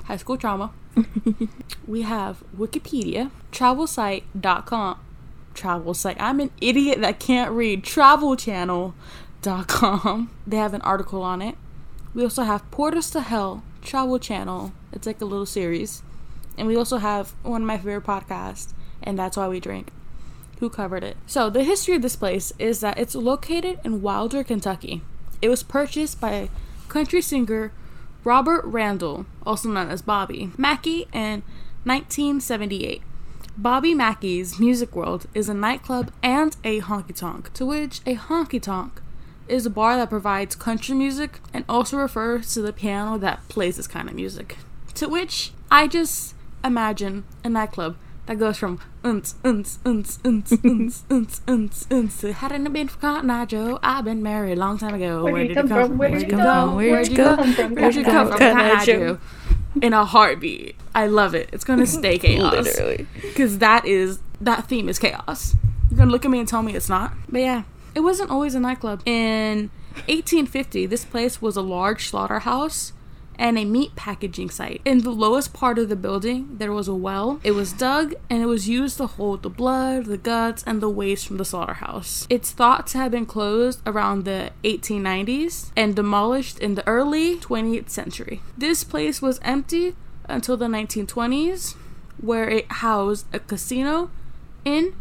high 0.05 0.17
school 0.17 0.37
trauma. 0.37 0.73
we 1.87 2.03
have 2.03 2.43
Wikipedia, 2.57 3.31
travelsite.com. 3.53 4.99
Travel 5.55 5.95
site. 5.95 6.21
I'm 6.21 6.41
an 6.41 6.51
idiot 6.61 7.01
that 7.01 7.21
can't 7.21 7.53
read. 7.53 7.85
Travelchannel.com. 7.85 10.31
They 10.47 10.57
have 10.57 10.75
an 10.75 10.83
article 10.83 11.23
on 11.23 11.41
it. 11.41 11.57
We 12.13 12.23
also 12.23 12.43
have 12.43 12.71
Portals 12.71 13.09
to 13.11 13.21
Hell 13.21 13.63
Travel 13.83 14.19
Channel. 14.19 14.73
It's 14.93 15.07
like 15.07 15.21
a 15.21 15.25
little 15.25 15.47
series. 15.47 16.03
And 16.57 16.69
we 16.69 16.77
also 16.77 16.99
have 16.99 17.31
one 17.43 17.63
of 17.63 17.67
my 17.67 17.79
favorite 17.79 18.05
podcasts, 18.05 18.73
and 19.03 19.19
that's 19.19 19.37
why 19.37 19.49
we 19.49 19.59
drink. 19.59 19.91
Who 20.61 20.71
covered 20.71 21.03
it? 21.03 21.17
So 21.27 21.51
the 21.51 21.65
history 21.65 21.97
of 21.97 22.03
this 22.03 22.15
place 22.15 22.53
is 22.59 22.79
that 22.81 22.97
it's 22.99 23.17
located 23.17 23.81
in 23.85 24.03
Wilder, 24.03 24.45
Kentucky. 24.45 25.03
It 25.43 25.49
was 25.49 25.65
purchased 25.65 26.21
by 26.21 26.49
country 26.89 27.21
singer 27.21 27.73
Robert 28.23 28.65
Randall, 28.65 29.27
also 29.45 29.69
known 29.69 29.91
as 29.91 30.01
Bobby 30.01 30.53
Mackey, 30.57 31.09
in 31.13 31.43
1978. 31.85 33.03
Bobby 33.57 33.95
Mackey's 33.95 34.59
Music 34.59 34.97
World 34.97 35.27
is 35.33 35.49
a 35.49 35.55
nightclub 35.55 36.11
and 36.23 36.57
a 36.65 36.81
honky 36.81 37.15
tonk, 37.15 37.53
to 37.55 37.65
which 37.65 38.01
a 38.05 38.17
honky 38.17 38.61
tonk 38.61 39.01
is 39.47 39.65
a 39.65 39.71
bar 39.71 39.97
that 39.97 40.11
provides 40.11 40.57
country 40.57 40.95
music 40.95 41.39
and 41.53 41.65
also 41.69 41.97
refers 41.97 42.53
to 42.55 42.63
the 42.63 42.73
piano 42.73 43.17
that 43.19 43.47
plays 43.49 43.77
this 43.77 43.87
kind 43.87 44.09
of 44.09 44.15
music. 44.17 44.57
To 44.95 45.09
which 45.09 45.53
I 45.71 45.87
just 45.87 46.35
imagine 46.65 47.25
a 47.45 47.49
nightclub 47.49 47.97
that 48.27 48.39
goes 48.39 48.57
from 48.57 48.81
unts, 49.05 49.35
unts, 49.45 49.79
unts, 49.81 50.19
unts, 50.23 50.57
unts, 50.63 51.03
unts, 51.09 51.41
unts, 51.43 51.87
unts. 51.89 52.21
to 52.21 52.33
Hadn't 52.33 52.67
it 52.67 52.73
been 52.73 52.89
for 52.89 52.99
Cotton 52.99 53.31
Eye 53.31 53.45
Joe, 53.45 53.79
I've 53.83 54.05
been 54.07 54.23
married 54.23 54.53
a 54.57 54.61
long 54.61 54.79
time 54.79 54.95
ago. 54.95 55.23
Where 55.23 55.37
did 55.47 55.51
you 55.51 55.55
come 55.55 55.69
from? 55.69 55.99
Where 55.99 56.09
did 56.11 56.23
you 56.23 56.29
come 56.29 56.39
go? 56.39 56.45
from? 56.67 56.75
Where 56.77 56.91
Where'd 56.91 57.05
did 57.09 57.13
you 57.19 57.23
you 57.25 57.31
go? 57.31 57.37
come 57.37 57.53
from? 57.53 57.75
Where'd 57.75 57.95
you 57.95 58.05
come 58.05 58.29
from? 58.29 58.39
Cotton 58.39 58.57
Cotton 58.57 58.71
Eye 58.71 58.81
Eye 58.81 58.85
Joe. 58.85 59.19
In 59.83 59.93
a 59.93 60.05
heartbeat. 60.05 60.77
I 60.95 61.07
love 61.07 61.35
it. 61.35 61.51
It's 61.53 61.65
gonna 61.65 61.87
stay 62.01 62.19
chaos. 62.19 62.53
Literally. 62.53 63.07
Because 63.21 63.59
that 63.59 63.85
is 63.87 64.21
that 64.41 64.67
theme 64.69 64.89
is 64.89 64.99
chaos. 64.99 65.55
You're 65.91 65.99
gonna 65.99 66.11
look 66.11 66.25
at 66.25 66.31
me 66.31 66.39
and 66.39 66.49
tell 66.49 66.63
me 66.63 66.75
it's 66.75 66.89
not. 66.89 67.13
But 67.29 67.41
yeah, 67.41 67.63
it 67.95 68.01
wasn't 68.01 68.31
always 68.31 68.55
a 68.55 68.61
nightclub. 68.61 69.03
In 69.07 69.71
1850, 70.07 70.87
this 70.87 71.05
place 71.05 71.41
was 71.41 71.57
a 71.57 71.63
large 71.63 72.09
slaughterhouse 72.09 72.93
and 73.39 73.59
a 73.59 73.65
meat 73.65 73.95
packaging 73.97 74.51
site. 74.51 74.81
In 74.85 74.99
the 74.99 75.11
lowest 75.11 75.53
part 75.53 75.79
of 75.79 75.89
the 75.89 75.97
building, 75.97 76.57
there 76.59 76.73
was 76.73 76.89
a 76.89 76.95
well. 76.95 77.41
It 77.43 77.53
was 77.53 77.73
dug 77.73 78.15
and 78.31 78.43
it 78.43 78.47
was 78.47 78.69
used 78.69 78.99
to 78.99 79.07
hold 79.07 79.43
the 79.43 79.51
blood, 79.51 80.07
the 80.07 80.19
guts, 80.19 80.63
and 80.67 80.81
the 80.81 80.89
waste 80.89 81.27
from 81.27 81.37
the 81.37 81.45
slaughterhouse. 81.45 82.27
It's 82.31 82.51
thought 82.51 82.87
to 82.89 82.99
have 82.99 83.13
been 83.13 83.27
closed 83.27 83.81
around 83.87 84.25
the 84.25 84.51
1890s 84.65 85.71
and 85.77 85.97
demolished 85.97 86.59
in 86.59 86.75
the 86.75 86.87
early 86.87 87.37
20th 87.37 87.91
century. 87.91 88.41
This 88.57 88.85
place 88.85 89.21
was 89.21 89.41
empty 89.43 89.95
until 90.29 90.57
the 90.57 90.67
1920s, 90.67 91.75
where 92.21 92.49
it 92.49 92.71
housed 92.71 93.27
a 93.35 93.39
casino, 93.39 94.11
inn, 94.65 94.95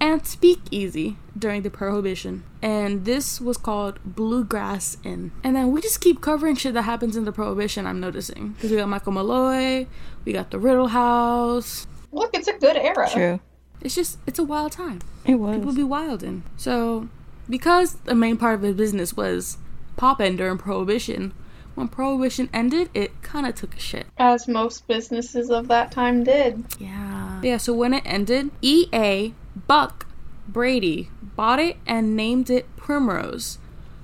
and 0.00 0.26
speakeasy 0.26 1.16
during 1.40 1.62
the 1.62 1.70
Prohibition. 1.70 2.44
And 2.62 3.04
this 3.04 3.40
was 3.40 3.56
called 3.56 3.98
Bluegrass 4.04 4.96
Inn. 5.02 5.32
And 5.42 5.56
then 5.56 5.72
we 5.72 5.80
just 5.80 6.00
keep 6.00 6.20
covering 6.20 6.56
shit 6.56 6.74
that 6.74 6.82
happens 6.82 7.16
in 7.16 7.24
the 7.24 7.32
Prohibition, 7.32 7.86
I'm 7.86 8.00
noticing. 8.00 8.50
Because 8.50 8.70
we 8.70 8.76
got 8.76 8.88
Michael 8.88 9.12
Malloy, 9.12 9.86
we 10.24 10.32
got 10.32 10.50
the 10.50 10.58
Riddle 10.58 10.88
House. 10.88 11.86
Look, 12.12 12.30
it's 12.34 12.48
a 12.48 12.52
good 12.52 12.76
era. 12.76 13.08
True. 13.10 13.40
It's 13.80 13.94
just, 13.94 14.18
it's 14.26 14.38
a 14.38 14.44
wild 14.44 14.72
time. 14.72 15.00
It 15.24 15.36
was. 15.36 15.56
People 15.56 15.66
was. 15.66 15.76
be 15.76 15.82
wildin'. 15.82 16.42
So, 16.56 17.08
because 17.48 17.94
the 18.04 18.14
main 18.14 18.36
part 18.36 18.56
of 18.56 18.62
his 18.62 18.76
business 18.76 19.16
was 19.16 19.58
poppin' 19.96 20.36
during 20.36 20.58
Prohibition, 20.58 21.32
when 21.74 21.88
Prohibition 21.88 22.50
ended, 22.52 22.90
it 22.92 23.22
kind 23.22 23.46
of 23.46 23.54
took 23.54 23.74
a 23.74 23.80
shit. 23.80 24.06
As 24.18 24.46
most 24.46 24.86
businesses 24.86 25.50
of 25.50 25.68
that 25.68 25.90
time 25.90 26.24
did. 26.24 26.64
Yeah. 26.78 27.40
Yeah, 27.42 27.56
so 27.56 27.72
when 27.72 27.94
it 27.94 28.02
ended, 28.04 28.50
EA 28.60 29.32
Buck 29.66 30.06
Brady 30.48 31.10
bought 31.40 31.58
it 31.58 31.78
and 31.86 32.14
named 32.14 32.50
it 32.50 32.66
Primrose, 32.76 33.56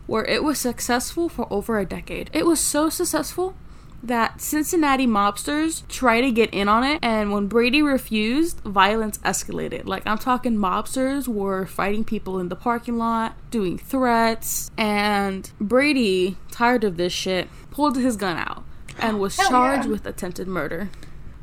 where 0.06 0.24
it 0.24 0.42
was 0.42 0.58
successful 0.58 1.28
for 1.28 1.46
over 1.52 1.78
a 1.78 1.84
decade. 1.84 2.30
It 2.32 2.46
was 2.46 2.58
so 2.58 2.88
successful 2.88 3.54
that 4.02 4.40
Cincinnati 4.40 5.06
mobsters 5.06 5.86
tried 5.86 6.22
to 6.22 6.30
get 6.30 6.48
in 6.54 6.66
on 6.66 6.82
it, 6.82 6.98
and 7.02 7.32
when 7.32 7.46
Brady 7.46 7.82
refused, 7.82 8.60
violence 8.60 9.18
escalated. 9.18 9.84
Like, 9.84 10.06
I'm 10.06 10.16
talking 10.16 10.56
mobsters 10.56 11.28
were 11.28 11.66
fighting 11.66 12.04
people 12.04 12.38
in 12.38 12.48
the 12.48 12.56
parking 12.56 12.96
lot, 12.96 13.36
doing 13.50 13.76
threats, 13.76 14.70
and 14.78 15.50
Brady, 15.60 16.38
tired 16.50 16.84
of 16.84 16.96
this 16.96 17.12
shit, 17.12 17.50
pulled 17.70 17.98
his 17.98 18.16
gun 18.16 18.38
out 18.38 18.64
and 18.98 19.20
was 19.20 19.36
Hell 19.36 19.50
charged 19.50 19.84
yeah. 19.84 19.92
with 19.92 20.06
attempted 20.06 20.48
murder. 20.48 20.88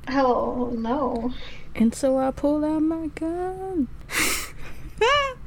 Hell 0.08 0.74
no. 0.76 1.36
And 1.76 1.94
so 1.94 2.18
I 2.18 2.32
pulled 2.32 2.64
out 2.64 2.82
my 2.82 3.10
gun. 3.10 3.90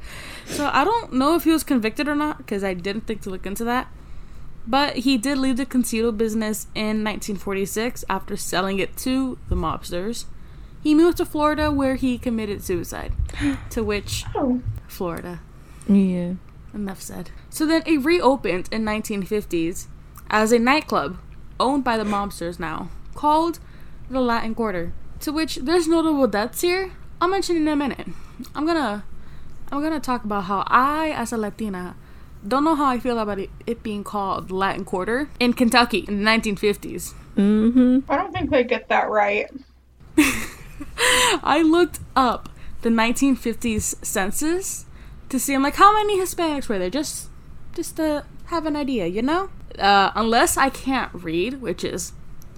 So 0.47 0.69
I 0.71 0.83
don't 0.83 1.13
know 1.13 1.35
if 1.35 1.43
he 1.43 1.51
was 1.51 1.63
convicted 1.63 2.07
or 2.07 2.15
not 2.15 2.37
because 2.37 2.63
I 2.63 2.73
didn't 2.73 3.05
think 3.05 3.21
to 3.21 3.29
look 3.29 3.45
into 3.45 3.63
that. 3.65 3.87
But 4.65 4.97
he 4.97 5.17
did 5.17 5.37
leave 5.37 5.57
the 5.57 5.65
concealed 5.65 6.17
business 6.17 6.65
in 6.75 7.03
1946 7.03 8.03
after 8.09 8.35
selling 8.35 8.79
it 8.79 8.97
to 8.97 9.37
the 9.49 9.55
mobsters. 9.55 10.25
He 10.83 10.93
moved 10.93 11.17
to 11.17 11.25
Florida 11.25 11.71
where 11.71 11.95
he 11.95 12.17
committed 12.17 12.63
suicide. 12.63 13.13
to 13.69 13.83
which, 13.83 14.25
Oh. 14.35 14.61
Florida. 14.87 15.39
Yeah. 15.87 16.33
Enough 16.73 17.01
said. 17.01 17.31
So 17.49 17.65
then 17.65 17.83
it 17.85 18.03
reopened 18.03 18.67
in 18.71 18.83
1950s 18.83 19.87
as 20.29 20.51
a 20.51 20.59
nightclub 20.59 21.17
owned 21.59 21.83
by 21.83 21.97
the 21.97 22.03
mobsters 22.03 22.59
now, 22.59 22.89
called 23.15 23.59
the 24.09 24.19
Latin 24.21 24.53
Quarter. 24.53 24.91
To 25.21 25.31
which 25.31 25.55
there's 25.57 25.87
notable 25.87 26.27
deaths 26.27 26.61
here. 26.61 26.91
I'll 27.19 27.29
mention 27.29 27.55
in 27.55 27.67
a 27.67 27.75
minute. 27.75 28.07
I'm 28.53 28.65
gonna 28.67 29.03
I'm 29.71 29.81
gonna 29.81 29.99
talk 29.99 30.23
about 30.23 30.45
how 30.45 30.63
I, 30.67 31.11
as 31.11 31.33
a 31.33 31.37
Latina, 31.37 31.95
don't 32.47 32.63
know 32.63 32.75
how 32.75 32.85
I 32.85 32.99
feel 32.99 33.19
about 33.19 33.39
it, 33.39 33.49
it 33.65 33.83
being 33.83 34.03
called 34.03 34.51
Latin 34.51 34.85
Quarter 34.85 35.29
in 35.39 35.53
Kentucky 35.53 36.05
in 36.07 36.23
the 36.23 36.29
1950s. 36.29 37.13
Mm-hmm. 37.35 38.11
I 38.11 38.15
don't 38.17 38.33
think 38.33 38.49
they 38.49 38.63
get 38.63 38.87
that 38.89 39.09
right. 39.09 39.49
I 41.43 41.61
looked 41.61 41.99
up 42.15 42.49
the 42.81 42.89
1950s 42.89 44.03
census 44.05 44.85
to 45.29 45.39
see 45.39 45.53
I'm 45.53 45.63
like 45.63 45.75
how 45.75 45.93
many 45.93 46.19
Hispanics 46.19 46.69
were 46.69 46.79
there 46.79 46.89
just 46.89 47.29
just 47.75 47.97
to 47.97 48.25
have 48.45 48.65
an 48.65 48.75
idea, 48.75 49.07
you 49.07 49.21
know? 49.21 49.49
Uh, 49.77 50.11
unless 50.15 50.57
I 50.57 50.69
can't 50.69 51.13
read, 51.13 51.61
which 51.61 51.83
is 51.83 52.13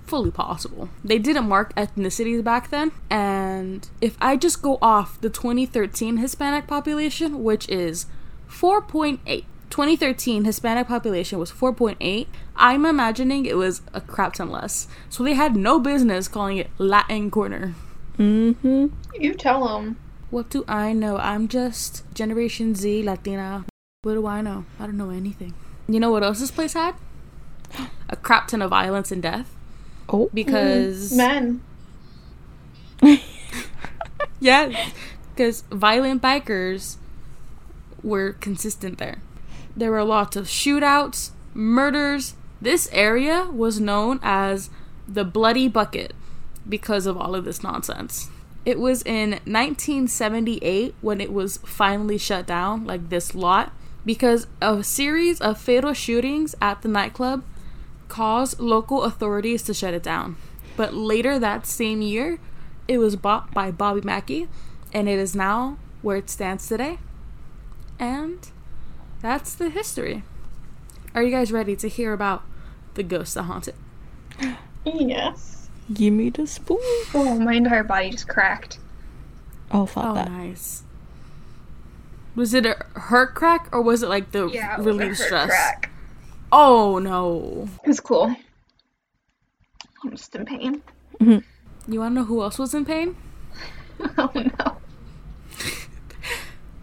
fully 0.09 0.31
possible. 0.31 0.89
They 1.03 1.19
didn't 1.19 1.47
mark 1.47 1.73
ethnicities 1.75 2.43
back 2.43 2.69
then, 2.69 2.91
and 3.09 3.87
if 4.01 4.17
I 4.19 4.35
just 4.35 4.61
go 4.61 4.77
off 4.81 5.21
the 5.21 5.29
2013 5.29 6.17
Hispanic 6.17 6.67
population, 6.67 7.43
which 7.43 7.69
is 7.69 8.07
4.8. 8.49 9.45
2013 9.69 10.45
Hispanic 10.45 10.87
population 10.87 11.37
was 11.37 11.51
4.8. 11.51 12.27
I'm 12.55 12.85
imagining 12.85 13.45
it 13.45 13.55
was 13.55 13.81
a 13.93 14.01
crap 14.01 14.33
ton 14.33 14.49
less. 14.49 14.87
So 15.09 15.23
they 15.23 15.35
had 15.35 15.55
no 15.55 15.79
business 15.79 16.27
calling 16.27 16.57
it 16.57 16.69
Latin 16.79 17.29
Corner. 17.29 17.75
Mm-hmm. 18.17 18.87
You 19.13 19.33
tell 19.35 19.67
them. 19.67 19.97
What 20.31 20.49
do 20.49 20.65
I 20.67 20.93
know? 20.93 21.17
I'm 21.17 21.47
just 21.47 22.03
Generation 22.13 22.75
Z 22.75 23.03
Latina. 23.03 23.65
What 24.01 24.13
do 24.13 24.25
I 24.25 24.41
know? 24.41 24.65
I 24.79 24.85
don't 24.85 24.97
know 24.97 25.11
anything. 25.11 25.53
You 25.87 25.99
know 25.99 26.11
what 26.11 26.23
else 26.23 26.39
this 26.39 26.51
place 26.51 26.73
had? 26.73 26.95
A 28.09 28.15
crap 28.15 28.47
ton 28.47 28.61
of 28.61 28.71
violence 28.71 29.11
and 29.11 29.21
death. 29.21 29.55
Oh. 30.11 30.29
Because 30.33 31.11
mm. 31.11 31.17
Men. 31.17 31.61
yes, 34.39 34.91
because 35.33 35.61
violent 35.71 36.21
bikers 36.21 36.97
were 38.03 38.33
consistent 38.33 38.97
there. 38.97 39.21
There 39.75 39.91
were 39.91 40.03
lots 40.03 40.35
of 40.35 40.47
shootouts, 40.47 41.31
murders. 41.53 42.35
This 42.61 42.89
area 42.91 43.47
was 43.51 43.79
known 43.79 44.19
as 44.21 44.69
the 45.07 45.23
Bloody 45.23 45.67
Bucket 45.67 46.13
because 46.67 47.05
of 47.05 47.17
all 47.17 47.35
of 47.35 47.45
this 47.45 47.63
nonsense. 47.63 48.29
It 48.65 48.79
was 48.79 49.01
in 49.03 49.31
1978 49.31 50.95
when 51.01 51.21
it 51.21 51.31
was 51.31 51.57
finally 51.57 52.17
shut 52.17 52.45
down, 52.45 52.85
like 52.85 53.09
this 53.09 53.33
lot, 53.33 53.71
because 54.05 54.47
of 54.61 54.79
a 54.79 54.83
series 54.83 55.39
of 55.39 55.57
fatal 55.57 55.93
shootings 55.93 56.55
at 56.61 56.81
the 56.81 56.89
nightclub 56.89 57.43
caused 58.09 58.59
local 58.59 59.03
authorities 59.03 59.63
to 59.63 59.73
shut 59.73 59.93
it 59.93 60.03
down. 60.03 60.35
But 60.75 60.93
later 60.93 61.39
that 61.39 61.65
same 61.65 62.01
year, 62.01 62.39
it 62.87 62.97
was 62.97 63.15
bought 63.15 63.53
by 63.53 63.71
Bobby 63.71 64.01
Mackey, 64.01 64.47
and 64.93 65.07
it 65.07 65.19
is 65.19 65.35
now 65.35 65.77
where 66.01 66.17
it 66.17 66.29
stands 66.29 66.67
today. 66.67 66.97
And 67.99 68.49
that's 69.21 69.53
the 69.53 69.69
history. 69.69 70.23
Are 71.13 71.23
you 71.23 71.31
guys 71.31 71.51
ready 71.51 71.75
to 71.77 71.87
hear 71.89 72.13
about 72.13 72.43
the 72.95 73.03
ghost 73.03 73.33
that 73.35 73.43
haunted? 73.43 73.75
Yes. 74.85 75.69
Give 75.93 76.13
me 76.13 76.29
the 76.29 76.47
spoon. 76.47 76.77
Oh, 77.13 77.39
my 77.39 77.53
entire 77.53 77.83
body 77.83 78.11
just 78.11 78.27
cracked. 78.27 78.79
Oh, 79.71 79.85
fuck 79.85 80.05
Oh, 80.05 80.13
that. 80.15 80.31
nice. 80.31 80.83
Was 82.35 82.53
it 82.53 82.65
a 82.65 82.75
hurt 82.95 83.35
crack 83.35 83.67
or 83.73 83.81
was 83.81 84.01
it 84.01 84.07
like 84.09 84.31
the 84.31 84.47
Yeah, 84.47 84.75
it 84.75 84.77
was 84.79 84.87
a 84.87 84.89
relief 84.89 85.17
hurt 85.17 85.25
stress? 85.27 85.49
crack. 85.49 85.89
Oh 86.51 86.99
no. 86.99 87.67
It 87.83 87.87
was 87.87 87.99
cool. 87.99 88.35
I'm 90.03 90.11
just 90.11 90.35
in 90.35 90.45
pain. 90.45 90.81
Mm-hmm. 91.19 91.91
You 91.91 91.99
wanna 91.99 92.15
know 92.15 92.23
who 92.23 92.41
else 92.41 92.57
was 92.57 92.73
in 92.73 92.85
pain? 92.85 93.15
Oh 94.17 94.31
no. 94.33 94.77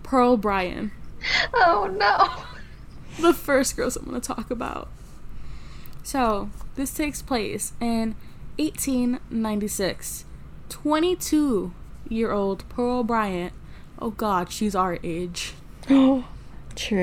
Pearl 0.02 0.36
Bryan. 0.36 0.92
Oh 1.54 1.90
no. 1.98 2.44
the 3.20 3.32
first 3.32 3.76
girls 3.76 3.96
I'm 3.96 4.04
going 4.04 4.20
to 4.20 4.26
talk 4.26 4.50
about. 4.50 4.88
So, 6.02 6.50
this 6.76 6.92
takes 6.92 7.22
place 7.22 7.72
in 7.80 8.14
1896. 8.58 10.24
22 10.68 11.72
year 12.08 12.32
old 12.32 12.68
Pearl 12.68 13.02
Bryant. 13.02 13.52
Oh 13.98 14.10
god, 14.10 14.52
she's 14.52 14.74
our 14.74 14.98
age. 15.02 15.54
True. 15.88 16.22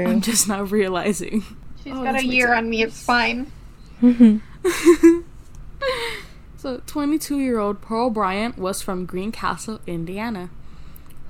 I'm 0.05 0.21
just 0.21 0.47
not 0.47 0.71
realizing. 0.71 1.43
She's 1.83 1.93
Oh, 1.93 2.03
got 2.03 2.15
a 2.15 2.25
year 2.25 2.47
sense. 2.47 2.57
on 2.57 2.69
me. 2.69 2.83
It's 2.83 3.03
fine. 3.03 3.51
So, 6.57 6.81
22 6.87 7.39
year 7.39 7.59
old 7.59 7.81
Pearl 7.81 8.09
Bryant 8.09 8.57
was 8.57 8.81
from 8.81 9.05
Greencastle, 9.05 9.81
Indiana. 9.85 10.49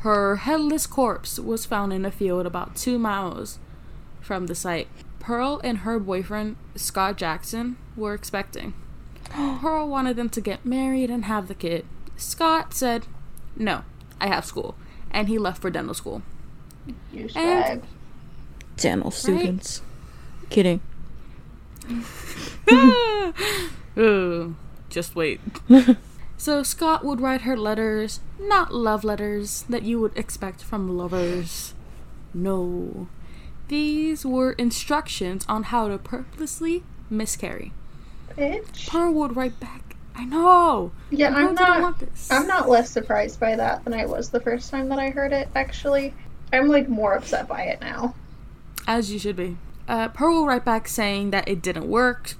Her 0.01 0.35
headless 0.35 0.85
corpse 0.85 1.39
was 1.39 1.65
found 1.65 1.91
in 1.91 2.05
a 2.05 2.11
field 2.11 2.45
about 2.45 2.75
two 2.75 2.99
miles 2.99 3.57
from 4.21 4.45
the 4.45 4.53
site. 4.53 4.87
Pearl 5.19 5.59
and 5.63 5.79
her 5.79 5.97
boyfriend, 5.97 6.55
Scott 6.75 7.17
Jackson, 7.17 7.77
were 7.95 8.13
expecting. 8.13 8.75
Pearl 9.31 9.87
wanted 9.89 10.15
them 10.15 10.29
to 10.29 10.41
get 10.41 10.63
married 10.67 11.09
and 11.09 11.25
have 11.25 11.47
the 11.47 11.55
kid. 11.55 11.83
Scott 12.15 12.75
said, 12.75 13.07
No, 13.55 13.81
I 14.21 14.27
have 14.27 14.45
school. 14.45 14.75
And 15.09 15.29
he 15.29 15.39
left 15.39 15.63
for 15.63 15.71
dental 15.71 15.95
school. 15.95 16.21
You 17.11 17.23
And- 17.23 17.31
said. 17.31 17.83
Dental 18.77 19.09
students. 19.09 19.81
Kidding. 20.49 20.81
Ooh, 23.97 24.55
just 24.89 25.15
wait. 25.15 25.41
so 26.37 26.63
Scott 26.63 27.03
would 27.03 27.21
write 27.21 27.41
her 27.41 27.57
letters, 27.57 28.19
not 28.39 28.73
love 28.73 29.03
letters 29.03 29.63
that 29.69 29.83
you 29.83 29.99
would 29.99 30.17
expect 30.17 30.63
from 30.63 30.97
lovers. 30.97 31.73
No. 32.33 33.07
These 33.67 34.25
were 34.25 34.53
instructions 34.53 35.45
on 35.47 35.63
how 35.63 35.87
to 35.87 35.97
purposely 35.97 36.83
miscarry. 37.09 37.71
Bitch. 38.37 38.87
Pearl 38.87 39.13
would 39.13 39.35
write 39.35 39.59
back, 39.59 39.95
I 40.15 40.25
know. 40.25 40.91
Yeah, 41.09 41.29
I'm 41.29 41.55
didn't 41.55 41.55
not. 41.55 41.81
want 41.81 41.99
this. 41.99 42.31
I'm 42.31 42.47
not 42.47 42.69
less 42.69 42.89
surprised 42.89 43.39
by 43.39 43.55
that 43.55 43.83
than 43.83 43.93
I 43.93 44.05
was 44.05 44.29
the 44.29 44.39
first 44.39 44.69
time 44.69 44.89
that 44.89 44.99
I 44.99 45.09
heard 45.09 45.33
it. 45.33 45.49
Actually, 45.55 46.13
I'm 46.51 46.67
like 46.67 46.89
more 46.89 47.13
upset 47.13 47.47
by 47.47 47.63
it 47.63 47.81
now. 47.81 48.15
As 48.87 49.11
you 49.11 49.19
should 49.19 49.35
be. 49.35 49.57
Uh, 49.87 50.07
Pearl 50.09 50.35
will 50.35 50.45
write 50.45 50.65
back 50.65 50.87
saying 50.87 51.31
that 51.31 51.47
it 51.47 51.61
didn't 51.61 51.87
work. 51.87 52.35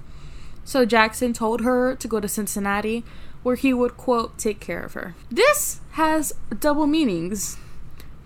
So 0.64 0.84
Jackson 0.84 1.32
told 1.32 1.60
her 1.60 1.94
to 1.94 2.08
go 2.08 2.20
to 2.20 2.28
Cincinnati, 2.28 3.04
where 3.42 3.56
he 3.56 3.74
would, 3.74 3.96
quote, 3.96 4.38
take 4.38 4.60
care 4.60 4.80
of 4.80 4.94
her. 4.94 5.14
This 5.30 5.80
has 5.92 6.32
double 6.58 6.86
meanings. 6.86 7.58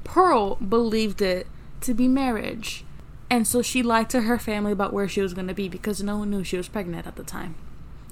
Pearl 0.05 0.55
believed 0.57 1.21
it 1.21 1.49
to 1.81 1.95
be 1.95 2.07
marriage. 2.07 2.85
And 3.31 3.47
so 3.47 3.61
she 3.61 3.83
lied 3.83 4.09
to 4.11 4.23
her 4.23 4.39
family 4.39 4.73
about 4.73 4.93
where 4.93 5.09
she 5.09 5.21
was 5.21 5.35
going 5.35 5.49
to 5.49 5.55
be 5.55 5.69
because 5.69 6.03
no 6.03 6.19
one 6.19 6.31
knew 6.31 6.45
she 6.45 6.57
was 6.57 6.69
pregnant 6.69 7.07
at 7.07 7.17
the 7.17 7.25
time. 7.25 7.57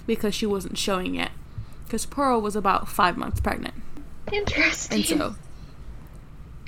Because 0.07 0.35
she 0.35 0.47
wasn't 0.47 0.77
showing 0.77 1.15
yet. 1.15 1.31
Because 1.85 2.05
Pearl 2.05 2.41
was 2.41 2.57
about 2.57 2.89
five 2.89 3.17
months 3.17 3.41
pregnant. 3.41 3.75
Interesting. 4.33 4.99
And 4.99 5.07
so, 5.07 5.35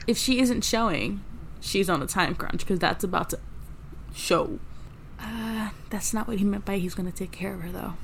if 0.07 0.17
she 0.17 0.41
isn't 0.41 0.65
showing, 0.65 1.23
she's 1.61 1.91
on 1.91 2.01
a 2.01 2.07
time 2.07 2.37
crunch 2.37 2.61
because 2.61 2.79
that's 2.79 3.05
about 3.05 3.31
to 3.31 3.39
show. 4.15 4.59
Uh, 5.21 5.71
that's 5.91 6.15
not 6.15 6.29
what 6.29 6.39
he 6.39 6.45
meant 6.45 6.65
by 6.65 6.79
he's 6.79 6.95
gonna 6.95 7.13
take 7.13 7.33
care 7.33 7.55
of 7.55 7.63
her, 7.63 7.71
though. 7.71 7.95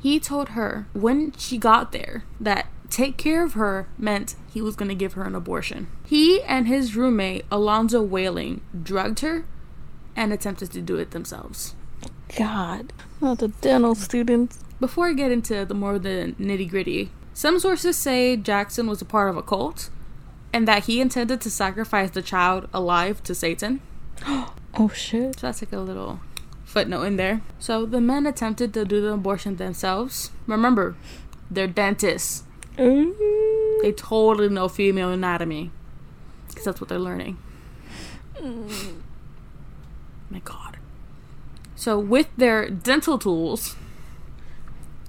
He 0.00 0.20
told 0.20 0.50
her 0.50 0.86
when 0.92 1.32
she 1.32 1.58
got 1.58 1.92
there 1.92 2.24
that 2.40 2.66
take 2.90 3.16
care 3.16 3.44
of 3.44 3.54
her 3.54 3.88
meant 3.98 4.36
he 4.52 4.62
was 4.62 4.76
gonna 4.76 4.94
give 4.94 5.14
her 5.14 5.24
an 5.24 5.34
abortion. 5.34 5.88
He 6.04 6.42
and 6.42 6.68
his 6.68 6.96
roommate, 6.96 7.44
Alonzo 7.50 8.02
Whaling, 8.02 8.60
drugged 8.82 9.20
her 9.20 9.44
and 10.14 10.32
attempted 10.32 10.70
to 10.72 10.80
do 10.80 10.96
it 10.96 11.10
themselves. 11.10 11.74
God. 12.36 12.92
Not 13.20 13.38
the 13.38 13.48
dental 13.48 13.94
students. 13.94 14.58
Before 14.80 15.08
I 15.08 15.12
get 15.12 15.32
into 15.32 15.64
the 15.64 15.74
more 15.74 15.98
the 15.98 16.34
nitty 16.38 16.68
gritty, 16.68 17.10
some 17.32 17.58
sources 17.58 17.96
say 17.96 18.36
Jackson 18.36 18.86
was 18.86 19.00
a 19.00 19.06
part 19.06 19.30
of 19.30 19.36
a 19.36 19.42
cult 19.42 19.90
and 20.52 20.66
that 20.66 20.84
he 20.84 21.00
intended 21.00 21.40
to 21.42 21.50
sacrifice 21.50 22.10
the 22.10 22.22
child 22.22 22.68
alive 22.72 23.22
to 23.24 23.34
Satan. 23.34 23.80
Oh 24.78 24.90
shit. 24.90 25.40
So 25.40 25.46
that's 25.46 25.62
like 25.62 25.72
a 25.72 25.78
little 25.78 26.20
footnote 26.64 27.04
in 27.04 27.16
there. 27.16 27.40
So 27.58 27.86
the 27.86 27.98
men 28.00 28.26
attempted 28.26 28.74
to 28.74 28.84
do 28.84 29.00
the 29.00 29.14
abortion 29.14 29.56
themselves. 29.56 30.32
Remember, 30.46 30.96
They're 31.50 31.66
dentists. 31.66 32.44
Ooh. 32.78 33.78
They 33.82 33.92
totally 33.92 34.50
know 34.50 34.68
female 34.68 35.10
anatomy. 35.10 35.70
Because 36.48 36.64
that's 36.64 36.80
what 36.80 36.88
they're 36.88 36.98
learning. 36.98 37.38
Mm. 38.34 39.00
My 40.28 40.40
god. 40.40 40.76
So, 41.74 41.98
with 41.98 42.28
their 42.36 42.68
dental 42.68 43.18
tools, 43.18 43.76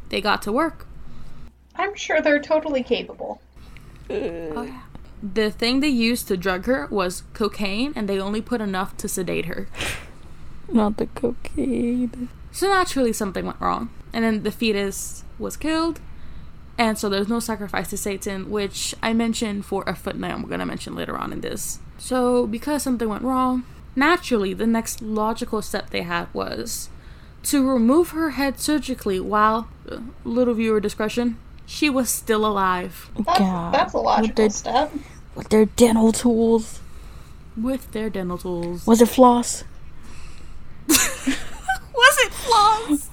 they 0.10 0.22
got 0.22 0.42
to 0.44 0.52
work. 0.52 0.86
I'm 1.76 1.96
sure 1.96 2.22
they're 2.22 2.42
totally 2.42 2.84
capable. 2.84 3.42
The 5.22 5.50
thing 5.50 5.80
they 5.80 5.88
used 5.88 6.28
to 6.28 6.38
drug 6.38 6.66
her 6.66 6.88
was 6.92 7.24
cocaine, 7.34 7.94
and 7.96 8.08
they 8.08 8.20
only 8.20 8.42
put 8.42 8.62
enough 8.62 8.96
to 8.98 9.08
sedate 9.08 9.46
her. 9.46 9.68
Not 10.72 10.98
the 10.98 11.08
cocaine. 11.08 12.30
So 12.52 12.68
naturally, 12.68 13.14
something 13.14 13.46
went 13.46 13.62
wrong. 13.62 13.90
And 14.14 14.24
then 14.24 14.44
the 14.44 14.52
fetus 14.52 15.24
was 15.40 15.58
killed. 15.58 16.00
And 16.78 16.98
so 16.98 17.10
there's 17.10 17.28
no 17.28 17.40
sacrifice 17.40 17.90
to 17.90 17.98
Satan, 17.98 18.52
which 18.52 18.94
I 19.02 19.14
mentioned 19.14 19.66
for 19.66 19.84
a 19.88 19.96
footnote 19.96 20.32
I'm 20.32 20.44
going 20.44 20.60
to 20.60 20.66
mention 20.66 20.96
later 20.96 21.18
on 21.18 21.34
in 21.34 21.42
this. 21.42 21.80
So, 21.98 22.46
because 22.46 22.84
something 22.84 23.10
went 23.10 23.24
wrong, 23.24 23.64
naturally, 23.96 24.54
the 24.54 24.68
next 24.68 25.02
logical 25.02 25.64
step 25.64 25.90
they 25.90 26.04
had 26.04 26.32
was 26.34 26.90
to 27.44 27.68
remove 27.68 28.10
her 28.10 28.32
head 28.32 28.60
surgically 28.60 29.20
while, 29.20 29.68
uh, 29.90 30.00
little 30.24 30.54
viewer 30.54 30.80
discretion, 30.80 31.38
she 31.70 31.90
was 31.90 32.10
still 32.10 32.46
alive 32.46 33.12
oh 33.18 33.24
That's, 33.24 33.40
God. 33.40 33.74
that's 33.74 33.94
a 33.94 33.98
logical 34.00 34.28
With 34.28 34.36
their, 34.38 34.50
step. 34.50 34.92
with 35.36 35.50
their 35.50 35.66
dental 35.66 36.12
tools. 36.12 36.80
with 37.56 37.92
their 37.92 38.10
dental 38.10 38.38
tools. 38.40 38.88
Was 38.88 39.02
it 39.02 39.10
floss? 39.10 39.64
Was 40.88 42.18
it 42.26 42.32
floss? 42.32 43.10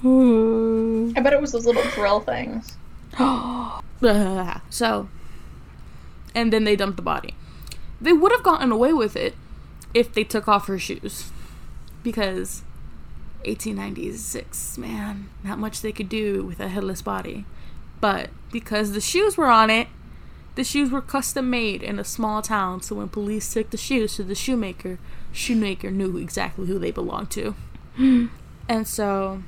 I 1.17 1.21
bet 1.21 1.33
it 1.33 1.41
was 1.41 1.51
those 1.51 1.65
little 1.65 1.83
drill 1.91 2.21
things. 2.21 2.77
So, 4.69 5.09
and 6.35 6.53
then 6.53 6.63
they 6.63 6.75
dumped 6.75 6.97
the 6.97 7.01
body. 7.01 7.33
They 7.99 8.13
would 8.13 8.31
have 8.31 8.43
gotten 8.43 8.71
away 8.71 8.93
with 8.93 9.15
it 9.15 9.33
if 9.93 10.13
they 10.13 10.23
took 10.23 10.47
off 10.47 10.67
her 10.67 10.77
shoes. 10.77 11.31
Because 12.03 12.61
1896, 13.45 14.77
man, 14.77 15.29
not 15.43 15.57
much 15.59 15.81
they 15.81 15.91
could 15.91 16.09
do 16.09 16.43
with 16.43 16.59
a 16.59 16.67
headless 16.67 17.01
body. 17.01 17.45
But 18.05 18.29
because 18.51 18.91
the 18.91 19.01
shoes 19.01 19.35
were 19.35 19.47
on 19.47 19.71
it, 19.71 19.87
the 20.53 20.63
shoes 20.63 20.91
were 20.91 21.01
custom 21.01 21.49
made 21.49 21.81
in 21.81 21.97
a 21.97 22.03
small 22.03 22.43
town, 22.43 22.83
so 22.83 22.97
when 22.97 23.09
police 23.09 23.51
took 23.51 23.71
the 23.71 23.77
shoes 23.77 24.17
to 24.17 24.23
the 24.23 24.35
shoemaker, 24.35 24.99
shoemaker 25.31 25.89
knew 25.89 26.15
exactly 26.17 26.67
who 26.67 26.77
they 26.77 26.91
belonged 26.91 27.31
to. 27.31 27.55
Hmm. 27.95 28.27
and 28.69 28.87
so, 28.87 29.41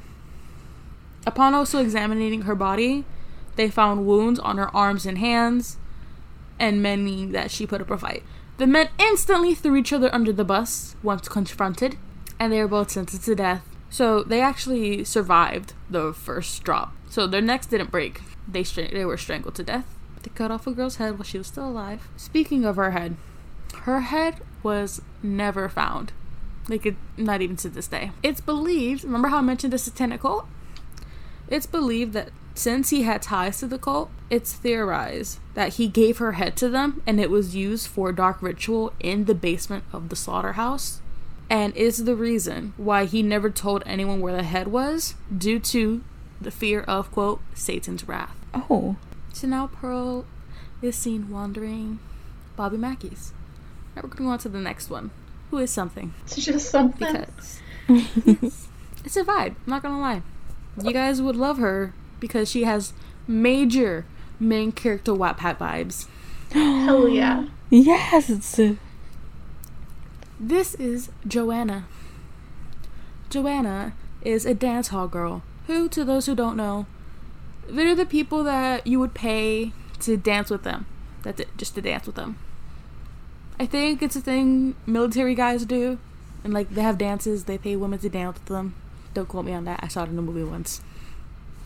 upon 1.28 1.54
also 1.54 1.80
examining 1.80 2.42
her 2.42 2.56
body, 2.56 3.06
they 3.58 3.70
found 3.70 4.08
wounds 4.08 4.40
on 4.40 4.58
her 4.58 4.76
arms 4.76 5.06
and 5.06 5.20
hands, 5.20 5.78
and 6.58 6.82
many 6.82 7.28
that 7.28 7.52
she 7.52 7.68
put 7.68 7.82
up 7.82 7.92
a 7.92 7.98
fight. 8.00 8.24
The 8.58 8.66
men 8.66 8.90
instantly 8.98 9.54
threw 9.54 9.76
each 9.76 9.94
other 9.94 10.10
under 10.12 10.34
the 10.34 10.44
bus 10.44 10.96
once 11.04 11.30
confronted, 11.30 11.96
and 12.40 12.52
they 12.52 12.60
were 12.60 12.68
both 12.68 12.90
sentenced 12.90 13.26
to 13.26 13.36
death. 13.36 13.64
So 13.92 14.24
they 14.24 14.42
actually 14.42 15.04
survived 15.04 15.74
the 15.92 16.12
first 16.12 16.64
drop. 16.64 16.96
So 17.08 17.28
their 17.28 17.40
necks 17.40 17.68
didn't 17.68 17.92
break. 17.92 18.22
They 18.48 18.64
stra- 18.64 18.92
they 18.92 19.06
were 19.06 19.18
strangled 19.18 19.56
to 19.56 19.64
death. 19.64 19.86
They 20.24 20.32
cut 20.34 20.52
off 20.52 20.68
a 20.68 20.72
girl's 20.72 20.98
head 20.98 21.14
while 21.18 21.24
she 21.24 21.38
was 21.38 21.48
still 21.48 21.68
alive. 21.68 22.08
Speaking 22.18 22.66
of 22.66 22.76
her 22.76 22.92
head, 22.92 23.16
her 23.82 24.02
head 24.02 24.42
was 24.64 25.02
never 25.22 25.70
found. 25.70 26.12
Like 26.70 26.86
it, 26.86 26.96
not 27.16 27.42
even 27.42 27.56
to 27.58 27.70
this 27.70 27.88
day. 27.88 28.12
It's 28.24 28.42
believed. 28.42 29.04
Remember 29.04 29.30
how 29.30 29.38
I 29.38 29.42
mentioned 29.42 29.74
the 29.74 29.78
satanic 29.78 30.22
cult? 30.22 30.46
It's 31.48 31.66
believed 31.66 32.14
that 32.14 32.30
since 32.56 32.90
he 32.90 33.04
had 33.04 33.22
ties 33.22 33.60
to 33.60 33.68
the 33.68 33.78
cult, 33.78 34.10
it's 34.30 34.54
theorized 34.54 35.40
that 35.54 35.74
he 35.74 35.88
gave 35.88 36.18
her 36.18 36.34
head 36.34 36.58
to 36.58 36.70
them 36.70 37.02
and 37.06 37.20
it 37.20 37.30
was 37.30 37.56
used 37.56 37.88
for 37.88 38.12
dark 38.12 38.42
ritual 38.42 38.94
in 39.00 39.26
the 39.26 39.36
basement 39.36 39.84
of 39.94 40.10
the 40.10 40.16
slaughterhouse. 40.16 41.00
And 41.50 41.74
is 41.78 42.04
the 42.04 42.16
reason 42.16 42.74
why 42.76 43.06
he 43.06 43.22
never 43.22 43.50
told 43.50 43.84
anyone 43.86 44.20
where 44.20 44.36
the 44.36 44.44
head 44.44 44.68
was 44.68 45.16
due 45.36 45.60
to 45.60 46.04
the 46.40 46.52
fear 46.52 46.82
of, 46.82 47.12
quote, 47.12 47.42
Satan's 47.54 48.08
wrath. 48.08 48.36
Oh. 48.54 48.96
So 49.34 49.48
now 49.48 49.68
Pearl 49.68 50.26
is 50.82 50.96
seen 50.96 51.30
wandering 51.30 52.00
Bobby 52.56 52.78
Mackey's. 52.78 53.34
Now 53.96 54.02
we're 54.04 54.10
going 54.10 54.18
to 54.18 54.24
go 54.24 54.30
on 54.30 54.40
to 54.40 54.50
the 54.50 54.60
next 54.60 54.90
one. 54.90 55.12
Who 55.52 55.58
is 55.58 55.72
something? 55.72 56.14
It's 56.26 56.36
just 56.46 56.70
something. 56.70 57.26
Because 57.88 58.68
it's 59.06 59.18
a 59.18 59.24
vibe, 59.24 59.56
I'm 59.56 59.68
not 59.68 59.82
gonna 59.82 60.00
lie. 60.00 60.22
You 60.84 60.94
guys 60.94 61.22
would 61.22 61.36
love 61.36 61.58
her 61.58 61.94
because 62.20 62.50
she 62.50 62.64
has 62.64 62.94
major 63.28 64.06
main 64.40 64.72
character 64.72 65.14
Wattpad 65.14 65.58
vibes. 65.58 66.08
Hell 66.52 67.08
yeah. 67.08 67.48
Yes. 67.70 68.30
It's 68.30 68.58
a, 68.60 68.78
This 70.40 70.74
is 70.76 71.10
Joanna. 71.28 71.86
Joanna 73.30 73.94
is 74.22 74.46
a 74.46 74.54
dance 74.54 74.88
hall 74.88 75.10
girl 75.10 75.44
who, 75.68 75.88
to 75.90 76.04
those 76.04 76.26
who 76.26 76.36
don't 76.36 76.58
know, 76.58 76.86
they're 77.70 77.96
the 77.96 78.06
people 78.06 78.44
that 78.44 78.88
you 78.88 79.00
would 79.00 79.14
pay 79.14 79.74
to 80.00 80.18
dance 80.18 80.50
with 80.50 80.64
them. 80.64 80.86
That's 81.24 81.42
it, 81.42 81.50
just 81.58 81.76
to 81.76 81.82
dance 81.82 82.06
with 82.06 82.16
them. 82.16 82.38
I 83.60 83.66
think 83.66 84.02
it's 84.02 84.16
a 84.16 84.22
thing 84.22 84.76
military 84.86 85.36
guys 85.36 85.66
do. 85.66 86.00
And 86.44 86.54
like 86.54 86.70
they 86.70 86.82
have 86.82 86.98
dances, 86.98 87.46
they 87.46 87.58
pay 87.58 87.76
women 87.76 88.00
to 88.00 88.10
dance 88.10 88.36
with 88.36 88.46
them. 88.46 88.76
Don't 89.14 89.28
quote 89.28 89.46
me 89.46 89.54
on 89.54 89.66
that. 89.66 89.80
I 89.84 89.88
saw 89.88 90.04
it 90.04 90.10
in 90.10 90.18
a 90.18 90.22
movie 90.22 90.44
once. 90.44 90.82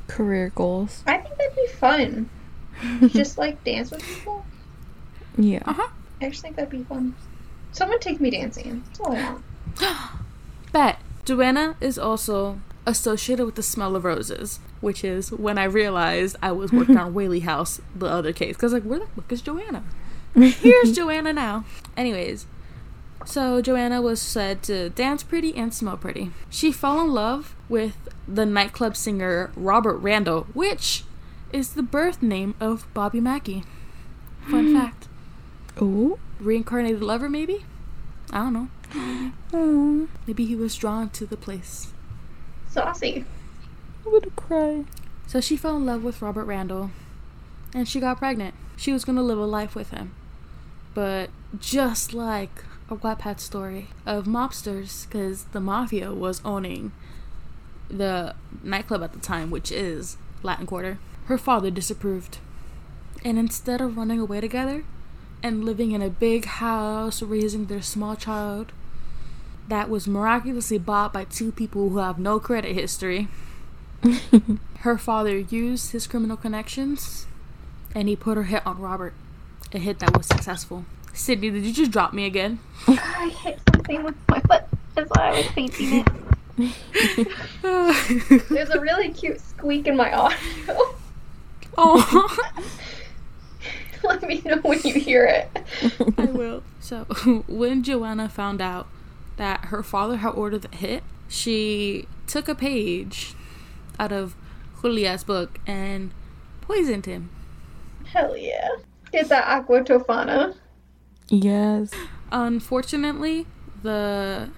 career 0.08 0.52
goals. 0.56 1.04
I 1.06 1.18
think 1.18 1.38
that'd 1.38 1.56
be 1.56 1.68
fun. 1.68 2.30
just 3.10 3.38
like 3.38 3.64
dance 3.64 3.92
with 3.92 4.02
people. 4.04 4.46
Yeah. 5.38 5.62
Uh 5.66 5.74
huh. 5.74 5.88
I 6.22 6.30
just 6.30 6.42
think 6.42 6.56
that'd 6.56 6.70
be 6.70 6.84
fun. 6.84 7.16
Someone 7.72 8.00
take 8.00 8.20
me 8.20 8.30
dancing. 8.32 8.84
That's 8.88 9.00
all 9.00 9.16
I 9.16 9.24
want. 9.34 9.44
Bet. 10.72 11.00
Joanna 11.24 11.76
is 11.80 12.00
also 12.00 12.60
associated 12.92 13.46
with 13.46 13.56
the 13.56 13.64
smell 13.64 13.96
of 13.96 14.04
roses, 14.04 14.60
which 14.82 15.04
is 15.04 15.32
when 15.32 15.58
I 15.58 15.64
realized 15.64 16.36
I 16.42 16.52
was 16.52 16.72
working 16.72 16.98
on 16.98 17.14
Whaley 17.16 17.40
House, 17.40 17.82
the 17.96 18.06
other 18.06 18.34
case. 18.34 18.56
Because, 18.56 18.74
like, 18.74 18.84
where 18.84 19.00
the 19.00 19.08
fuck 19.08 19.32
is 19.32 19.42
Joanna? 19.42 19.84
Here's 20.36 20.94
Joanna 20.94 21.34
now. 21.34 21.66
Anyways, 21.98 22.46
so 23.26 23.62
Joanna 23.62 24.02
was 24.02 24.22
said 24.22 24.62
to 24.64 24.90
dance 24.90 25.24
pretty 25.24 25.56
and 25.56 25.74
smell 25.74 25.98
pretty. 25.98 26.32
She 26.50 26.72
fell 26.72 27.02
in 27.02 27.12
love 27.14 27.56
with 27.70 28.10
the 28.28 28.46
nightclub 28.46 28.96
singer 28.96 29.52
Robert 29.56 29.98
Randall, 29.98 30.48
which 30.54 31.04
is 31.52 31.74
the 31.74 31.84
birth 31.84 32.22
name 32.22 32.56
of 32.60 32.92
Bobby 32.94 33.20
Mackey. 33.20 33.64
Fun 34.50 34.74
fact. 34.80 35.08
Oh. 35.80 36.20
Reincarnated 36.40 37.02
lover, 37.02 37.30
maybe? 37.30 37.66
I 38.32 38.40
don't 38.40 38.54
know. 38.54 38.70
Oh. 39.54 40.08
Maybe 40.28 40.46
he 40.46 40.56
was 40.56 40.76
drawn 40.76 41.10
to 41.12 41.26
the 41.26 41.38
place. 41.38 41.94
Saucy. 42.72 43.26
I'm 44.06 44.12
gonna 44.12 44.32
cry. 44.36 44.86
So 45.28 45.40
she 45.40 45.56
fell 45.56 45.78
in 45.78 45.86
love 45.86 46.04
with 46.04 46.22
Robert 46.22 46.46
Randall 46.46 46.92
and 47.74 47.88
she 47.88 48.00
got 48.00 48.18
pregnant. 48.18 48.56
She 48.78 48.92
was 48.92 49.06
going 49.06 49.16
to 49.16 49.22
live 49.22 49.38
a 49.38 49.46
life 49.46 49.76
with 49.76 49.92
him. 49.92 50.14
But 50.94 51.30
just 51.58 52.14
like 52.14 52.64
a 52.90 52.96
Wattpad 52.96 53.40
story 53.40 53.88
of 54.06 54.26
mobsters, 54.26 55.08
because 55.08 55.46
the 55.46 55.60
mafia 55.60 56.14
was 56.14 56.42
owning 56.44 56.92
the 57.90 58.36
nightclub 58.64 59.04
at 59.04 59.14
the 59.14 59.20
time, 59.20 59.52
which 59.52 59.72
is 59.72 60.18
Latin 60.44 60.66
Quarter, 60.66 61.00
her 61.26 61.38
father 61.38 61.72
disapproved. 61.72 62.40
And 63.24 63.38
instead 63.38 63.82
of 63.82 63.96
running 63.96 64.20
away 64.20 64.42
together 64.42 64.84
and 65.44 65.64
living 65.64 65.92
in 65.92 66.02
a 66.02 66.10
big 66.10 66.46
house, 66.46 67.22
raising 67.22 67.68
their 67.68 67.82
small 67.82 68.16
child, 68.16 68.72
that 69.72 69.90
was 69.90 70.06
miraculously 70.06 70.78
bought 70.78 71.14
by 71.14 71.24
two 71.24 71.50
people 71.50 71.88
who 71.88 72.00
have 72.00 72.20
no 72.20 72.42
credit 72.42 72.74
history 72.74 73.30
her 74.80 74.98
father 74.98 75.38
used 75.38 75.94
his 75.94 76.08
criminal 76.08 76.36
connections 76.36 77.26
and 77.96 78.10
he 78.10 78.16
put 78.16 78.36
her 78.36 78.44
hit 78.44 78.68
on 78.68 78.80
Robert. 78.80 79.14
A 79.74 79.80
hit 79.80 80.00
that 80.00 80.18
was 80.18 80.26
successful. 80.26 80.84
Sydney, 81.14 81.52
did 81.52 81.64
you 81.64 81.72
just 81.72 81.92
drop 81.92 82.14
me 82.14 82.26
again? 82.26 82.60
I 82.88 83.34
hit 83.42 83.62
something 83.74 84.04
with 84.04 84.16
my 84.28 84.42
foot. 84.42 84.64
That's 84.94 85.10
why 85.10 85.30
I 85.30 85.32
was 85.38 85.46
painting 85.48 86.06
it. 86.58 86.78
There's 88.50 88.72
a 88.72 88.80
really 88.80 89.10
cute 89.10 89.40
squeak 89.40 89.88
in 89.88 89.96
my 89.96 90.12
audio. 90.12 90.96
oh, 91.78 92.38
Let 94.04 94.24
me 94.24 94.42
know 94.44 94.58
when 94.58 94.82
you 94.84 94.96
hear 94.96 95.26
it. 95.26 95.50
I 96.18 96.26
will. 96.26 96.64
So, 96.82 97.06
when 97.48 97.84
Joanna 97.84 98.28
found 98.28 98.60
out 98.60 98.88
that 99.38 99.66
her 99.66 99.84
father 99.84 100.18
had 100.18 100.30
ordered 100.30 100.64
the 100.64 100.76
hit, 100.76 101.04
she 101.28 102.08
took 102.28 102.48
a 102.48 102.56
page 102.56 103.34
out 104.00 104.12
of 104.12 104.36
Julia's 104.82 105.24
book 105.24 105.60
and 105.66 106.12
poisoned 106.62 107.06
him. 107.06 107.30
Hell 108.06 108.36
yeah. 108.36 108.70
Get 109.12 109.30
that 109.30 109.48
aqua 109.48 109.82
tofana. 109.84 110.56
Yes. 111.30 111.92
Unfortunately, 112.32 113.46
the 113.84 114.50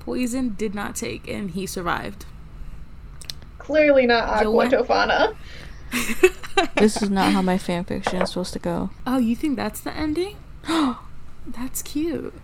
poison 0.00 0.54
did 0.58 0.74
not 0.74 0.96
take 0.96 1.28
and 1.28 1.52
he 1.52 1.66
survived. 1.66 2.24
Clearly 3.58 4.06
not 4.06 4.24
aqua 4.28 4.68
tofana. 4.68 5.36
this 6.76 7.00
is 7.02 7.10
not 7.10 7.32
how 7.32 7.42
my 7.42 7.56
fanfiction 7.56 8.22
is 8.22 8.30
supposed 8.30 8.52
to 8.52 8.58
go. 8.58 8.90
Oh, 9.06 9.18
you 9.18 9.36
think 9.36 9.56
that's 9.56 9.80
the 9.80 9.92
ending? 9.92 10.36
that's 11.48 11.82
cute. 11.82 12.34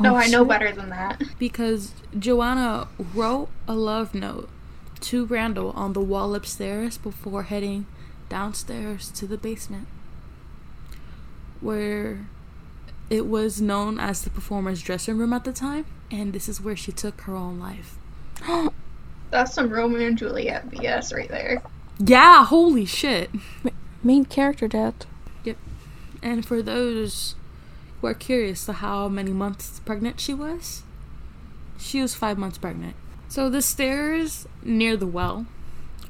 no, 0.00 0.14
Oh, 0.14 0.16
I 0.16 0.26
know 0.28 0.40
shit. 0.42 0.48
better 0.48 0.72
than 0.72 0.90
that. 0.90 1.22
Because 1.38 1.92
Joanna 2.18 2.88
wrote 3.14 3.48
a 3.66 3.74
love 3.74 4.14
note 4.14 4.48
to 5.00 5.24
Randall 5.26 5.70
on 5.72 5.92
the 5.94 6.00
wall 6.00 6.34
upstairs 6.34 6.98
before 6.98 7.44
heading 7.44 7.86
downstairs 8.28 9.10
to 9.12 9.26
the 9.26 9.38
basement, 9.38 9.88
where 11.60 12.26
it 13.08 13.26
was 13.26 13.60
known 13.60 13.98
as 13.98 14.22
the 14.22 14.30
performer's 14.30 14.82
dressing 14.82 15.18
room 15.18 15.32
at 15.32 15.44
the 15.44 15.52
time, 15.52 15.84
and 16.10 16.32
this 16.32 16.48
is 16.48 16.60
where 16.60 16.76
she 16.76 16.92
took 16.92 17.22
her 17.22 17.34
own 17.34 17.58
life. 17.58 17.96
That's 19.30 19.54
some 19.54 19.70
Romeo 19.70 20.06
and 20.06 20.18
Juliet 20.18 20.70
BS 20.70 21.14
right 21.14 21.28
there. 21.28 21.62
Yeah, 21.98 22.44
holy 22.44 22.84
shit. 22.86 23.30
Main 24.02 24.24
character 24.24 24.66
death. 24.66 25.06
Yep. 25.44 25.56
And 26.22 26.44
for 26.46 26.62
those 26.62 27.34
are 28.08 28.14
curious 28.14 28.64
to 28.66 28.72
how 28.74 29.08
many 29.08 29.32
months 29.32 29.80
pregnant 29.80 30.20
she 30.20 30.34
was, 30.34 30.82
she 31.78 32.00
was 32.00 32.14
five 32.14 32.38
months 32.38 32.58
pregnant. 32.58 32.96
So 33.28 33.48
the 33.48 33.62
stairs 33.62 34.46
near 34.62 34.96
the 34.96 35.06
well 35.06 35.46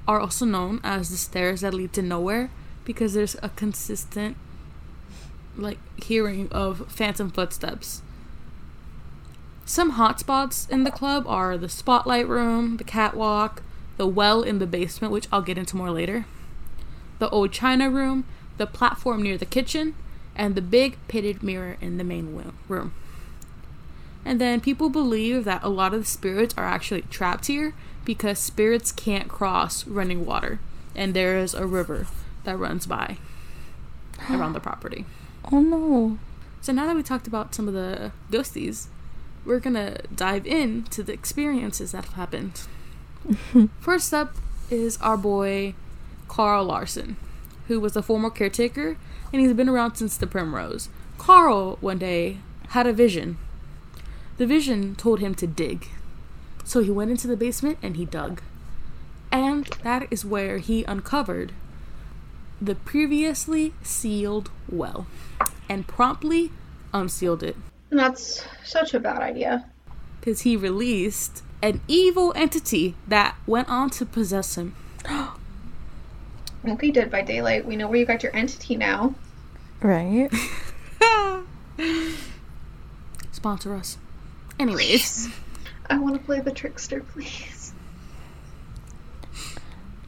are 0.09 0.21
also 0.21 0.45
known 0.45 0.81
as 0.83 1.11
the 1.11 1.17
stairs 1.17 1.61
that 1.61 1.75
lead 1.75 1.93
to 1.95 2.03
nowhere 2.03 2.51
because 2.85 3.15
there's 3.15 3.37
a 3.43 3.51
consistent 3.51 4.37
like 5.57 5.79
hearing 6.03 6.49
of 6.51 6.91
phantom 6.91 7.31
footsteps. 7.31 8.03
Some 9.65 9.93
hotspots 9.93 10.69
in 10.71 10.85
the 10.85 10.91
club 10.91 11.27
are 11.29 11.57
the 11.57 11.69
spotlight 11.69 12.27
room, 12.27 12.77
the 12.77 12.85
catwalk, 12.85 13.63
the 13.99 14.07
well 14.07 14.43
in 14.43 14.59
the 14.59 14.67
basement, 14.67 15.13
which 15.13 15.29
I'll 15.31 15.43
get 15.43 15.59
into 15.59 15.77
more 15.77 15.91
later, 15.91 16.27
the 17.19 17.29
old 17.29 17.53
china 17.53 17.91
room, 17.91 18.25
the 18.57 18.67
platform 18.67 19.23
near 19.23 19.39
the 19.39 19.47
kitchen, 19.47 19.95
and 20.37 20.55
the 20.55 20.63
big 20.63 20.97
pitted 21.09 21.43
mirror 21.43 21.77
in 21.81 21.99
the 21.99 22.05
main 22.05 22.53
room. 22.69 22.95
And 24.25 24.41
then 24.41 24.61
people 24.61 24.91
believe 24.91 25.45
that 25.45 25.63
a 25.63 25.69
lot 25.69 25.95
of 25.95 26.01
the 26.01 26.07
spirits 26.07 26.55
are 26.57 26.67
actually 26.67 27.03
trapped 27.03 27.47
here 27.47 27.75
because 28.05 28.39
spirits 28.39 28.93
can't 28.93 29.29
cross 29.29 29.87
running 29.87 30.27
water, 30.27 30.59
and 30.95 31.15
there 31.15 31.39
is 31.39 31.55
a 31.55 31.67
river 31.67 32.07
that 32.45 32.59
runs 32.59 32.87
by 32.87 33.17
around 34.31 34.53
the 34.53 34.61
property. 34.61 35.05
Oh 35.51 35.61
no. 35.61 36.19
So 36.61 36.73
now 36.73 36.87
that 36.87 36.97
we 36.97 37.03
talked 37.03 37.27
about 37.27 37.55
some 37.55 37.69
of 37.69 37.75
the 37.75 38.13
ghosties, 38.31 38.87
we're 39.45 39.61
gonna 39.61 39.99
dive 40.15 40.47
into 40.47 41.03
the 41.03 41.13
experiences 41.13 41.93
that 41.93 42.05
have 42.05 42.15
happened. 42.15 42.63
First 43.81 44.13
up 44.13 44.35
is 44.71 44.99
our 44.99 45.17
boy 45.17 45.75
Carl 46.29 46.67
Lawson, 46.67 47.17
who 47.69 47.81
was 47.81 47.97
a 47.97 48.03
former 48.03 48.31
caretaker 48.31 48.97
and 49.33 49.41
he's 49.41 49.53
been 49.53 49.69
around 49.69 49.95
since 49.95 50.17
the 50.17 50.27
Primrose. 50.27 50.89
Carl 51.19 51.79
one 51.81 51.99
day 51.99 52.39
had 52.69 52.87
a 52.87 52.93
vision. 52.93 53.39
The 54.39 54.47
vision 54.47 54.95
told 54.97 55.21
him 55.21 55.35
to 55.37 55.47
dig. 55.47 55.89
So 56.65 56.81
he 56.81 56.91
went 56.91 57.11
into 57.11 57.27
the 57.27 57.37
basement 57.37 57.79
and 57.83 57.97
he 57.97 58.05
dug. 58.05 58.41
And 59.33 59.67
that 59.83 60.07
is 60.11 60.25
where 60.25 60.59
he 60.59 60.85
uncovered 60.85 61.53
the 62.61 62.75
previously 62.75 63.73
sealed 63.83 64.51
well 64.69 65.07
and 65.69 65.87
promptly 65.87 66.51
unsealed 66.93 67.43
it 67.43 67.57
And 67.91 67.99
that's 67.99 68.45
such 68.65 68.93
a 68.93 69.01
bad 69.01 69.23
idea. 69.23 69.65
because 70.21 70.43
he 70.43 70.57
released 70.57 71.43
an 71.63 71.81
evil 71.89 72.33
entity 72.37 72.95
that 73.09 73.37
went 73.47 73.69
on 73.69 73.89
to 73.91 74.05
possess 74.05 74.57
him. 74.59 74.75
Okay, 76.67 76.91
Dead 76.91 77.11
by 77.11 77.23
Daylight, 77.23 77.65
we 77.65 77.77
know 77.77 77.89
where 77.89 77.99
you 77.99 78.05
got 78.05 78.23
your 78.23 78.35
entity 78.37 78.77
now. 78.77 79.15
Right? 79.81 80.29
Sponsor 83.33 83.75
us. 83.75 83.97
Anyways, 84.59 85.29
I 85.89 85.99
want 85.99 86.17
to 86.17 86.21
play 86.25 86.41
the 86.41 86.51
trickster, 86.53 87.01
please. 87.01 87.73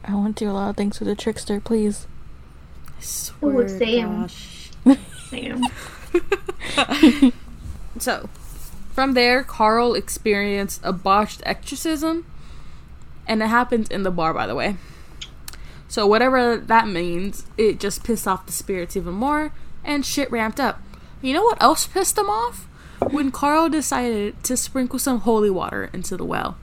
I 0.05 0.13
want 0.13 0.37
to 0.37 0.45
do 0.45 0.51
a 0.51 0.53
lot 0.53 0.69
of 0.69 0.77
things 0.77 0.99
with 0.99 1.07
the 1.07 1.15
trickster, 1.15 1.59
please. 1.59 2.05
I 2.87 3.01
swear 3.01 3.63
to 3.63 3.69
same. 3.69 4.27
gosh. 4.27 4.69
Sam. 5.29 5.63
So, 7.99 8.27
from 8.91 9.13
there, 9.13 9.43
Carl 9.43 9.93
experienced 9.93 10.81
a 10.83 10.91
botched 10.91 11.41
exorcism, 11.45 12.25
and 13.27 13.41
it 13.41 13.47
happened 13.47 13.91
in 13.91 14.03
the 14.03 14.11
bar, 14.11 14.33
by 14.33 14.47
the 14.47 14.55
way. 14.55 14.77
So, 15.93 16.07
whatever 16.07 16.57
that 16.57 16.87
means, 16.87 17.45
it 17.55 17.79
just 17.79 18.03
pissed 18.03 18.27
off 18.27 18.47
the 18.47 18.51
spirits 18.51 18.97
even 18.97 19.13
more, 19.13 19.53
and 19.83 20.03
shit 20.03 20.31
ramped 20.31 20.59
up. 20.59 20.81
You 21.21 21.33
know 21.33 21.43
what 21.43 21.61
else 21.61 21.85
pissed 21.85 22.15
them 22.15 22.31
off? 22.31 22.67
When 23.11 23.29
Carl 23.29 23.69
decided 23.69 24.43
to 24.45 24.57
sprinkle 24.57 24.97
some 24.97 25.19
holy 25.19 25.51
water 25.51 25.91
into 25.93 26.17
the 26.17 26.25
well. 26.25 26.57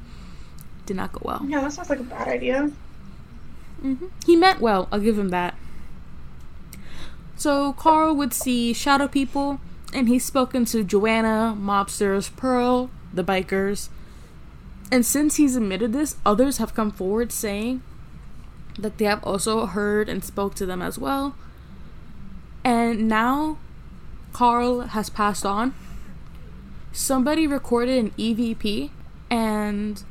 Did 0.85 0.97
not 0.97 1.13
go 1.13 1.21
well. 1.23 1.47
Yeah, 1.47 1.61
that 1.61 1.73
sounds 1.73 1.89
like 1.91 2.01
a 2.01 2.03
bad 2.03 2.27
idea. 2.27 2.73
Mm-hmm. 3.85 4.07
He 4.27 4.35
meant 4.35 4.61
well, 4.61 4.89
I'll 4.91 4.99
give 4.99 5.17
him 5.17 5.29
that. 5.29 5.55
So 7.37 7.75
Carl 7.75 8.17
would 8.17 8.35
see 8.35 8.73
shadow 8.73 9.07
people, 9.07 9.61
and 9.95 10.09
he's 10.09 10.25
spoken 10.25 10.65
to 10.65 10.83
Joanna, 10.83 11.57
mobsters, 11.57 12.35
Pearl, 12.35 12.91
the 13.15 13.23
bikers. 13.23 13.91
And 14.91 15.07
since 15.07 15.37
he's 15.37 15.55
admitted 15.55 15.93
this, 15.93 16.17
others 16.27 16.59
have 16.59 16.75
come 16.75 16.91
forward 16.91 17.31
saying 17.31 17.83
that 18.79 18.99
they 18.99 19.05
have 19.05 19.23
also 19.25 19.67
heard 19.67 20.09
and 20.09 20.25
spoke 20.25 20.55
to 20.57 20.67
them 20.67 20.83
as 20.83 20.99
well. 20.99 21.35
And 22.65 23.09
now 23.09 23.59
Carl 24.33 24.81
has 24.81 25.11
passed 25.11 25.47
on. 25.47 25.75
Somebody 26.93 27.47
recorded 27.47 27.99
an 27.99 28.11
EVP, 28.13 28.91
and 29.31 30.03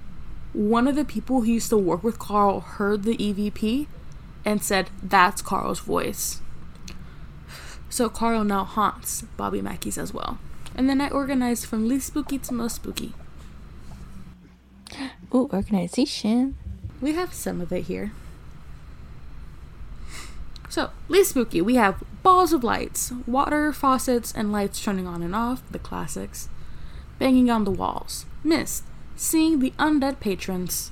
one 0.53 0.87
of 0.87 0.95
the 0.95 1.05
people 1.05 1.41
who 1.41 1.51
used 1.51 1.69
to 1.69 1.77
work 1.77 2.03
with 2.03 2.19
Carl 2.19 2.61
heard 2.61 3.03
the 3.03 3.17
EVP 3.17 3.87
and 4.45 4.63
said, 4.63 4.89
That's 5.03 5.41
Carl's 5.41 5.79
voice. 5.79 6.41
So 7.89 8.07
Carl 8.07 8.43
now 8.43 8.63
haunts 8.63 9.23
Bobby 9.35 9.61
Mackey's 9.61 9.97
as 9.97 10.13
well. 10.13 10.37
And 10.75 10.87
then 10.87 11.01
I 11.01 11.09
organized 11.09 11.65
from 11.65 11.87
least 11.87 12.07
spooky 12.07 12.37
to 12.37 12.53
most 12.53 12.77
spooky. 12.77 13.13
Ooh, 15.33 15.49
organization. 15.51 16.55
We 17.01 17.13
have 17.13 17.33
some 17.33 17.61
of 17.61 17.71
it 17.71 17.83
here. 17.85 18.11
So, 20.69 20.91
least 21.07 21.31
spooky, 21.31 21.61
we 21.61 21.75
have 21.75 22.03
balls 22.21 22.53
of 22.53 22.63
lights, 22.63 23.11
water, 23.25 23.73
faucets, 23.73 24.31
and 24.31 24.51
lights 24.51 24.83
turning 24.83 25.07
on 25.07 25.23
and 25.23 25.35
off, 25.35 25.63
the 25.71 25.79
classics, 25.79 26.47
banging 27.17 27.49
on 27.49 27.63
the 27.63 27.71
walls, 27.71 28.27
mist, 28.43 28.83
seeing 29.15 29.59
the 29.59 29.73
undead 29.79 30.19
patrons, 30.19 30.91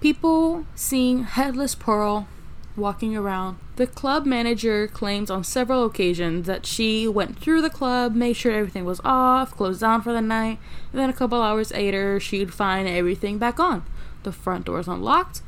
people 0.00 0.64
seeing 0.76 1.24
Headless 1.24 1.74
Pearl 1.74 2.28
walking 2.76 3.16
around. 3.16 3.58
The 3.74 3.88
club 3.88 4.26
manager 4.26 4.86
claims 4.86 5.28
on 5.28 5.42
several 5.42 5.84
occasions 5.84 6.46
that 6.46 6.64
she 6.64 7.08
went 7.08 7.38
through 7.38 7.62
the 7.62 7.70
club, 7.70 8.14
made 8.14 8.34
sure 8.34 8.52
everything 8.52 8.84
was 8.84 9.00
off, 9.04 9.56
closed 9.56 9.80
down 9.80 10.02
for 10.02 10.12
the 10.12 10.22
night, 10.22 10.58
and 10.92 11.00
then 11.00 11.10
a 11.10 11.14
couple 11.14 11.42
hours 11.42 11.72
later, 11.72 12.20
she'd 12.20 12.54
find 12.54 12.86
everything 12.86 13.38
back 13.38 13.58
on. 13.58 13.84
The 14.22 14.32
front 14.32 14.66
doors 14.66 14.86
unlocked, 14.86 15.42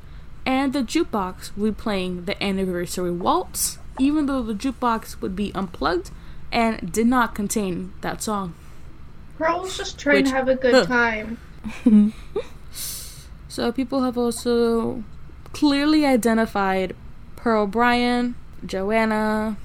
and 0.44 0.72
the 0.72 0.82
jukebox 0.82 1.50
be 1.60 1.70
playing 1.72 2.24
the 2.24 2.42
anniversary 2.42 3.10
waltz, 3.12 3.78
even 3.98 4.26
though 4.26 4.42
the 4.42 4.54
jukebox 4.54 5.20
would 5.20 5.36
be 5.36 5.52
unplugged 5.54 6.10
and 6.50 6.92
did 6.92 7.06
not 7.06 7.34
contain 7.34 7.92
that 8.00 8.22
song. 8.22 8.54
Pearl's 9.38 9.76
just 9.76 9.98
trying 9.98 10.16
Which- 10.22 10.30
to 10.30 10.34
have 10.36 10.48
a 10.48 10.54
good 10.54 10.86
time. 10.86 11.38
So 13.48 13.70
people 13.70 14.02
have 14.02 14.16
also 14.16 15.04
clearly 15.52 16.06
identified 16.06 16.96
Pearl 17.36 17.66
Bryan, 17.66 18.34
Joanna, 18.64 19.58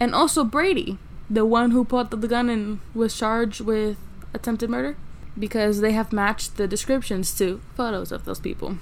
and 0.00 0.12
also 0.12 0.42
Brady, 0.42 0.98
the 1.30 1.46
one 1.46 1.70
who 1.70 1.84
pulled 1.84 2.10
the 2.10 2.26
gun 2.26 2.48
and 2.48 2.80
was 2.94 3.16
charged 3.16 3.60
with 3.60 3.96
attempted 4.34 4.70
murder, 4.70 4.96
because 5.38 5.80
they 5.80 5.92
have 5.92 6.12
matched 6.12 6.56
the 6.56 6.66
descriptions 6.66 7.32
to 7.38 7.60
photos 7.76 8.10
of 8.10 8.24
those 8.24 8.40
people. 8.40 8.78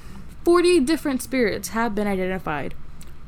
40 0.47 0.79
different 0.79 1.23
spirits 1.23 1.71
have 1.71 1.93
been 1.93 2.07
identified, 2.07 2.73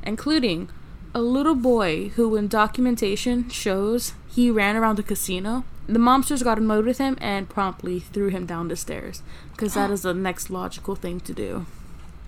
including 0.05 0.71
a 1.12 1.21
little 1.21 1.57
boy 1.57 2.11
who, 2.11 2.37
in 2.37 2.47
documentation, 2.47 3.51
shows 3.51 4.12
he 4.29 4.53
ran 4.53 4.77
around 4.77 4.99
the 4.99 5.03
casino. 5.03 5.64
The 5.89 5.99
monsters 5.99 6.45
got 6.45 6.59
annoyed 6.59 6.85
with 6.85 6.99
him 6.99 7.19
and 7.21 7.49
promptly 7.49 7.99
threw 7.99 8.29
him 8.29 8.47
down 8.47 8.69
the 8.69 8.77
stairs, 8.77 9.25
because 9.51 9.75
that 9.75 9.91
oh. 9.91 9.95
is 9.95 10.03
the 10.03 10.14
next 10.14 10.49
logical 10.49 10.95
thing 10.95 11.19
to 11.23 11.35
do. 11.35 11.66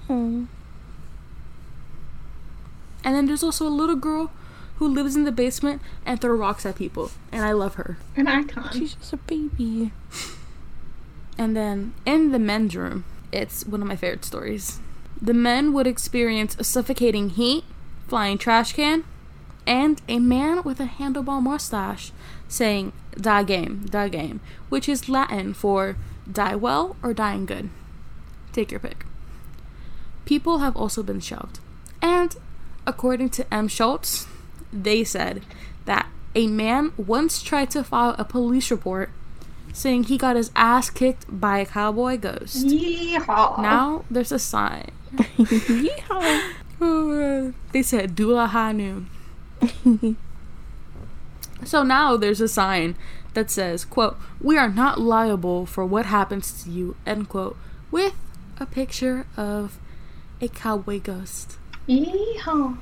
Oh. 0.09 0.49
And 3.05 3.15
then 3.15 3.27
there's 3.27 3.45
also 3.45 3.69
a 3.69 3.71
little 3.71 3.95
girl 3.95 4.33
who 4.79 4.89
lives 4.89 5.15
in 5.15 5.23
the 5.23 5.31
basement 5.31 5.83
and 6.05 6.21
throw 6.21 6.35
rocks 6.35 6.67
at 6.67 6.75
people, 6.75 7.13
and 7.31 7.45
I 7.45 7.53
love 7.53 7.77
her. 7.77 7.99
An 8.17 8.27
icon. 8.27 8.71
She's 8.73 8.95
just 8.95 9.13
a 9.13 9.19
baby. 9.19 9.93
And 11.39 11.57
then 11.57 11.95
in 12.05 12.33
the 12.33 12.41
men's 12.41 12.75
room, 12.75 13.05
it's 13.33 13.67
one 13.67 13.83
of 13.83 13.89
my 13.89 13.97
favorite 13.97 14.25
stories. 14.25 14.79
The 15.21 15.35
men 15.35 15.73
would 15.73 15.87
experience 15.87 16.57
a 16.59 16.65
suffocating 16.65 17.31
heat, 17.31 17.65
flying 18.09 18.39
trash 18.39 18.73
can, 18.73 19.05
and 19.67 20.01
a 20.09 20.19
man 20.19 20.63
with 20.63 20.81
a 20.81 20.87
handlebar 20.87 21.43
mustache 21.43 22.13
saying 22.49 22.93
die 23.17 23.43
game, 23.43 23.87
die 23.91 24.09
game, 24.09 24.41
which 24.69 24.89
is 24.89 25.09
Latin 25.09 25.55
for 25.55 25.97
die 26.31 26.57
well 26.57 26.97
or 27.03 27.13
dying 27.13 27.47
good. 27.47 27.71
Take 28.53 28.71
your 28.71 28.81
pick. 28.81 29.05
People 30.25 30.59
have 30.59 30.77
also 30.77 31.03
been 31.03 31.21
shoved. 31.21 31.61
And 32.03 32.37
according 32.87 33.31
to 33.31 33.55
M. 33.55 33.69
Schultz, 33.69 34.27
they 34.73 35.05
said 35.05 35.43
that 35.85 36.09
a 36.35 36.47
man 36.47 36.93
once 36.97 37.43
tried 37.43 37.71
to 37.71 37.85
file 37.85 38.15
a 38.19 38.25
police 38.25 38.71
report 38.71 39.11
saying 39.73 40.05
he 40.05 40.19
got 40.19 40.37
his 40.37 40.51
ass 40.55 40.91
kicked 40.91 41.27
by 41.29 41.59
a 41.59 41.67
cowboy 41.67 42.19
ghost. 42.19 42.67
Yeehaw. 42.67 43.61
Now 43.61 44.05
there's 44.11 44.33
a 44.33 44.39
sign. 44.39 44.91
Yeehaw. 45.39 46.43
they 47.73 47.83
said 47.83 48.15
Dula 48.15 48.47
Hanu. 48.47 49.05
So 51.65 51.83
now 51.83 52.17
there's 52.17 52.41
a 52.41 52.49
sign 52.49 52.97
that 53.35 53.51
says, 53.51 53.85
quote, 53.85 54.17
We 54.41 54.57
are 54.57 54.69
not 54.69 55.01
liable 55.01 55.67
for 55.67 55.85
what 55.85 56.07
happens 56.07 56.63
to 56.65 56.71
you, 56.71 56.97
end 57.07 57.29
quote, 57.29 57.57
with 57.91 58.15
a 58.59 58.67
picture 58.67 59.27
of 59.37 59.79
a 60.41 60.49
cowboy 60.49 61.01
ghost. 61.01 61.59
Yeehaw. 61.89 62.79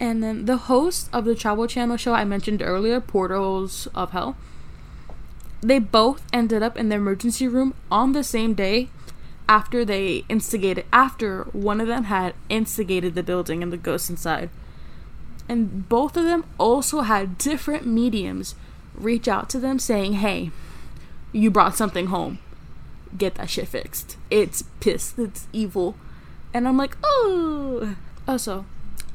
And 0.00 0.22
then 0.22 0.46
the 0.46 0.56
host 0.56 1.08
of 1.12 1.24
the 1.24 1.34
Travel 1.34 1.66
Channel 1.66 1.96
show 1.96 2.14
I 2.14 2.24
mentioned 2.24 2.62
earlier, 2.62 3.00
Portals 3.00 3.88
of 3.94 4.10
Hell, 4.10 4.36
they 5.64 5.78
both 5.78 6.22
ended 6.32 6.62
up 6.62 6.76
in 6.76 6.90
the 6.90 6.96
emergency 6.96 7.48
room 7.48 7.74
on 7.90 8.12
the 8.12 8.22
same 8.22 8.54
day 8.54 8.90
after 9.48 9.84
they 9.84 10.24
instigated, 10.28 10.84
after 10.92 11.44
one 11.52 11.80
of 11.80 11.86
them 11.86 12.04
had 12.04 12.34
instigated 12.48 13.14
the 13.14 13.22
building 13.22 13.62
and 13.62 13.72
the 13.72 13.76
ghosts 13.76 14.10
inside. 14.10 14.50
And 15.48 15.88
both 15.88 16.16
of 16.16 16.24
them 16.24 16.44
also 16.58 17.00
had 17.02 17.38
different 17.38 17.86
mediums 17.86 18.54
reach 18.94 19.26
out 19.26 19.48
to 19.50 19.58
them 19.58 19.78
saying, 19.78 20.14
hey, 20.14 20.50
you 21.32 21.50
brought 21.50 21.76
something 21.76 22.06
home. 22.06 22.38
Get 23.16 23.34
that 23.36 23.50
shit 23.50 23.68
fixed. 23.68 24.16
It's 24.30 24.62
pissed. 24.80 25.18
It's 25.18 25.46
evil. 25.52 25.96
And 26.52 26.66
I'm 26.66 26.76
like, 26.76 26.96
oh. 27.02 27.96
Also, 28.26 28.64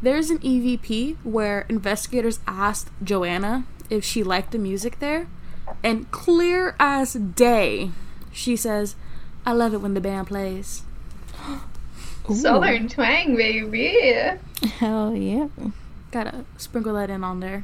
there's 0.01 0.29
an 0.29 0.39
EVP 0.39 1.17
where 1.23 1.65
investigators 1.69 2.39
asked 2.47 2.89
Joanna 3.03 3.65
if 3.89 4.03
she 4.03 4.23
liked 4.23 4.51
the 4.51 4.59
music 4.59 4.99
there, 4.99 5.27
and 5.83 6.09
clear 6.11 6.75
as 6.79 7.13
day, 7.13 7.91
she 8.31 8.55
says, 8.55 8.95
I 9.45 9.53
love 9.53 9.73
it 9.73 9.81
when 9.81 9.93
the 9.93 10.01
band 10.01 10.27
plays. 10.27 10.83
Southern 12.33 12.87
twang, 12.87 13.35
baby. 13.35 14.13
Hell 14.77 15.15
yeah. 15.15 15.47
Gotta 16.11 16.45
sprinkle 16.57 16.93
that 16.93 17.09
in 17.09 17.23
on 17.23 17.39
there. 17.39 17.63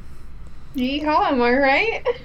Yeehaw, 0.74 1.32
am 1.32 1.40
I 1.40 1.52
right? 1.52 2.06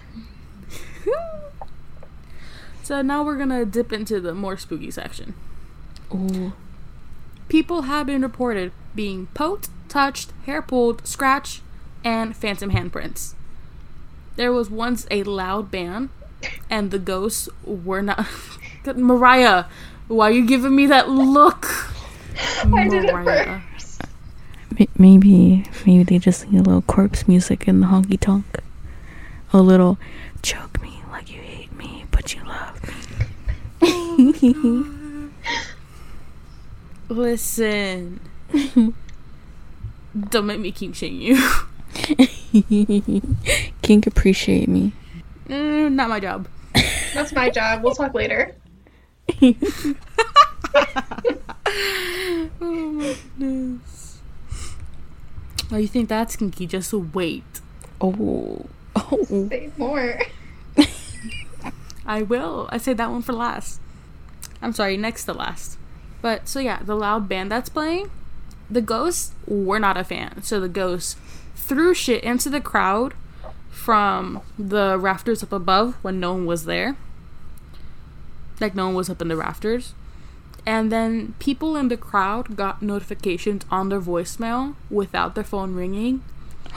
So 2.83 3.01
now 3.01 3.23
we're 3.23 3.37
gonna 3.37 3.63
dip 3.63 3.93
into 3.93 4.19
the 4.19 4.33
more 4.33 4.57
spooky 4.57 4.91
section. 4.91 5.33
Ooh. 6.13 6.51
People 7.47 7.83
have 7.83 8.07
been 8.07 8.21
reported 8.21 8.73
being 8.93 9.27
poked, 9.27 9.69
touched, 9.87 10.33
hair 10.45 10.61
pulled, 10.61 11.07
scratched, 11.07 11.61
and 12.03 12.35
phantom 12.35 12.71
handprints. 12.71 13.35
There 14.41 14.51
was 14.51 14.71
once 14.71 15.05
a 15.11 15.21
loud 15.21 15.69
band, 15.69 16.09
and 16.67 16.89
the 16.89 16.97
ghosts 16.97 17.47
were 17.63 18.01
not. 18.01 18.25
Mariah, 18.95 19.65
why 20.07 20.29
are 20.29 20.31
you 20.31 20.47
giving 20.47 20.75
me 20.75 20.87
that 20.87 21.07
look? 21.07 21.67
I 22.73 22.87
did 22.89 23.05
it 23.05 23.13
Mariah. 23.13 23.61
first. 23.77 24.01
M- 24.79 24.87
maybe, 24.97 25.65
maybe 25.85 26.01
they 26.01 26.17
just 26.17 26.49
need 26.49 26.57
a 26.57 26.63
little 26.63 26.81
corpse 26.81 27.27
music 27.27 27.67
in 27.67 27.81
the 27.81 27.85
honky 27.85 28.19
tonk. 28.19 28.45
A 29.53 29.61
little 29.61 29.99
choke 30.41 30.81
me 30.81 31.03
like 31.11 31.31
you 31.31 31.39
hate 31.39 31.71
me, 31.73 32.05
but 32.09 32.33
you 32.33 32.41
love 32.43 32.81
me. 33.79 35.29
Listen. 37.09 38.19
Don't 40.31 40.47
make 40.47 40.59
me 40.59 40.71
keep 40.71 40.93
shitting 40.93 41.21
you. 41.21 41.37
Kink 43.81 44.07
appreciate 44.07 44.67
me. 44.67 44.93
Mm, 45.47 45.93
not 45.93 46.09
my 46.09 46.19
job. 46.19 46.47
That's 47.13 47.33
my 47.33 47.49
job. 47.49 47.83
We'll 47.83 47.95
talk 47.95 48.13
later. 48.13 48.55
Oh 52.63 52.91
my 52.91 53.15
goodness. 53.39 54.19
Oh, 55.71 55.77
you 55.77 55.87
think 55.87 56.09
that's 56.09 56.35
kinky? 56.35 56.67
Just 56.67 56.93
wait. 56.93 57.43
Oh. 57.99 58.65
Oh. 58.95 59.23
Say 59.49 59.71
more. 59.77 60.19
I 62.05 62.21
will. 62.23 62.67
I 62.71 62.77
say 62.77 62.93
that 62.93 63.09
one 63.09 63.21
for 63.21 63.33
last. 63.33 63.79
I'm 64.61 64.73
sorry, 64.73 64.97
next 64.97 65.25
to 65.25 65.33
last. 65.33 65.77
But 66.21 66.47
so 66.47 66.59
yeah, 66.59 66.81
the 66.83 66.95
loud 66.95 67.29
band 67.29 67.51
that's 67.51 67.69
playing, 67.69 68.11
the 68.69 68.81
ghosts 68.81 69.33
were 69.47 69.79
not 69.79 69.97
a 69.97 70.03
fan. 70.03 70.43
So 70.43 70.59
the 70.59 70.69
ghosts 70.69 71.15
threw 71.71 71.93
shit 71.93 72.21
into 72.21 72.49
the 72.49 72.59
crowd 72.59 73.13
from 73.69 74.41
the 74.59 74.97
rafters 74.99 75.41
up 75.41 75.53
above 75.53 75.95
when 76.01 76.19
no 76.19 76.33
one 76.33 76.45
was 76.45 76.65
there. 76.65 76.97
Like 78.59 78.75
no 78.75 78.87
one 78.87 78.95
was 78.95 79.09
up 79.09 79.21
in 79.21 79.29
the 79.29 79.37
rafters. 79.37 79.93
And 80.65 80.91
then 80.91 81.33
people 81.39 81.77
in 81.77 81.87
the 81.87 81.95
crowd 81.95 82.57
got 82.57 82.81
notifications 82.81 83.63
on 83.71 83.87
their 83.87 84.01
voicemail 84.01 84.75
without 84.89 85.33
their 85.33 85.45
phone 85.45 85.73
ringing. 85.73 86.21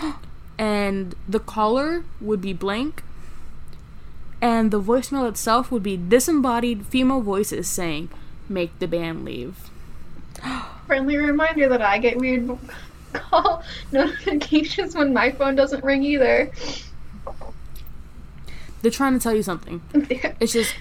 And 0.56 1.16
the 1.28 1.40
caller 1.40 2.04
would 2.20 2.40
be 2.40 2.52
blank 2.52 3.02
and 4.40 4.70
the 4.70 4.80
voicemail 4.80 5.28
itself 5.28 5.72
would 5.72 5.82
be 5.82 5.96
disembodied 5.96 6.86
female 6.86 7.20
voices 7.20 7.66
saying, 7.66 8.08
"Make 8.48 8.78
the 8.78 8.86
band 8.86 9.24
leave." 9.24 9.68
Friendly 10.86 11.16
reminder 11.16 11.68
that 11.68 11.82
I 11.82 11.98
get 11.98 12.18
weird 12.18 12.56
call 13.14 13.62
notifications 13.92 14.94
when 14.94 15.12
my 15.12 15.30
phone 15.30 15.54
doesn't 15.54 15.82
ring 15.84 16.02
either. 16.04 16.50
They're 18.82 18.90
trying 18.90 19.14
to 19.14 19.18
tell 19.18 19.34
you 19.34 19.42
something. 19.42 19.80
It's 20.40 20.52
just 20.52 20.74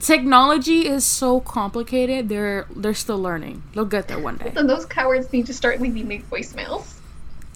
technology 0.00 0.88
is 0.88 1.04
so 1.04 1.40
complicated. 1.40 2.28
They're 2.30 2.66
they're 2.74 2.94
still 2.94 3.20
learning. 3.20 3.62
They'll 3.74 3.84
get 3.84 4.08
there 4.08 4.18
one 4.18 4.36
day. 4.38 4.52
and 4.56 4.68
those 4.68 4.86
cowards 4.86 5.30
need 5.32 5.46
to 5.46 5.54
start 5.54 5.80
leaving 5.80 6.08
me 6.08 6.22
voicemails. 6.30 6.94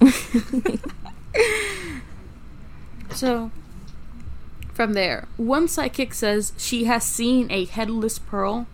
So, 3.11 3.51
from 4.74 4.93
there, 4.93 5.27
one 5.39 5.68
psychic 5.68 6.12
says 6.12 6.53
she 6.59 6.85
has 6.85 7.03
seen 7.05 7.51
a 7.51 7.64
headless 7.64 8.18
pearl 8.18 8.66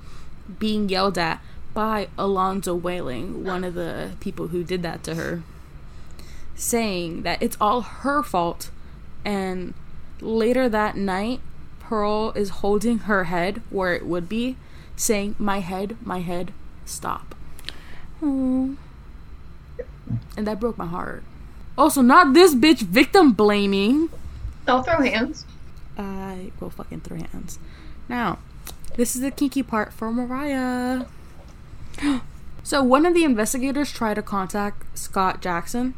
being 0.59 0.89
yelled 0.89 1.17
at 1.17 1.41
by 1.75 2.09
Alonzo 2.19 2.75
Whaling, 2.75 3.45
one 3.45 3.65
of 3.65 3.75
the 3.75 4.13
people 4.21 4.49
who 4.49 4.65
did 4.65 4.83
that 4.83 5.03
to 5.05 5.15
her, 5.15 5.43
saying 6.55 7.23
that 7.23 7.43
it's 7.43 7.57
all 7.61 7.81
her 7.81 8.23
fault. 8.23 8.71
And 9.25 9.75
later 10.21 10.69
that 10.69 10.97
night, 10.97 11.41
Pearl 11.81 12.33
is 12.33 12.51
holding 12.61 12.99
her 13.01 13.25
head 13.25 13.63
where 13.71 13.95
it 13.95 14.07
would 14.07 14.29
be, 14.29 14.57
saying, 14.97 15.37
My 15.39 15.61
head, 15.61 15.97
my 16.05 16.21
head, 16.21 16.53
stop. 16.85 17.35
Oh. 18.23 18.77
And 20.37 20.47
that 20.47 20.61
broke 20.61 20.79
my 20.79 20.87
heart. 20.87 21.23
Also, 21.77 22.03
not 22.03 22.35
this 22.35 22.55
bitch 22.55 22.81
victim 22.81 23.33
blaming. 23.33 24.11
I'll 24.69 24.83
throw 24.83 25.01
hands. 25.01 25.45
I 25.97 26.53
will 26.61 26.71
fucking 26.71 27.01
throw 27.01 27.17
hands. 27.17 27.59
Now, 28.09 28.39
this 28.97 29.17
is 29.17 29.23
the 29.23 29.31
kinky 29.31 29.63
part 29.63 29.93
for 29.93 30.13
Mariah. 30.13 31.07
so, 32.63 32.83
one 32.83 33.07
of 33.07 33.15
the 33.15 33.25
investigators 33.25 33.93
tried 33.93 34.15
to 34.15 34.23
contact 34.23 34.99
Scott 34.99 35.41
Jackson, 35.41 35.95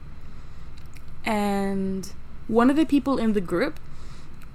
and 1.24 2.12
one 2.48 2.70
of 2.70 2.76
the 2.76 2.84
people 2.84 3.18
in 3.18 3.32
the 3.32 3.40
group 3.40 3.80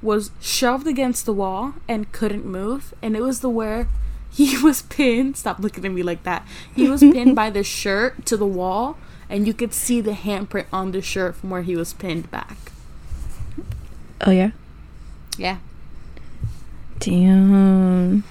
was 0.01 0.31
shoved 0.39 0.87
against 0.87 1.25
the 1.25 1.33
wall 1.33 1.73
and 1.87 2.11
couldn't 2.11 2.45
move, 2.45 2.93
and 3.01 3.15
it 3.15 3.21
was 3.21 3.41
the 3.41 3.49
where 3.49 3.87
he 4.31 4.57
was 4.57 4.83
pinned. 4.83 5.37
Stop 5.37 5.59
looking 5.59 5.85
at 5.85 5.91
me 5.91 6.03
like 6.03 6.23
that. 6.23 6.47
He 6.75 6.87
was 6.87 7.01
pinned 7.01 7.35
by 7.35 7.49
the 7.49 7.63
shirt 7.79 8.25
to 8.27 8.37
the 8.37 8.45
wall, 8.45 8.97
and 9.29 9.47
you 9.47 9.53
could 9.53 9.73
see 9.73 10.01
the 10.01 10.11
handprint 10.11 10.65
on 10.71 10.91
the 10.91 11.01
shirt 11.01 11.35
from 11.35 11.49
where 11.49 11.63
he 11.63 11.75
was 11.75 11.93
pinned 11.93 12.29
back. 12.31 12.57
Oh 14.21 14.31
yeah. 14.31 14.51
Yeah. 15.37 15.57
Damn. 16.99 18.23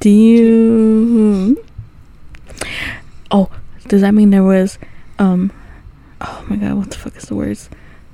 Damn. 0.00 1.56
Oh, 3.30 3.50
does 3.86 4.00
that 4.00 4.12
mean 4.12 4.30
there 4.30 4.44
was 4.44 4.78
um 5.18 5.52
oh 6.20 6.44
my 6.48 6.56
god, 6.56 6.74
what 6.74 6.90
the 6.90 6.96
fuck 6.96 7.16
is 7.16 7.24
the 7.24 7.34
words? 7.34 7.70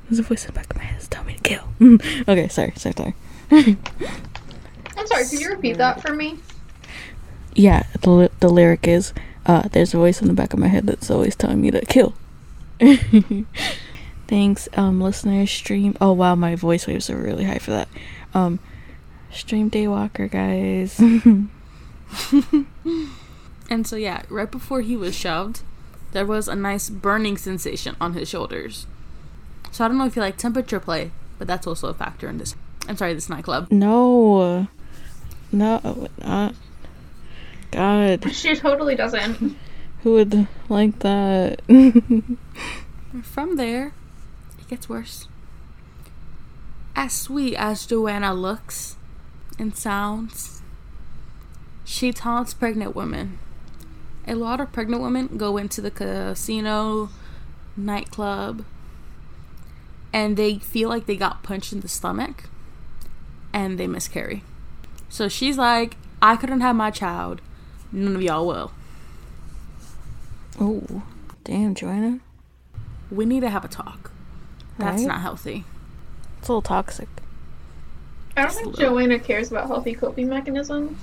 There's 0.08 0.18
a 0.18 0.22
voice 0.22 0.44
in 0.44 0.54
the 0.54 0.60
back 0.60 0.70
of 0.70 0.76
my 0.76 0.84
head 0.84 0.96
that's 0.96 1.08
telling 1.08 1.26
me 1.28 1.34
to 1.34 1.42
kill. 1.42 1.68
okay, 2.28 2.48
sorry, 2.48 2.72
sorry, 2.76 2.94
sorry. 2.96 3.14
I'm 4.96 5.06
sorry, 5.06 5.24
could 5.24 5.40
you 5.40 5.50
repeat 5.50 5.78
that 5.78 6.00
for 6.00 6.12
me? 6.12 6.38
Yeah, 7.54 7.84
the 8.00 8.10
li- 8.10 8.28
the 8.40 8.48
lyric 8.48 8.86
is 8.86 9.12
uh 9.46 9.68
there's 9.68 9.94
a 9.94 9.96
voice 9.96 10.20
in 10.20 10.28
the 10.28 10.34
back 10.34 10.52
of 10.52 10.58
my 10.58 10.68
head 10.68 10.86
that's 10.86 11.10
always 11.10 11.34
telling 11.36 11.60
me 11.60 11.70
to 11.70 11.80
kill. 11.86 12.14
Thanks, 14.28 14.68
um, 14.74 15.00
listeners. 15.00 15.50
Stream. 15.50 15.96
Oh 16.00 16.12
wow, 16.12 16.34
my 16.34 16.56
voice 16.56 16.86
waves 16.86 17.08
are 17.10 17.16
really 17.16 17.44
high 17.44 17.58
for 17.58 17.70
that. 17.70 17.88
Um, 18.34 18.58
stream 19.30 19.70
Daywalker, 19.70 20.30
guys. 20.30 21.00
And 23.68 23.86
so 23.86 23.96
yeah, 23.96 24.22
right 24.28 24.50
before 24.50 24.80
he 24.80 24.96
was 24.96 25.14
shoved, 25.14 25.62
there 26.12 26.26
was 26.26 26.48
a 26.48 26.54
nice 26.54 26.88
burning 26.88 27.36
sensation 27.36 27.96
on 28.00 28.14
his 28.14 28.28
shoulders. 28.28 28.86
So 29.72 29.84
I 29.84 29.88
don't 29.88 29.98
know 29.98 30.06
if 30.06 30.16
you 30.16 30.22
like 30.22 30.36
temperature 30.36 30.80
play, 30.80 31.10
but 31.38 31.46
that's 31.46 31.66
also 31.66 31.88
a 31.88 31.94
factor 31.94 32.28
in 32.28 32.38
this. 32.38 32.54
I'm 32.88 32.96
sorry, 32.96 33.14
this 33.14 33.28
nightclub. 33.28 33.70
no, 33.70 34.68
no, 35.52 36.08
not. 36.22 36.54
God, 37.72 38.30
She 38.32 38.54
totally 38.54 38.94
doesn't. 38.94 39.56
who 40.02 40.12
would 40.12 40.46
like 40.68 41.00
that? 41.00 41.60
From 43.22 43.56
there, 43.56 43.92
it 44.60 44.68
gets 44.68 44.88
worse. 44.88 45.26
As 46.94 47.12
sweet 47.12 47.56
as 47.56 47.84
Joanna 47.84 48.32
looks 48.32 48.96
and 49.58 49.76
sounds, 49.76 50.62
she 51.84 52.12
taunts 52.12 52.54
pregnant 52.54 52.94
women. 52.94 53.38
A 54.26 54.34
lot 54.34 54.60
of 54.60 54.72
pregnant 54.72 55.02
women 55.02 55.36
go 55.36 55.56
into 55.56 55.80
the 55.80 55.90
casino, 55.90 57.10
nightclub, 57.76 58.64
and 60.12 60.36
they 60.36 60.58
feel 60.58 60.88
like 60.88 61.06
they 61.06 61.16
got 61.16 61.42
punched 61.42 61.72
in 61.72 61.80
the 61.80 61.88
stomach 61.88 62.44
and 63.52 63.78
they 63.78 63.86
miscarry. 63.86 64.42
So 65.08 65.28
she's 65.28 65.56
like, 65.56 65.96
I 66.20 66.36
couldn't 66.36 66.60
have 66.60 66.74
my 66.74 66.90
child. 66.90 67.40
None 67.92 68.16
of 68.16 68.22
y'all 68.22 68.46
will. 68.46 68.72
oh, 70.60 71.02
damn, 71.44 71.74
Joanna. 71.74 72.18
We 73.10 73.24
need 73.24 73.40
to 73.40 73.50
have 73.50 73.64
a 73.64 73.68
talk. 73.68 74.10
That's 74.78 74.98
Right? 75.02 75.06
not 75.08 75.20
healthy. 75.20 75.64
It's 76.38 76.48
a 76.48 76.52
little 76.52 76.62
toxic. 76.62 77.08
I 78.36 78.42
don't 78.42 78.50
Just 78.50 78.60
think. 78.60 78.76
Joanna 78.78 79.18
cares 79.18 79.50
about 79.50 79.68
healthy 79.68 79.94
coping 79.94 80.28
mechanisms. 80.28 80.98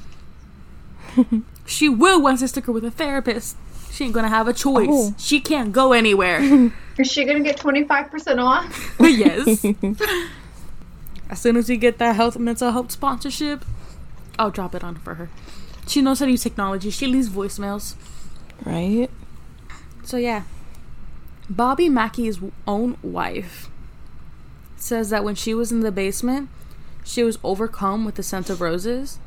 She 1.65 1.87
will 1.87 2.21
once 2.21 2.43
I 2.43 2.47
stick 2.47 2.65
her 2.65 2.73
with 2.73 2.83
a 2.83 2.91
therapist. 2.91 3.55
She 3.91 4.03
ain't 4.05 4.13
gonna 4.13 4.27
have 4.27 4.47
a 4.47 4.53
choice. 4.53 4.87
Oh. 4.89 5.15
She 5.17 5.39
can't 5.39 5.71
go 5.71 5.93
anywhere. 5.93 6.39
Is 6.97 7.11
she 7.11 7.23
gonna 7.25 7.39
get 7.41 7.57
25% 7.57 8.43
off? 8.43 8.95
yes. 8.99 9.63
as 11.29 11.41
soon 11.41 11.55
as 11.57 11.69
we 11.69 11.77
get 11.77 11.99
that 11.99 12.15
health 12.15 12.37
mental 12.37 12.71
health 12.71 12.91
sponsorship, 12.91 13.63
I'll 14.37 14.51
drop 14.51 14.75
it 14.75 14.83
on 14.83 14.95
for 14.95 15.15
her. 15.15 15.29
She 15.87 16.01
knows 16.01 16.19
how 16.19 16.25
to 16.25 16.31
use 16.31 16.43
technology. 16.43 16.89
She 16.89 17.07
leaves 17.07 17.29
voicemails. 17.29 17.95
right? 18.65 19.09
So 20.03 20.17
yeah, 20.17 20.43
Bobby 21.49 21.87
Mackey's 21.89 22.39
own 22.67 22.97
wife 23.01 23.69
says 24.75 25.09
that 25.11 25.23
when 25.23 25.35
she 25.35 25.53
was 25.53 25.71
in 25.71 25.79
the 25.79 25.91
basement, 25.91 26.49
she 27.05 27.23
was 27.23 27.37
overcome 27.43 28.05
with 28.05 28.15
the 28.15 28.23
scent 28.23 28.49
of 28.49 28.59
roses, 28.59 29.19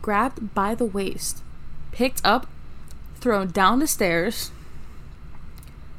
grabbed 0.00 0.54
by 0.54 0.74
the 0.74 0.84
waist, 0.84 1.42
picked 1.90 2.20
up, 2.24 2.46
thrown 3.16 3.50
down 3.50 3.78
the 3.78 3.86
stairs, 3.86 4.50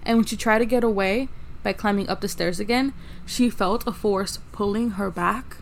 and 0.03 0.17
when 0.17 0.25
she 0.25 0.35
tried 0.35 0.59
to 0.59 0.65
get 0.65 0.83
away 0.83 1.29
by 1.63 1.73
climbing 1.73 2.09
up 2.09 2.21
the 2.21 2.27
stairs 2.27 2.59
again, 2.59 2.93
she 3.25 3.49
felt 3.49 3.87
a 3.87 3.93
force 3.93 4.39
pulling 4.51 4.91
her 4.91 5.09
back, 5.09 5.57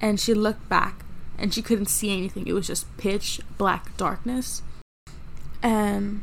and 0.00 0.20
she 0.20 0.34
looked 0.34 0.68
back 0.68 1.04
and 1.38 1.52
she 1.52 1.62
couldn't 1.62 1.86
see 1.86 2.12
anything. 2.12 2.46
It 2.46 2.52
was 2.52 2.66
just 2.68 2.96
pitch 2.98 3.40
black 3.58 3.96
darkness. 3.96 4.62
And 5.62 6.22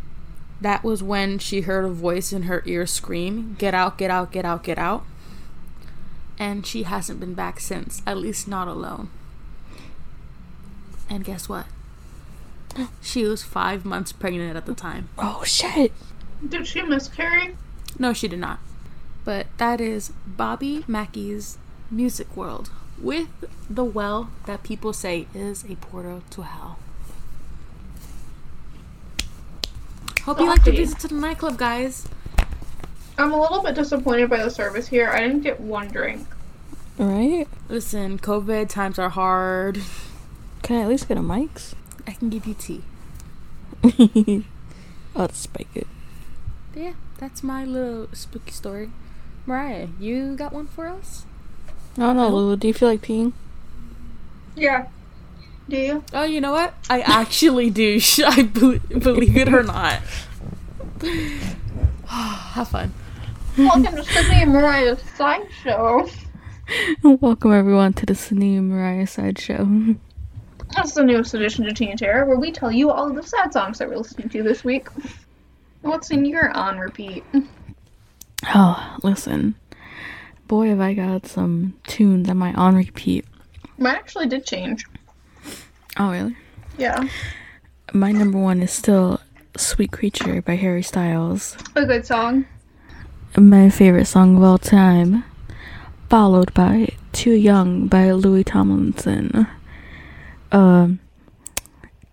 that 0.61 0.83
was 0.83 1.01
when 1.03 1.39
she 1.39 1.61
heard 1.61 1.85
a 1.85 1.89
voice 1.89 2.31
in 2.31 2.43
her 2.43 2.63
ear 2.65 2.85
scream, 2.85 3.55
Get 3.59 3.73
out, 3.73 3.97
get 3.97 4.11
out, 4.11 4.31
get 4.31 4.45
out, 4.45 4.63
get 4.63 4.77
out. 4.77 5.03
And 6.37 6.65
she 6.65 6.83
hasn't 6.83 7.19
been 7.19 7.33
back 7.33 7.59
since, 7.59 8.01
at 8.05 8.17
least 8.17 8.47
not 8.47 8.67
alone. 8.67 9.09
And 11.09 11.23
guess 11.23 11.49
what? 11.49 11.65
She 13.01 13.23
was 13.23 13.43
five 13.43 13.83
months 13.83 14.11
pregnant 14.11 14.55
at 14.55 14.65
the 14.65 14.75
time. 14.75 15.09
Oh 15.17 15.43
shit. 15.43 15.91
Did 16.47 16.67
she 16.67 16.81
miscarry? 16.81 17.55
No, 17.97 18.13
she 18.13 18.27
did 18.27 18.39
not. 18.39 18.59
But 19.25 19.47
that 19.57 19.81
is 19.81 20.13
Bobby 20.25 20.85
Mackey's 20.87 21.57
music 21.91 22.35
world 22.37 22.69
with 23.01 23.27
the 23.69 23.83
well 23.83 24.29
that 24.45 24.63
people 24.63 24.93
say 24.93 25.27
is 25.33 25.65
a 25.65 25.75
portal 25.75 26.23
to 26.31 26.43
hell. 26.43 26.79
Hope 30.23 30.39
you 30.39 30.45
like 30.45 30.63
the 30.63 30.71
visit 30.71 30.99
to 30.99 31.07
the 31.07 31.15
nightclub, 31.15 31.57
guys. 31.57 32.07
I'm 33.17 33.31
a 33.31 33.41
little 33.41 33.63
bit 33.63 33.75
disappointed 33.75 34.29
by 34.29 34.43
the 34.43 34.49
service 34.49 34.87
here. 34.87 35.09
I 35.09 35.21
didn't 35.21 35.41
get 35.41 35.59
one 35.59 35.87
drink. 35.87 36.27
Right? 36.97 37.47
Listen, 37.67 38.19
COVID 38.19 38.69
times 38.69 38.99
are 38.99 39.09
hard. 39.09 39.81
Can 40.63 40.77
I 40.77 40.81
at 40.83 40.89
least 40.89 41.07
get 41.07 41.17
a 41.17 41.21
mics? 41.21 41.73
I 42.07 42.11
can 42.11 42.29
give 42.29 42.45
you 42.45 42.53
tea. 42.53 42.83
I'll 45.15 45.29
spike 45.29 45.67
it. 45.75 45.87
But 46.73 46.81
yeah, 46.81 46.93
that's 47.17 47.43
my 47.43 47.65
little 47.65 48.07
spooky 48.13 48.51
story. 48.51 48.91
Mariah, 49.45 49.87
you 49.99 50.35
got 50.35 50.53
one 50.53 50.67
for 50.67 50.87
us? 50.87 51.25
Oh 51.97 52.13
no, 52.13 52.29
Lulu, 52.29 52.55
do 52.55 52.67
you 52.67 52.73
feel 52.73 52.89
like 52.89 53.01
peeing? 53.01 53.33
Yeah. 54.55 54.87
Do 55.67 55.77
you? 55.77 56.03
Oh, 56.13 56.23
you 56.23 56.41
know 56.41 56.51
what? 56.51 56.73
I 56.89 57.01
actually 57.01 57.69
do. 57.69 57.99
Sh- 57.99 58.19
I 58.25 58.43
be- 58.43 58.79
believe 58.79 59.37
it 59.37 59.53
or 59.53 59.63
not. 59.63 60.01
Have 62.05 62.67
fun. 62.67 62.93
Welcome 63.57 63.95
to 63.95 64.03
Sydney 64.03 64.41
and 64.43 64.53
Mariah's 64.53 65.01
sideshow. 65.15 66.07
Welcome 67.03 67.51
everyone 67.53 67.93
to 67.93 68.05
the 68.05 68.15
Sydney 68.15 68.59
Mariah 68.59 69.07
Sideshow. 69.07 69.95
That's 70.75 70.93
the 70.93 71.03
newest 71.03 71.33
edition 71.33 71.65
to 71.65 71.73
Teen 71.73 71.97
Terror, 71.97 72.25
where 72.25 72.37
we 72.37 72.51
tell 72.51 72.71
you 72.71 72.91
all 72.91 73.09
of 73.09 73.15
the 73.15 73.23
sad 73.23 73.51
songs 73.51 73.79
that 73.79 73.89
we're 73.89 73.97
listening 73.97 74.29
to 74.29 74.43
this 74.43 74.63
week. 74.63 74.87
What's 75.81 76.11
in 76.11 76.25
your 76.25 76.51
on 76.51 76.77
repeat? 76.77 77.23
Oh, 78.53 78.97
listen. 79.03 79.55
Boy, 80.47 80.69
have 80.69 80.79
I 80.79 80.93
got 80.93 81.25
some 81.25 81.73
tunes 81.87 82.29
on 82.29 82.37
my 82.37 82.53
on 82.53 82.75
repeat. 82.75 83.25
Mine 83.77 83.95
actually 83.95 84.27
did 84.27 84.45
change. 84.45 84.85
Oh, 85.97 86.11
really? 86.11 86.35
Yeah. 86.77 87.07
My 87.93 88.11
number 88.11 88.37
one 88.37 88.61
is 88.61 88.71
still 88.71 89.19
Sweet 89.57 89.91
Creature 89.91 90.41
by 90.43 90.55
Harry 90.55 90.83
Styles. 90.83 91.57
A 91.75 91.85
good 91.85 92.05
song. 92.05 92.45
My 93.37 93.69
favorite 93.69 94.05
song 94.05 94.37
of 94.37 94.43
all 94.43 94.57
time. 94.57 95.23
Followed 96.09 96.53
by 96.53 96.89
Too 97.11 97.33
Young 97.33 97.87
by 97.87 98.11
Louis 98.11 98.43
Tomlinson. 98.43 99.47
Um. 100.51 100.99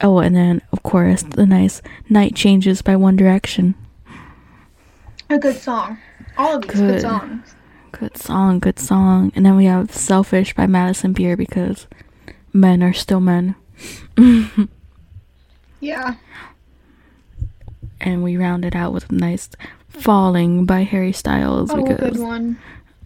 Oh, 0.02 0.18
and 0.18 0.36
then, 0.36 0.60
of 0.72 0.82
course, 0.82 1.22
the 1.22 1.46
nice 1.46 1.80
Night 2.10 2.34
Changes 2.34 2.82
by 2.82 2.96
One 2.96 3.16
Direction. 3.16 3.74
A 5.30 5.38
good 5.38 5.56
song. 5.56 5.98
All 6.36 6.56
of 6.56 6.62
these 6.62 6.72
good, 6.72 6.88
Good. 6.92 7.00
songs. 7.00 7.54
Good 7.92 8.16
song, 8.18 8.58
good 8.58 8.78
song. 8.78 9.32
And 9.34 9.46
then 9.46 9.56
we 9.56 9.64
have 9.64 9.90
Selfish 9.90 10.54
by 10.54 10.66
Madison 10.66 11.14
Beer 11.14 11.34
because 11.34 11.86
men 12.52 12.82
are 12.82 12.92
still 12.92 13.20
men. 13.20 13.54
Yeah. 15.80 16.14
And 18.00 18.22
we 18.22 18.36
round 18.36 18.64
it 18.64 18.74
out 18.74 18.92
with 18.92 19.10
a 19.10 19.14
nice 19.14 19.48
Falling 19.88 20.64
by 20.66 20.82
Harry 20.84 21.12
Styles 21.12 21.70
Oh, 21.70 21.80
a 21.80 21.82
good 21.84 21.96
because 21.98 22.18
one. 22.18 22.58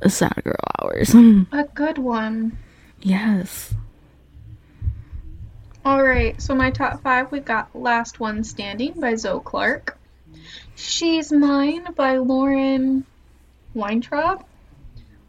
sad 0.09 0.33
girl 0.45 0.55
hours. 0.81 1.13
A 1.53 1.65
good 1.75 1.99
one. 1.99 2.57
yes. 3.01 3.75
Alright, 5.85 6.43
so 6.43 6.55
my 6.55 6.71
top 6.71 7.03
five 7.03 7.33
we 7.33 7.41
got 7.41 7.75
Last 7.75 8.21
One 8.21 8.45
Standing 8.45 9.01
by 9.01 9.15
Zoe 9.15 9.41
Clark. 9.43 9.99
She's 10.75 11.33
Mine 11.33 11.95
by 11.95 12.19
Lauren 12.19 13.07
Weintraub. 13.73 14.45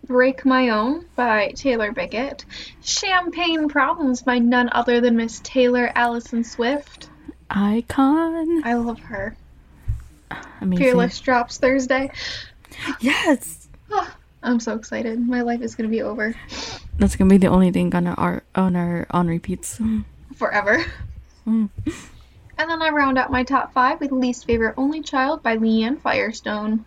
Break 0.06 0.46
My 0.46 0.70
Own 0.70 1.06
by 1.16 1.54
Taylor 1.56 1.94
Biggett. 1.94 2.44
Champagne 2.84 3.70
Problems 3.70 4.24
by 4.24 4.40
none 4.40 4.70
other 4.74 5.00
than 5.00 5.16
Miss 5.16 5.40
Taylor 5.42 5.90
Allison 5.96 6.44
Swift. 6.44 7.10
Icon. 7.50 8.64
I 8.66 8.74
love 8.74 9.00
her. 9.00 9.38
Amazing. 10.60 10.84
Fearless 10.84 11.20
drops 11.22 11.60
Thursday. 11.60 12.12
Yes. 13.00 13.70
I'm 14.44 14.60
so 14.60 14.76
excited. 14.76 15.18
My 15.26 15.44
life 15.44 15.62
is 15.62 15.76
gonna 15.76 15.88
be 15.88 16.02
over 16.02 16.36
That's 16.98 17.16
gonna 17.16 17.30
be 17.30 17.38
the 17.38 17.48
only 17.48 17.72
thing 17.72 17.96
on 17.96 18.08
our 18.08 18.44
on 18.54 18.76
our 18.76 19.08
on 19.12 19.28
repeats. 19.28 19.80
Forever. 20.42 20.84
Mm. 21.48 21.70
And 22.58 22.70
then 22.70 22.82
I 22.82 22.90
round 22.90 23.18
out 23.18 23.32
my 23.32 23.44
top 23.44 23.74
five 23.74 24.00
with 24.00 24.12
Least 24.12 24.46
Favorite 24.46 24.76
Only 24.78 25.02
Child 25.02 25.42
by 25.44 25.58
Leanne 25.58 26.00
Firestone. 26.00 26.84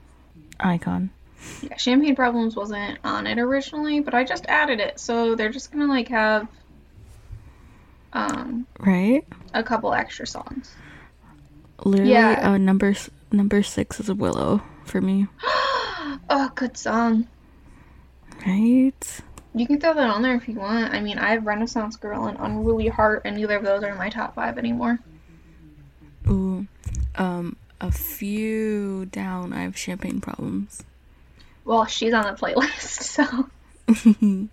Icon. 0.61 1.11
Yeah, 1.63 1.77
Champagne 1.77 2.15
Problems 2.17 2.57
wasn't 2.57 2.99
on 3.05 3.27
it 3.27 3.39
originally, 3.39 4.01
but 4.01 4.15
I 4.15 4.25
just 4.25 4.47
added 4.47 4.81
it, 4.81 4.99
so 5.01 5.35
they're 5.35 5.51
just 5.51 5.71
gonna 5.73 5.87
like 5.87 6.09
have 6.09 6.47
um 8.13 8.67
Right? 8.79 9.25
a 9.53 9.63
couple 9.63 9.93
extra 9.95 10.27
songs. 10.27 10.75
Literally, 11.85 12.13
Yeah. 12.13 12.51
uh, 12.53 12.57
number 12.59 12.95
number 13.33 13.63
six 13.63 13.99
is 14.01 14.13
Willow 14.13 14.63
for 14.85 15.01
me. 15.01 15.27
Oh, 16.31 16.51
good 16.55 16.77
song. 16.79 17.27
Right? 18.47 19.21
You 19.55 19.67
can 19.67 19.81
throw 19.81 19.95
that 19.95 20.11
on 20.11 20.23
there 20.23 20.35
if 20.35 20.49
you 20.49 20.55
want. 20.55 20.93
I 20.93 21.01
mean, 21.01 21.19
I 21.19 21.31
have 21.31 21.47
Renaissance 21.47 21.97
Girl 21.97 22.27
and 22.27 22.37
Unruly 22.41 22.89
Heart, 22.89 23.23
and 23.25 23.37
neither 23.37 23.57
of 23.57 23.63
those 23.63 23.85
are 23.85 23.91
in 23.91 23.97
my 23.97 24.11
top 24.11 24.35
five 24.35 24.59
anymore. 24.59 24.99
Ooh. 26.29 26.67
Um, 27.15 27.57
a 27.81 27.93
few 27.93 29.07
down, 29.07 29.53
I 29.53 29.63
have 29.63 29.77
champagne 29.77 30.21
problems. 30.21 30.83
Well, 31.65 31.87
she's 31.87 32.13
on 32.13 32.25
the 32.25 32.33
playlist, 32.33 33.03
so. 33.89 34.49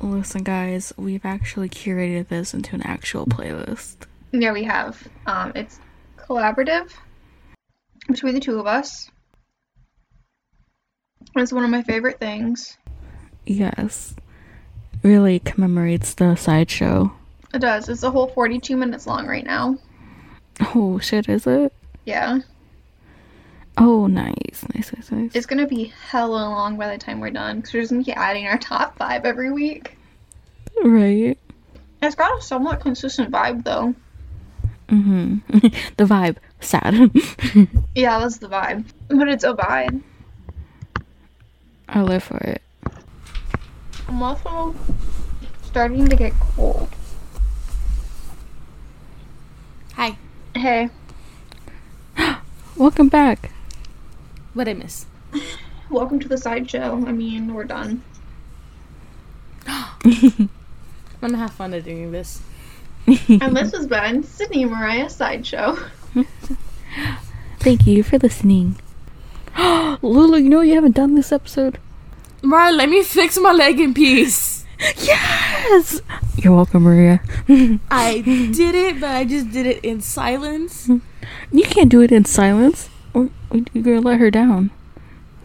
Listen, 0.00 0.42
guys, 0.42 0.92
we've 0.96 1.24
actually 1.24 1.68
curated 1.68 2.26
this 2.26 2.52
into 2.52 2.74
an 2.74 2.82
actual 2.82 3.26
playlist. 3.26 3.96
Yeah, 4.32 4.52
we 4.52 4.64
have. 4.64 5.06
Um, 5.26 5.52
it's 5.54 5.78
collaborative 6.16 6.92
between 8.08 8.34
the 8.34 8.40
two 8.40 8.58
of 8.58 8.66
us. 8.66 9.08
It's 11.36 11.52
one 11.52 11.62
of 11.62 11.70
my 11.70 11.82
favorite 11.82 12.18
things. 12.18 12.76
Yes. 13.46 14.14
Really 15.02 15.40
commemorates 15.40 16.14
the 16.14 16.36
sideshow. 16.36 17.12
It 17.52 17.58
does. 17.60 17.88
It's 17.88 18.02
a 18.02 18.10
whole 18.10 18.28
42 18.28 18.76
minutes 18.76 19.06
long 19.06 19.26
right 19.26 19.44
now. 19.44 19.78
Oh 20.74 20.98
shit, 21.00 21.28
is 21.28 21.46
it? 21.46 21.72
Yeah. 22.04 22.40
Oh, 23.78 24.06
nice. 24.06 24.64
Nice, 24.74 24.92
nice, 24.94 25.10
nice. 25.10 25.30
It's 25.34 25.46
gonna 25.46 25.66
be 25.66 25.92
hella 26.08 26.36
long 26.36 26.76
by 26.76 26.90
the 26.90 26.98
time 26.98 27.20
we're 27.20 27.30
done 27.30 27.56
because 27.56 27.74
we're 27.74 27.80
just 27.80 27.92
gonna 27.92 28.04
be 28.04 28.12
adding 28.12 28.46
our 28.46 28.58
top 28.58 28.96
five 28.98 29.24
every 29.24 29.50
week. 29.50 29.96
right. 30.84 31.36
It's 32.00 32.14
got 32.14 32.38
a 32.38 32.42
somewhat 32.42 32.80
consistent 32.80 33.30
vibe 33.30 33.64
though. 33.64 33.94
Mm-hmm. 34.88 35.36
the 35.96 36.04
vibe. 36.04 36.36
Sad. 36.60 36.94
Yeah, 37.94 38.20
that's 38.20 38.38
the 38.38 38.48
vibe. 38.48 38.84
But 39.08 39.28
it's 39.28 39.44
a 39.44 39.54
vibe. 39.54 40.02
I 41.88 42.02
live 42.02 42.22
for 42.22 42.38
it. 42.38 42.62
I'm 44.12 44.22
also 44.22 44.74
starting 45.62 46.06
to 46.06 46.14
get 46.14 46.34
cold. 46.38 46.90
Hi. 49.94 50.18
Hey, 50.54 50.90
Welcome 52.76 53.08
back. 53.08 53.52
What 54.52 54.68
I 54.68 54.74
miss? 54.74 55.06
welcome 55.90 56.20
to 56.20 56.28
the 56.28 56.36
sideshow. 56.36 57.02
I 57.06 57.12
mean, 57.12 57.54
we're 57.54 57.64
done. 57.64 58.02
I'm 59.66 60.50
gonna 61.22 61.38
have 61.38 61.54
fun 61.54 61.72
at 61.72 61.84
doing 61.84 62.12
this. 62.12 62.42
And 63.06 63.56
this 63.56 63.72
has 63.72 63.86
been 63.86 64.24
Sydney 64.24 64.64
and 64.64 64.72
Mariah 64.72 65.08
Sideshow. 65.08 65.78
Thank 67.60 67.86
you 67.86 68.02
for 68.02 68.18
listening. 68.18 68.78
Lulu, 70.02 70.36
you 70.36 70.50
know 70.50 70.60
you 70.60 70.74
haven't 70.74 70.96
done 70.96 71.14
this 71.14 71.32
episode? 71.32 71.78
Mariah, 72.42 72.72
let 72.72 72.88
me 72.88 73.02
fix 73.02 73.38
my 73.38 73.52
leg 73.52 73.78
in 73.80 73.94
peace. 73.94 74.64
Yes! 74.98 76.00
You're 76.36 76.54
welcome, 76.54 76.82
Maria. 76.82 77.20
I 77.90 78.20
did 78.20 78.74
it, 78.74 79.00
but 79.00 79.10
I 79.10 79.24
just 79.24 79.50
did 79.52 79.64
it 79.66 79.84
in 79.84 80.00
silence. 80.00 80.86
Hmm. 80.86 80.98
You 81.52 81.62
can't 81.64 81.88
do 81.88 82.00
it 82.00 82.10
in 82.10 82.24
silence. 82.24 82.88
Or 83.14 83.30
or 83.50 83.60
you're 83.72 83.84
gonna 83.84 84.00
let 84.00 84.18
her 84.18 84.30
down. 84.30 84.70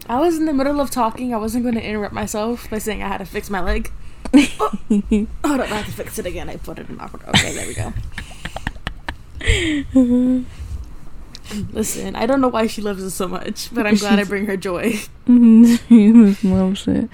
I 0.08 0.18
was 0.20 0.38
in 0.38 0.46
the 0.46 0.52
middle 0.52 0.80
of 0.80 0.90
talking. 0.90 1.34
I 1.34 1.36
wasn't 1.36 1.64
going 1.64 1.74
to 1.74 1.84
interrupt 1.84 2.14
myself 2.14 2.68
by 2.70 2.78
saying 2.78 3.02
I 3.02 3.08
had 3.08 3.18
to 3.18 3.26
fix 3.26 3.50
my 3.50 3.60
leg. 3.60 3.92
Oh, 4.60 4.70
hold 5.44 5.60
on, 5.60 5.72
I 5.72 5.76
have 5.76 5.86
to 5.86 5.92
fix 5.92 6.18
it 6.18 6.26
again. 6.26 6.48
I 6.48 6.56
put 6.56 6.78
it 6.78 6.88
in 6.88 7.00
awkward. 7.00 7.22
Okay, 7.28 7.54
there 7.54 7.66
we 7.66 7.74
go. 7.74 7.92
Listen, 11.72 12.14
I 12.16 12.26
don't 12.26 12.40
know 12.40 12.48
why 12.48 12.66
she 12.66 12.82
loves 12.82 13.02
us 13.02 13.14
so 13.14 13.26
much, 13.28 13.72
but 13.74 13.86
I'm 13.86 13.94
glad 13.96 14.18
I 14.18 14.24
bring 14.24 14.46
her 14.46 14.56
joy. 14.56 14.92
she 15.26 15.78
just 16.12 16.44
loves 16.44 16.86
it. 16.88 17.08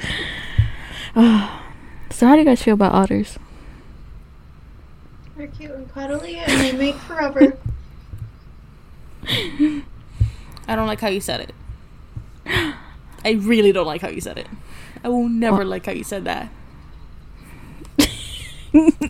So, 1.15 2.27
how 2.27 2.33
do 2.35 2.39
you 2.41 2.45
guys 2.45 2.63
feel 2.63 2.75
about 2.75 2.93
otters? 2.93 3.39
They're 5.37 5.47
cute 5.49 5.71
and 5.73 5.89
cuddly 5.93 6.37
and 6.37 6.61
they 6.61 6.73
make 6.73 6.95
forever. 6.97 7.57
I 9.29 10.77
don't 10.77 10.87
like 10.87 11.01
how 11.01 11.09
you 11.09 11.21
said 11.21 11.41
it. 11.41 11.53
I 13.25 13.33
really 13.33 13.73
don't 13.73 13.87
like 13.87 14.01
how 14.01 14.09
you 14.09 14.21
said 14.21 14.39
it. 14.39 14.47
I 15.03 15.09
will 15.09 15.29
never 15.29 15.59
What? 15.59 15.67
like 15.67 15.87
how 15.87 15.93
you 15.93 16.05
said 16.05 16.25
that. 16.25 16.51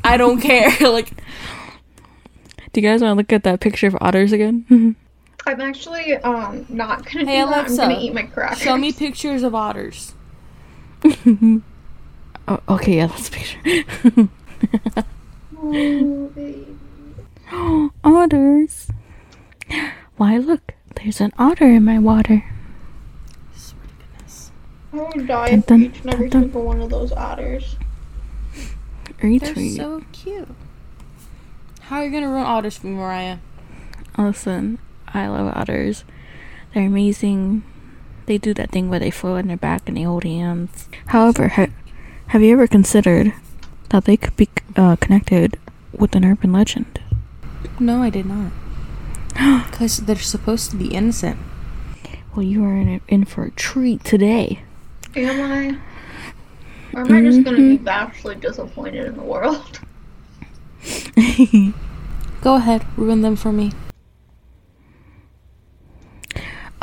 I 0.04 0.16
don't 0.16 0.40
care. 0.40 0.70
like, 0.90 1.10
Do 2.72 2.80
you 2.80 2.88
guys 2.88 3.00
want 3.00 3.12
to 3.12 3.16
look 3.16 3.32
at 3.32 3.42
that 3.44 3.60
picture 3.60 3.86
of 3.86 3.96
otters 4.00 4.32
again? 4.32 4.96
I'm 5.46 5.60
actually 5.60 6.14
um 6.16 6.66
not 6.68 7.04
gonna 7.04 7.26
Hey, 7.26 7.42
do 7.44 7.50
that. 7.50 7.68
I'm 7.70 7.76
gonna 7.76 7.98
eat 8.00 8.14
my 8.14 8.22
crackers. 8.22 8.58
show 8.58 8.76
me 8.76 8.92
pictures 8.92 9.42
of 9.42 9.54
otters. 9.54 10.14
oh, 11.04 11.62
okay, 12.68 12.96
yeah, 12.96 13.06
that's 13.06 13.28
a 13.28 13.32
picture. 13.32 14.28
Oh, 15.56 16.28
baby. 16.34 16.66
otters. 18.04 18.88
Why, 20.16 20.38
look, 20.38 20.74
there's 20.96 21.20
an 21.20 21.32
otter 21.38 21.66
in 21.66 21.84
my 21.84 21.98
water. 21.98 22.44
Swear 23.54 23.82
to 23.86 24.04
goodness. 24.16 24.50
I 24.92 24.96
would 24.96 25.26
die 25.26 25.50
Dun, 25.50 25.62
for 25.62 25.68
dun, 25.68 25.82
each 25.84 26.00
and 26.00 26.10
every 26.14 26.28
dun, 26.28 26.42
dun. 26.42 26.50
single 26.50 26.62
one 26.64 26.80
of 26.80 26.90
those 26.90 27.12
otters. 27.12 27.76
They're 29.20 29.30
Retweet. 29.30 29.76
so 29.76 30.04
cute. 30.12 30.48
How 31.82 31.96
are 31.96 32.04
you 32.06 32.10
gonna 32.10 32.28
ruin 32.30 32.44
otters 32.46 32.76
for 32.78 32.86
me, 32.86 32.94
Mariah? 32.94 33.38
Listen, 34.16 34.78
I 35.14 35.28
love 35.28 35.52
otters. 35.56 36.04
They're 36.74 36.86
amazing. 36.86 37.62
They 38.26 38.36
do 38.38 38.52
that 38.54 38.70
thing 38.70 38.90
where 38.90 38.98
they 39.00 39.10
float 39.10 39.38
on 39.38 39.48
their 39.48 39.56
back 39.56 39.88
and 39.88 39.96
they 39.96 40.02
hold 40.02 40.24
hands. 40.24 40.88
However, 41.06 41.48
ha- 41.48 41.68
have 42.28 42.42
you 42.42 42.52
ever 42.54 42.66
considered 42.66 43.32
that 43.90 44.04
they 44.06 44.16
could 44.16 44.36
be 44.36 44.48
uh, 44.76 44.96
connected 44.96 45.58
with 45.96 46.14
an 46.16 46.24
urban 46.24 46.52
legend? 46.52 47.00
No, 47.78 48.02
I 48.02 48.10
did 48.10 48.26
not. 48.26 48.52
Because 49.70 49.98
they're 49.98 50.16
supposed 50.16 50.70
to 50.70 50.76
be 50.76 50.88
innocent. 50.94 51.38
Well, 52.34 52.44
you 52.44 52.64
are 52.64 52.74
in, 52.76 53.00
in 53.08 53.24
for 53.24 53.44
a 53.44 53.50
treat 53.52 54.02
today. 54.04 54.62
Am 55.16 55.40
I? 55.40 55.78
Or 56.98 57.00
am 57.02 57.12
I 57.12 57.20
just 57.22 57.44
gonna 57.44 57.56
be 57.56 57.62
Mm-hmm. 57.76 57.84
vastly 57.84 58.34
disappointed 58.36 59.06
in 59.06 59.16
the 59.16 59.22
world? 59.22 59.80
Go 62.42 62.54
ahead, 62.56 62.84
ruin 62.96 63.22
them 63.22 63.36
for 63.36 63.52
me. 63.52 63.72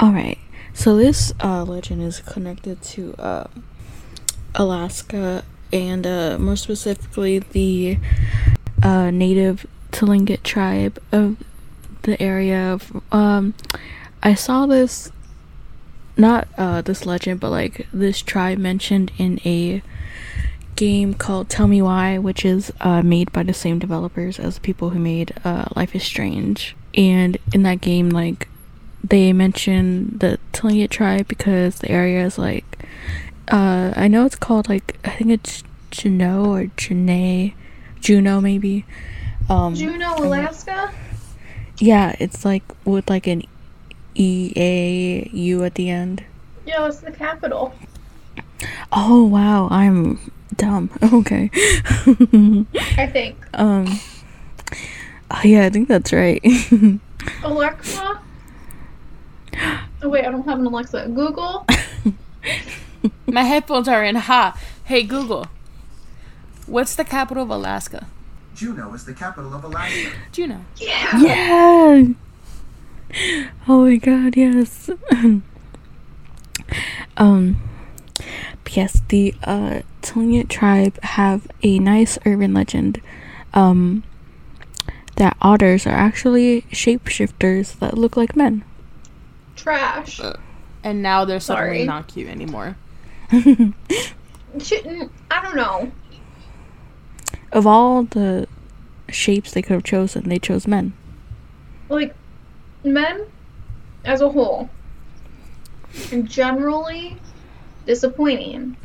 All 0.01 0.11
right. 0.11 0.39
So 0.73 0.97
this 0.97 1.31
uh, 1.43 1.63
legend 1.63 2.01
is 2.01 2.21
connected 2.21 2.81
to 2.81 3.13
uh, 3.19 3.47
Alaska 4.55 5.45
and 5.71 6.07
uh, 6.07 6.39
more 6.39 6.55
specifically 6.55 7.37
the 7.37 7.99
uh, 8.81 9.11
native 9.11 9.67
Tlingit 9.91 10.41
tribe 10.41 10.99
of 11.11 11.37
the 12.01 12.19
area. 12.19 12.73
Of, 12.73 12.99
um, 13.11 13.53
I 14.23 14.33
saw 14.33 14.65
this, 14.65 15.11
not 16.17 16.47
uh, 16.57 16.81
this 16.81 17.05
legend, 17.05 17.39
but 17.39 17.51
like 17.51 17.85
this 17.93 18.23
tribe 18.23 18.57
mentioned 18.57 19.11
in 19.19 19.39
a 19.45 19.83
game 20.75 21.13
called 21.13 21.47
Tell 21.47 21.67
Me 21.67 21.79
Why, 21.79 22.17
which 22.17 22.43
is 22.43 22.73
uh, 22.81 23.03
made 23.03 23.31
by 23.31 23.43
the 23.43 23.53
same 23.53 23.77
developers 23.77 24.39
as 24.39 24.55
the 24.55 24.61
people 24.61 24.89
who 24.89 24.99
made 24.99 25.31
Life 25.45 25.95
is 25.95 26.03
Strange. 26.03 26.75
And 26.95 27.37
in 27.53 27.61
that 27.63 27.81
game, 27.81 28.09
like 28.09 28.47
they 29.03 29.33
mention 29.33 30.17
the 30.17 30.39
Tlingit 30.53 30.89
tribe 30.89 31.27
because 31.27 31.79
the 31.79 31.89
area 31.89 32.25
is 32.25 32.37
like 32.37 32.65
uh 33.51 33.93
I 33.95 34.07
know 34.07 34.25
it's 34.25 34.35
called 34.35 34.69
like 34.69 34.97
I 35.03 35.11
think 35.11 35.31
it's 35.31 35.63
Juneau 35.91 36.45
or 36.53 36.65
Janae 36.77 37.53
Juneau 37.99 38.41
maybe. 38.41 38.85
Um 39.49 39.75
Juneau, 39.75 40.15
Alaska? 40.17 40.91
yeah, 41.77 42.15
it's 42.19 42.45
like 42.45 42.63
with 42.85 43.09
like 43.09 43.27
an 43.27 43.43
E 44.15 44.53
A 44.55 45.29
U 45.33 45.63
at 45.63 45.75
the 45.75 45.89
end. 45.89 46.23
Yeah, 46.65 46.87
it's 46.87 46.99
the 46.99 47.11
capital. 47.11 47.73
Oh 48.91 49.25
wow, 49.25 49.67
I'm 49.71 50.19
dumb. 50.55 50.89
Okay. 51.13 51.49
I 52.97 53.07
think. 53.11 53.37
um 53.53 53.87
oh, 55.31 55.41
yeah, 55.43 55.65
I 55.65 55.69
think 55.69 55.87
that's 55.87 56.13
right. 56.13 56.41
Alexa? 57.43 58.19
Oh 60.03 60.09
wait, 60.09 60.25
I 60.25 60.31
don't 60.31 60.45
have 60.45 60.59
an 60.59 60.65
Alexa. 60.65 61.09
Google? 61.13 61.65
My 63.27 63.43
headphones 63.43 63.87
are 63.87 64.03
in. 64.03 64.15
Ha! 64.15 64.57
Hey, 64.83 65.03
Google. 65.03 65.47
What's 66.65 66.95
the 66.95 67.03
capital 67.03 67.43
of 67.43 67.49
Alaska? 67.49 68.07
Juneau 68.55 68.93
is 68.93 69.05
the 69.05 69.13
capital 69.13 69.53
of 69.53 69.63
Alaska. 69.63 70.11
Juneau. 70.31 70.65
Yeah. 70.77 71.17
Yeah. 71.19 72.05
Oh 73.67 73.85
my 73.85 73.97
god, 73.97 74.37
yes. 74.37 74.89
um 77.17 77.57
yes, 78.69 79.01
the 79.09 79.35
uh 79.43 79.81
Tlingit 80.01 80.47
tribe 80.47 81.01
have 81.03 81.47
a 81.61 81.79
nice 81.79 82.17
urban 82.25 82.53
legend. 82.53 83.01
Um 83.53 84.03
that 85.17 85.35
otters 85.41 85.85
are 85.85 85.95
actually 85.95 86.61
shapeshifters 86.71 87.77
that 87.79 87.97
look 87.97 88.15
like 88.15 88.35
men. 88.35 88.63
Trash. 89.62 90.20
and 90.84 91.01
now 91.03 91.24
they're 91.26 91.39
suddenly 91.39 91.78
Sorry. 91.80 91.86
not 91.86 92.07
cute 92.07 92.28
anymore. 92.30 92.76
Shouldn't 93.32 95.12
I 95.30 95.41
don't 95.41 95.55
know. 95.55 95.91
Of 97.51 97.68
all 97.68 98.03
the 98.03 98.47
shapes 99.09 99.51
they 99.51 99.62
could 99.62 99.74
have 99.74 99.84
chosen, 99.84 100.28
they 100.30 100.39
chose 100.39 100.68
men. 100.68 100.93
Like 101.89 102.16
men 102.84 103.26
as 104.05 104.22
a 104.22 104.30
whole 104.30 104.70
And 106.12 106.28
generally 106.28 107.18
disappointing. 107.86 108.76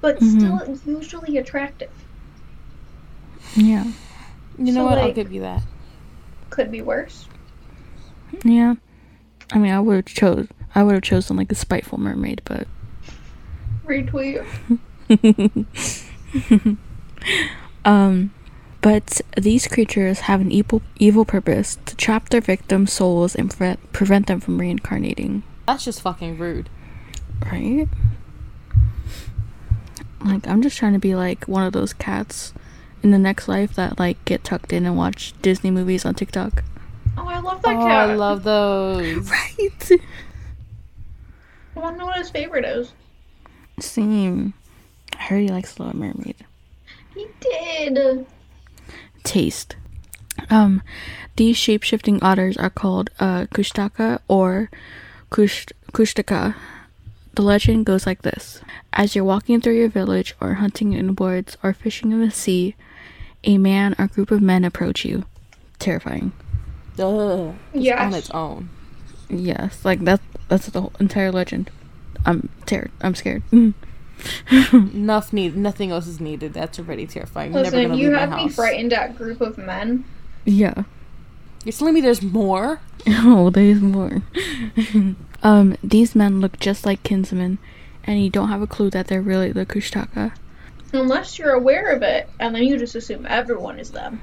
But 0.00 0.18
Mhm. 0.20 0.76
still 0.76 0.94
usually 0.96 1.38
attractive. 1.38 1.90
Yeah. 3.54 3.84
You 4.58 4.72
know 4.72 4.80
So, 4.80 4.84
what? 4.86 4.98
I'll 4.98 5.12
give 5.12 5.32
you 5.32 5.42
that. 5.42 5.62
Could 6.50 6.70
be 6.70 6.80
worse. 6.82 7.26
Yeah. 8.44 8.74
I 9.52 9.58
mean, 9.58 9.72
I 9.72 9.80
would 9.80 9.96
have 9.96 10.06
chose. 10.06 10.48
I 10.74 10.82
would 10.82 10.94
have 10.94 11.02
chosen 11.02 11.36
like 11.36 11.52
a 11.52 11.54
spiteful 11.54 11.98
mermaid, 11.98 12.42
but 12.44 12.66
Retweet. 13.86 14.44
um, 17.84 18.32
but 18.80 19.20
these 19.36 19.68
creatures 19.68 20.20
have 20.20 20.40
an 20.40 20.50
evil 20.50 20.82
evil 20.96 21.24
purpose 21.24 21.78
to 21.86 21.96
trap 21.96 22.30
their 22.30 22.40
victims' 22.40 22.92
souls 22.92 23.34
and 23.34 23.50
pre- 23.50 23.76
prevent 23.92 24.26
them 24.26 24.40
from 24.40 24.58
reincarnating. 24.58 25.42
That's 25.66 25.84
just 25.84 26.00
fucking 26.00 26.38
rude. 26.38 26.68
Right? 27.50 27.88
Like 30.24 30.46
I'm 30.48 30.62
just 30.62 30.78
trying 30.78 30.94
to 30.94 30.98
be 30.98 31.14
like 31.14 31.44
one 31.44 31.64
of 31.64 31.72
those 31.72 31.92
cats 31.92 32.54
in 33.02 33.10
the 33.10 33.18
next 33.18 33.48
life 33.48 33.74
that 33.74 33.98
like 33.98 34.24
get 34.24 34.42
tucked 34.44 34.72
in 34.72 34.86
and 34.86 34.96
watch 34.96 35.34
Disney 35.42 35.70
movies 35.70 36.04
on 36.06 36.14
TikTok. 36.14 36.64
Oh, 37.44 37.48
I 37.48 37.52
love 37.52 37.62
that 37.62 37.76
Oh, 37.76 37.86
cat. 37.86 38.10
I 38.10 38.14
love 38.14 38.42
those. 38.44 39.30
Right. 39.30 39.90
I 41.76 41.80
want 41.80 41.96
to 41.96 41.98
know 41.98 42.06
what 42.06 42.18
his 42.18 42.30
favorite 42.30 42.64
is. 42.64 42.92
Same. 43.80 44.54
I 45.18 45.22
heard 45.24 45.40
he 45.42 45.48
likes 45.48 45.78
Little 45.78 45.96
Mermaid. 45.96 46.36
He 47.14 47.26
did. 47.40 48.26
taste. 49.24 49.76
Um, 50.50 50.82
these 51.36 51.56
shape-shifting 51.56 52.22
otters 52.22 52.56
are 52.56 52.70
called 52.70 53.10
uh, 53.20 53.46
kushtaka 53.46 54.20
or 54.28 54.70
kush- 55.30 55.66
kushtaka. 55.92 56.54
The 57.34 57.42
legend 57.42 57.86
goes 57.86 58.06
like 58.06 58.22
this: 58.22 58.60
As 58.92 59.14
you're 59.14 59.24
walking 59.24 59.60
through 59.60 59.76
your 59.76 59.88
village, 59.88 60.34
or 60.40 60.54
hunting 60.54 60.92
in 60.92 61.06
the 61.08 61.12
woods, 61.12 61.56
or 61.62 61.72
fishing 61.72 62.12
in 62.12 62.20
the 62.20 62.30
sea, 62.30 62.74
a 63.44 63.58
man 63.58 63.94
or 63.98 64.06
group 64.08 64.30
of 64.30 64.40
men 64.40 64.64
approach 64.64 65.04
you. 65.04 65.24
Terrifying. 65.80 66.32
Ugh. 66.98 67.54
Yes. 67.72 68.00
on 68.00 68.14
its 68.14 68.30
own. 68.30 68.68
Yes, 69.28 69.84
like 69.84 70.00
that. 70.04 70.20
That's 70.48 70.66
the 70.66 70.80
whole 70.80 70.92
entire 71.00 71.32
legend. 71.32 71.70
I'm 72.26 72.48
ter- 72.66 72.90
I'm 73.00 73.14
scared. 73.14 73.42
Enough 74.72 75.32
need. 75.32 75.56
Nothing 75.56 75.90
else 75.90 76.06
is 76.06 76.20
needed. 76.20 76.54
That's 76.54 76.78
already 76.78 77.06
terrifying. 77.06 77.52
You're 77.52 77.62
never 77.64 77.76
Listen, 77.76 77.90
gonna 77.90 78.00
you 78.00 78.10
leave 78.10 78.18
had 78.18 78.30
my 78.30 78.36
me 78.36 78.42
house. 78.44 78.54
frightened 78.54 78.92
at 78.92 79.16
group 79.16 79.40
of 79.40 79.58
men. 79.58 80.04
yeah. 80.44 80.84
You're 81.64 81.72
telling 81.72 81.94
me 81.94 82.00
there's 82.02 82.22
more? 82.22 82.80
Oh, 83.06 83.50
there's 83.50 83.80
more. 83.80 84.22
um, 85.42 85.76
these 85.82 86.14
men 86.14 86.40
look 86.40 86.58
just 86.58 86.86
like 86.86 87.02
kinsmen, 87.02 87.58
and 88.04 88.22
you 88.22 88.30
don't 88.30 88.48
have 88.48 88.62
a 88.62 88.66
clue 88.66 88.88
that 88.90 89.08
they're 89.08 89.20
really 89.20 89.52
the 89.52 89.66
Kushtaka. 89.66 90.34
Unless 90.92 91.38
you're 91.38 91.50
aware 91.52 91.90
of 91.90 92.02
it, 92.02 92.28
and 92.40 92.54
then 92.54 92.62
you 92.64 92.78
just 92.78 92.94
assume 92.94 93.26
everyone 93.26 93.78
is 93.78 93.90
them. 93.90 94.22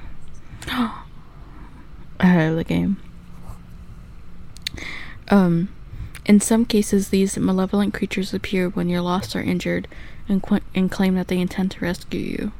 Ahead 2.22 2.50
of 2.52 2.56
the 2.56 2.64
game. 2.64 2.96
Um, 5.28 5.68
in 6.24 6.40
some 6.40 6.64
cases, 6.64 7.08
these 7.08 7.36
malevolent 7.36 7.92
creatures 7.94 8.32
appear 8.32 8.68
when 8.68 8.88
you're 8.88 9.00
lost 9.00 9.34
or 9.34 9.40
injured, 9.40 9.88
and, 10.28 10.42
qu- 10.42 10.60
and 10.74 10.90
claim 10.90 11.14
that 11.16 11.28
they 11.28 11.38
intend 11.40 11.72
to 11.72 11.80
rescue 11.80 12.20
you. 12.20 12.52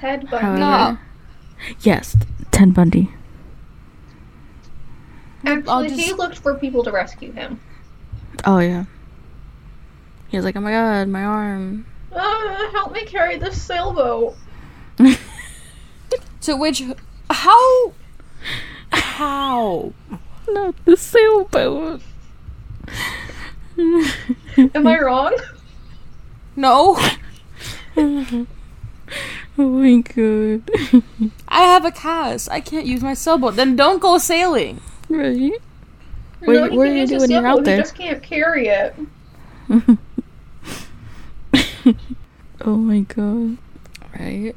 Ted 0.00 0.30
Bundy. 0.30 0.60
However, 0.62 1.00
yes, 1.80 2.16
Ted 2.50 2.72
Bundy. 2.74 3.10
Actually, 5.46 5.68
I'll 5.70 5.82
he 5.82 6.12
looked 6.12 6.38
for 6.38 6.54
people 6.54 6.82
to 6.84 6.90
rescue 6.90 7.32
him. 7.32 7.60
Oh 8.44 8.58
yeah. 8.60 8.84
He 10.28 10.36
was 10.38 10.44
like, 10.44 10.56
"Oh 10.56 10.60
my 10.60 10.70
god, 10.70 11.08
my 11.08 11.22
arm." 11.22 11.86
Uh, 12.12 12.70
help 12.72 12.92
me 12.92 13.04
carry 13.04 13.36
this 13.38 13.60
sailboat. 13.60 14.36
So 16.40 16.58
which? 16.58 16.82
How? 17.30 17.92
How? 18.94 19.92
Not 20.48 20.74
the 20.84 20.96
sailboat. 20.96 22.00
Am 23.76 24.86
I 24.86 25.00
wrong? 25.00 25.36
No. 26.56 26.96
oh 27.96 28.46
my 29.58 29.96
god. 30.02 30.70
I 31.48 31.62
have 31.62 31.84
a 31.84 31.90
cast. 31.90 32.50
I 32.50 32.60
can't 32.60 32.86
use 32.86 33.02
my 33.02 33.14
sailboat. 33.14 33.56
Then 33.56 33.74
don't 33.76 34.00
go 34.00 34.18
sailing. 34.18 34.80
right? 35.08 35.52
What- 36.40 36.52
no, 36.54 36.68
he 36.70 36.76
what 36.76 36.84
can 36.84 36.92
are 36.92 36.94
you 36.94 37.00
use 37.00 37.10
his 37.10 37.22
doing? 37.22 37.30
You're 37.32 37.46
out 37.46 37.64
there. 37.64 37.76
He 37.76 37.82
just 37.82 37.94
can't 37.94 38.22
carry 38.22 38.68
it. 38.68 38.94
oh 42.60 42.76
my 42.76 43.00
god. 43.00 43.56
Right? 44.18 44.54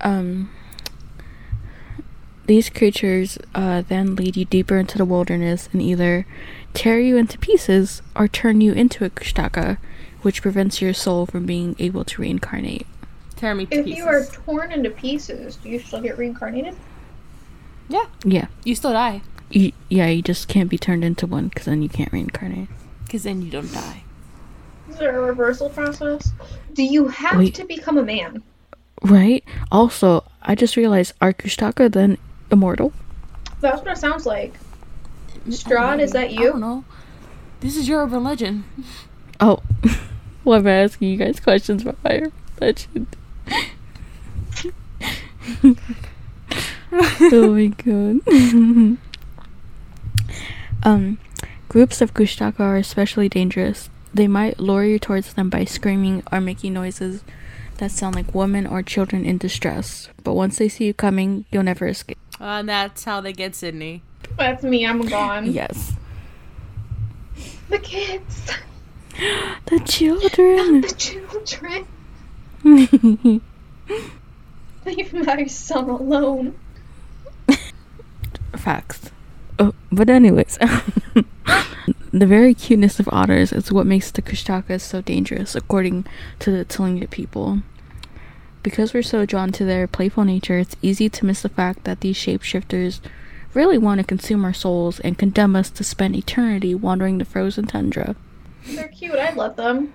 Um 0.00 0.50
these 2.48 2.70
creatures 2.70 3.38
uh, 3.54 3.82
then 3.82 4.16
lead 4.16 4.36
you 4.36 4.44
deeper 4.46 4.78
into 4.78 4.98
the 4.98 5.04
wilderness 5.04 5.68
and 5.72 5.80
either 5.82 6.26
tear 6.74 6.98
you 6.98 7.16
into 7.16 7.38
pieces 7.38 8.02
or 8.16 8.26
turn 8.26 8.60
you 8.60 8.72
into 8.72 9.04
a 9.04 9.10
kushtaka, 9.10 9.76
which 10.22 10.42
prevents 10.42 10.80
your 10.82 10.94
soul 10.94 11.26
from 11.26 11.44
being 11.46 11.76
able 11.78 12.04
to 12.04 12.22
reincarnate. 12.22 12.86
Tear 13.36 13.54
me 13.54 13.66
to 13.66 13.76
If 13.76 13.84
pieces. 13.84 13.98
you 13.98 14.06
are 14.06 14.24
torn 14.24 14.72
into 14.72 14.90
pieces, 14.90 15.56
do 15.56 15.68
you 15.68 15.78
still 15.78 16.00
get 16.00 16.16
reincarnated? 16.18 16.74
Yeah. 17.88 18.06
Yeah. 18.24 18.46
You 18.64 18.74
still 18.74 18.92
die. 18.92 19.20
You, 19.50 19.72
yeah, 19.88 20.08
you 20.08 20.22
just 20.22 20.48
can't 20.48 20.68
be 20.68 20.78
turned 20.78 21.04
into 21.04 21.26
one 21.26 21.48
because 21.48 21.66
then 21.66 21.82
you 21.82 21.88
can't 21.88 22.12
reincarnate. 22.12 22.68
Because 23.04 23.22
then 23.24 23.42
you 23.42 23.50
don't 23.50 23.72
die. 23.72 24.02
Is 24.88 24.96
there 24.96 25.18
a 25.18 25.22
reversal 25.26 25.68
process? 25.68 26.32
Do 26.72 26.82
you 26.82 27.08
have 27.08 27.38
Wait. 27.38 27.54
to 27.54 27.64
become 27.64 27.98
a 27.98 28.02
man? 28.02 28.42
Right? 29.02 29.44
Also, 29.70 30.24
I 30.42 30.54
just 30.54 30.76
realized 30.76 31.12
are 31.20 31.32
kushtaka 31.32 31.92
then 31.92 32.18
immortal? 32.50 32.92
That's 33.60 33.82
what 33.82 33.90
it 33.92 33.98
sounds 33.98 34.26
like. 34.26 34.54
Strahd, 35.48 36.00
is 36.00 36.12
that 36.12 36.30
I 36.30 36.34
don't 36.34 36.42
you? 36.42 36.54
know. 36.54 36.84
This 37.60 37.76
is 37.76 37.88
your 37.88 38.02
urban 38.02 38.24
legend. 38.24 38.64
Oh, 39.40 39.62
well, 40.44 40.58
I'm 40.58 40.66
asking 40.66 41.10
you 41.10 41.16
guys 41.16 41.38
questions 41.38 41.82
about 41.82 41.98
fire 41.98 42.32
legend. 42.60 43.06
oh 47.20 47.54
my 47.54 47.66
god. 47.68 48.20
um, 50.82 51.18
groups 51.68 52.00
of 52.00 52.14
Kushtaka 52.14 52.58
are 52.58 52.76
especially 52.76 53.28
dangerous. 53.28 53.90
They 54.12 54.26
might 54.26 54.58
lure 54.58 54.82
you 54.84 54.98
towards 54.98 55.34
them 55.34 55.50
by 55.50 55.64
screaming 55.64 56.24
or 56.32 56.40
making 56.40 56.72
noises 56.72 57.22
that 57.76 57.92
sound 57.92 58.16
like 58.16 58.34
women 58.34 58.66
or 58.66 58.82
children 58.82 59.24
in 59.24 59.38
distress. 59.38 60.08
But 60.24 60.34
once 60.34 60.58
they 60.58 60.68
see 60.68 60.86
you 60.86 60.94
coming, 60.94 61.44
you'll 61.52 61.62
never 61.62 61.86
escape. 61.86 62.18
Uh, 62.40 62.44
and 62.44 62.68
that's 62.68 63.04
how 63.04 63.20
they 63.20 63.32
get 63.32 63.54
Sydney. 63.54 64.02
That's 64.36 64.62
me, 64.62 64.86
I'm 64.86 65.02
gone. 65.02 65.52
Yes. 65.52 65.92
The 67.68 67.78
kids, 67.78 68.52
The 69.66 69.80
children. 69.80 70.80
Not 70.80 70.88
the 70.90 70.94
children, 70.96 71.86
leave 74.86 75.12
my 75.12 75.44
son 75.46 75.90
alone. 75.90 76.54
Facts. 78.56 79.10
Oh, 79.58 79.74
but 79.92 80.08
anyways, 80.08 80.56
the 82.12 82.26
very 82.26 82.54
cuteness 82.54 82.98
of 82.98 83.08
otters 83.12 83.52
is 83.52 83.70
what 83.70 83.86
makes 83.86 84.10
the 84.10 84.22
Kushtakas 84.22 84.80
so 84.80 85.02
dangerous, 85.02 85.54
according 85.54 86.06
to 86.38 86.50
the 86.50 86.64
Tlingit 86.64 87.10
people. 87.10 87.58
Because 88.68 88.92
we're 88.92 89.02
so 89.02 89.24
drawn 89.24 89.50
to 89.52 89.64
their 89.64 89.86
playful 89.86 90.24
nature, 90.24 90.58
it's 90.58 90.76
easy 90.82 91.08
to 91.08 91.24
miss 91.24 91.40
the 91.40 91.48
fact 91.48 91.84
that 91.84 92.02
these 92.02 92.18
shapeshifters 92.18 93.00
really 93.54 93.78
want 93.78 93.98
to 93.98 94.06
consume 94.06 94.44
our 94.44 94.52
souls 94.52 95.00
and 95.00 95.16
condemn 95.16 95.56
us 95.56 95.70
to 95.70 95.82
spend 95.82 96.14
eternity 96.14 96.74
wandering 96.74 97.16
the 97.16 97.24
frozen 97.24 97.64
tundra. 97.64 98.14
They're 98.66 98.88
cute, 98.88 99.14
I 99.14 99.32
love 99.32 99.56
them. 99.56 99.94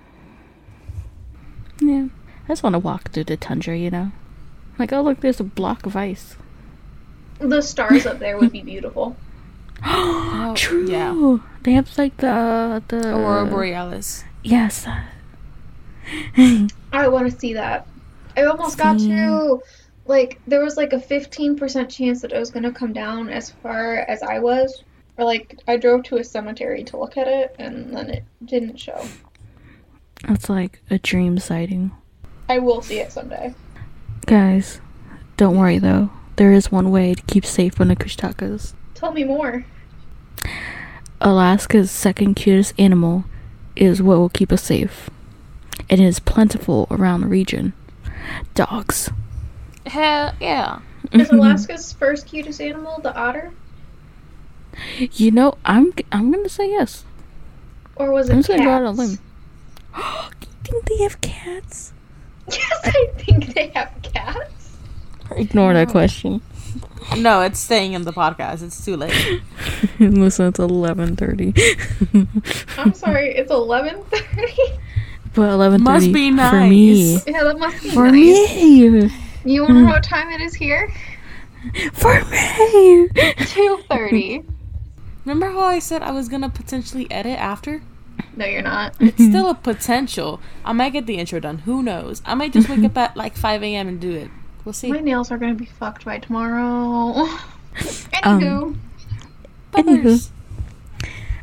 Yeah, 1.80 2.08
I 2.46 2.48
just 2.48 2.64
want 2.64 2.74
to 2.74 2.80
walk 2.80 3.12
through 3.12 3.24
the 3.24 3.36
tundra, 3.36 3.76
you 3.76 3.92
know? 3.92 4.10
Like, 4.76 4.92
oh, 4.92 5.02
look, 5.02 5.20
there's 5.20 5.38
a 5.38 5.44
block 5.44 5.86
of 5.86 5.94
ice. 5.94 6.34
The 7.38 7.62
stars 7.62 8.06
up 8.06 8.18
there 8.18 8.36
would 8.38 8.50
be 8.50 8.62
beautiful. 8.62 9.16
Oh, 9.86 10.54
True. 10.56 10.88
Yeah. 10.88 11.38
They 11.62 11.72
have 11.72 11.96
like 11.96 12.16
the 12.18 12.82
the 12.88 13.14
Aurora 13.14 13.46
Borealis. 13.46 14.24
Yes. 14.42 14.86
I 16.36 17.08
want 17.08 17.30
to 17.30 17.38
see 17.38 17.54
that. 17.54 17.86
I 18.36 18.44
almost 18.44 18.78
got 18.78 18.98
to. 18.98 19.62
Like, 20.06 20.40
there 20.46 20.62
was 20.62 20.76
like 20.76 20.92
a 20.92 20.98
15% 20.98 21.88
chance 21.88 22.20
that 22.20 22.32
it 22.32 22.38
was 22.38 22.50
going 22.50 22.64
to 22.64 22.72
come 22.72 22.92
down 22.92 23.30
as 23.30 23.50
far 23.50 24.00
as 24.00 24.22
I 24.22 24.38
was. 24.38 24.84
Or 25.16 25.24
like 25.24 25.60
I 25.68 25.76
drove 25.76 26.02
to 26.04 26.16
a 26.16 26.24
cemetery 26.24 26.82
to 26.84 26.96
look 26.96 27.16
at 27.16 27.28
it 27.28 27.54
and 27.58 27.94
then 27.96 28.10
it 28.10 28.24
didn't 28.44 28.78
show. 28.78 29.06
That's 30.26 30.48
like 30.48 30.82
a 30.90 30.98
dream 30.98 31.38
sighting. 31.38 31.92
I 32.48 32.58
will 32.58 32.82
see 32.82 32.98
it 32.98 33.12
someday. 33.12 33.54
Guys, 34.26 34.80
don't 35.36 35.56
worry 35.56 35.78
though. 35.78 36.10
There 36.36 36.52
is 36.52 36.72
one 36.72 36.90
way 36.90 37.14
to 37.14 37.22
keep 37.22 37.46
safe 37.46 37.74
from 37.74 37.88
the 37.88 37.96
Kushtakas. 37.96 38.74
Tell 38.94 39.12
me 39.12 39.22
more. 39.22 39.64
Alaska's 41.20 41.90
second 41.90 42.34
cutest 42.34 42.74
animal 42.78 43.24
is 43.76 44.02
what 44.02 44.18
will 44.18 44.28
keep 44.28 44.50
us 44.50 44.64
safe. 44.64 45.08
It 45.88 46.00
is 46.00 46.18
plentiful 46.18 46.88
around 46.90 47.20
the 47.20 47.28
region. 47.28 47.72
Dogs. 48.54 49.10
Hell 49.86 50.34
yeah. 50.40 50.80
Is 51.12 51.30
Alaska's 51.32 51.92
first 51.92 52.26
cutest 52.26 52.60
animal 52.60 53.00
the 53.00 53.14
otter? 53.16 53.52
You 55.12 55.30
know, 55.30 55.56
I'm 55.64 55.92
I'm 56.10 56.32
gonna 56.32 56.48
say 56.48 56.68
yes. 56.70 57.04
Or 57.96 58.10
was 58.10 58.28
it? 58.28 58.32
I'm 58.32 58.38
it 58.38 58.46
just 58.46 58.48
gonna 58.50 58.64
go 58.64 58.70
out 58.70 58.82
on 58.84 58.94
a 58.94 58.96
cats? 58.96 58.98
limb. 58.98 59.18
Do 60.64 60.70
you 60.76 60.80
think 60.80 60.84
they 60.86 61.02
have 61.02 61.20
cats? 61.20 61.92
Yes, 62.50 62.80
I 62.84 63.06
think 63.16 63.54
they 63.54 63.68
have 63.68 63.92
cats. 64.02 64.76
Ignore 65.36 65.74
that 65.74 65.88
question. 65.88 66.40
No, 67.18 67.42
it's 67.42 67.58
staying 67.60 67.92
in 67.92 68.02
the 68.02 68.12
podcast. 68.12 68.62
It's 68.62 68.84
too 68.84 68.96
late. 68.96 69.42
Listen, 70.00 70.46
it's 70.48 70.58
eleven 70.58 71.16
thirty. 71.16 71.52
I'm 72.78 72.94
sorry, 72.94 73.34
it's 73.36 73.52
11:30. 73.52 74.78
But 75.34 75.50
eleven 75.50 75.82
Must 75.82 76.06
thirty 76.06 76.30
be 76.30 76.36
for 76.36 76.60
me. 76.60 77.14
Yeah, 77.26 77.44
that 77.44 77.58
must 77.58 77.82
be 77.82 77.90
For 77.90 78.06
nice. 78.06 78.14
me. 78.14 79.10
You 79.44 79.62
want 79.62 79.70
to 79.70 79.74
know 79.74 79.80
hmm. 79.80 79.86
what 79.88 80.04
time 80.04 80.30
it 80.30 80.40
is 80.40 80.54
here? 80.54 80.92
For 81.92 82.14
me. 82.24 83.08
2:30. 83.08 84.44
Remember 85.24 85.50
how 85.50 85.60
I 85.66 85.78
said 85.78 86.02
I 86.02 86.10
was 86.10 86.28
gonna 86.28 86.50
potentially 86.50 87.10
edit 87.10 87.38
after? 87.38 87.82
No, 88.36 88.46
you're 88.46 88.62
not. 88.62 88.94
It's 89.00 89.18
mm-hmm. 89.18 89.30
still 89.30 89.50
a 89.50 89.54
potential. 89.54 90.40
I 90.64 90.72
might 90.72 90.92
get 90.92 91.06
the 91.06 91.16
intro 91.16 91.40
done. 91.40 91.58
Who 91.58 91.82
knows? 91.82 92.22
I 92.24 92.34
might 92.34 92.52
just 92.52 92.68
wake 92.68 92.78
mm-hmm. 92.78 92.86
up 92.86 92.98
at 92.98 93.16
like 93.16 93.36
5 93.36 93.62
a.m. 93.62 93.88
and 93.88 94.00
do 94.00 94.12
it. 94.12 94.30
We'll 94.64 94.72
see. 94.72 94.90
My 94.90 95.00
nails 95.00 95.30
are 95.30 95.38
gonna 95.38 95.54
be 95.54 95.66
fucked 95.66 96.04
by 96.04 96.18
tomorrow. 96.18 97.28
Um, 98.22 98.40
anywho, 98.40 98.76
Butters. 99.72 100.30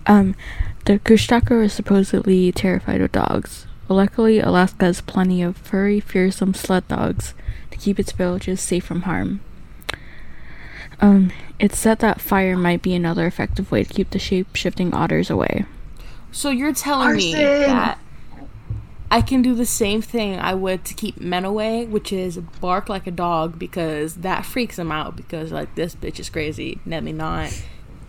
Um, 0.07 0.33
the 0.85 0.97
Kushtaka 0.97 1.65
is 1.65 1.73
supposedly 1.73 2.51
terrified 2.53 3.01
of 3.01 3.11
dogs. 3.11 3.67
Luckily, 3.91 4.39
Alaska 4.39 4.85
has 4.85 5.01
plenty 5.01 5.41
of 5.41 5.57
furry, 5.57 5.99
fearsome 5.99 6.53
sled 6.53 6.87
dogs 6.87 7.33
to 7.71 7.77
keep 7.77 7.99
its 7.99 8.11
villages 8.11 8.61
safe 8.61 8.85
from 8.85 9.01
harm. 9.01 9.41
Um, 11.01 11.31
it's 11.59 11.77
said 11.77 11.99
that 11.99 12.21
fire 12.21 12.55
might 12.55 12.81
be 12.81 12.93
another 12.93 13.25
effective 13.25 13.71
way 13.71 13.83
to 13.83 13.93
keep 13.93 14.11
the 14.11 14.19
shape-shifting 14.19 14.93
otters 14.93 15.29
away. 15.29 15.65
So 16.31 16.49
you're 16.49 16.73
telling 16.73 17.17
me 17.17 17.33
that 17.33 17.97
I 19.09 19.21
can 19.21 19.41
do 19.41 19.53
the 19.53 19.65
same 19.65 20.01
thing 20.01 20.39
I 20.39 20.53
would 20.53 20.85
to 20.85 20.93
keep 20.93 21.19
men 21.19 21.43
away, 21.43 21.85
which 21.85 22.13
is 22.13 22.37
bark 22.37 22.87
like 22.87 23.07
a 23.07 23.11
dog 23.11 23.59
because 23.59 24.15
that 24.15 24.45
freaks 24.45 24.77
them 24.77 24.91
out 24.91 25.17
because 25.17 25.51
like 25.51 25.75
this 25.75 25.95
bitch 25.95 26.19
is 26.19 26.29
crazy, 26.29 26.79
let 26.85 27.03
me 27.03 27.11
not, 27.11 27.51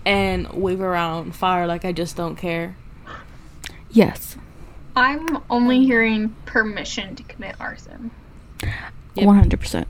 and 0.07 0.49
wave 0.53 0.81
around 0.81 1.35
fire 1.35 1.67
like 1.67 1.85
I 1.85 1.91
just 1.91 2.15
don't 2.15 2.37
care. 2.37 2.77
Yes, 3.91 4.37
I'm 4.95 5.43
only 5.49 5.85
hearing 5.85 6.35
permission 6.45 7.17
to 7.17 7.23
commit 7.23 7.57
arson. 7.61 8.11
Yep. 9.15 9.27
one 9.27 9.37
hundred 9.37 9.61
percent. 9.61 9.89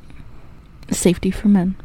Safety 0.90 1.30
for 1.30 1.48
men. 1.48 1.76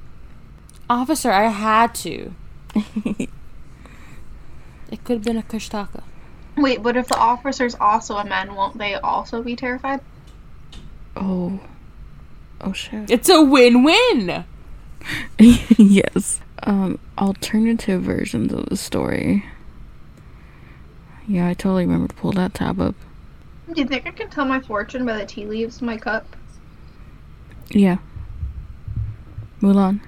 Officer, 0.90 1.32
I 1.32 1.50
had 1.50 1.94
to. 1.96 2.34
it 2.76 3.30
could 5.04 5.18
have 5.18 5.24
been 5.24 5.38
a 5.38 5.44
Kushtaka. 5.44 6.04
Wait, 6.56 6.82
but 6.82 6.98
if 6.98 7.08
the 7.08 7.18
officer's 7.18 7.76
also 7.76 8.18
a 8.18 8.26
man, 8.26 8.56
won't 8.56 8.78
they 8.78 8.96
also 8.96 9.44
be 9.44 9.56
terrified? 9.56 10.02
Oh, 11.16 11.60
oh 12.62 12.74
shit. 12.74 13.10
It's 13.12 13.30
a 13.30 13.44
win-win. 13.44 14.46
yes. 15.40 16.40
Um, 16.64 17.00
alternative 17.18 18.02
versions 18.02 18.52
of 18.54 18.66
the 18.68 18.78
story. 18.78 19.46
Yeah, 21.28 21.48
I 21.48 21.54
totally 21.54 21.86
remember 21.86 22.08
to 22.08 22.16
pull 22.16 22.32
that 22.34 22.54
tab 22.54 22.80
up. 22.80 22.96
Do 23.74 23.82
you 23.82 23.88
think 23.88 24.08
I 24.08 24.12
can 24.12 24.30
tell 24.30 24.46
my 24.46 24.60
fortune 24.62 25.06
by 25.06 25.18
the 25.18 25.26
tea 25.26 25.46
leaves 25.46 25.82
in 25.82 25.86
my 25.88 25.98
cup? 25.98 26.36
Yeah. 27.70 27.98
Mulan. 29.62 30.00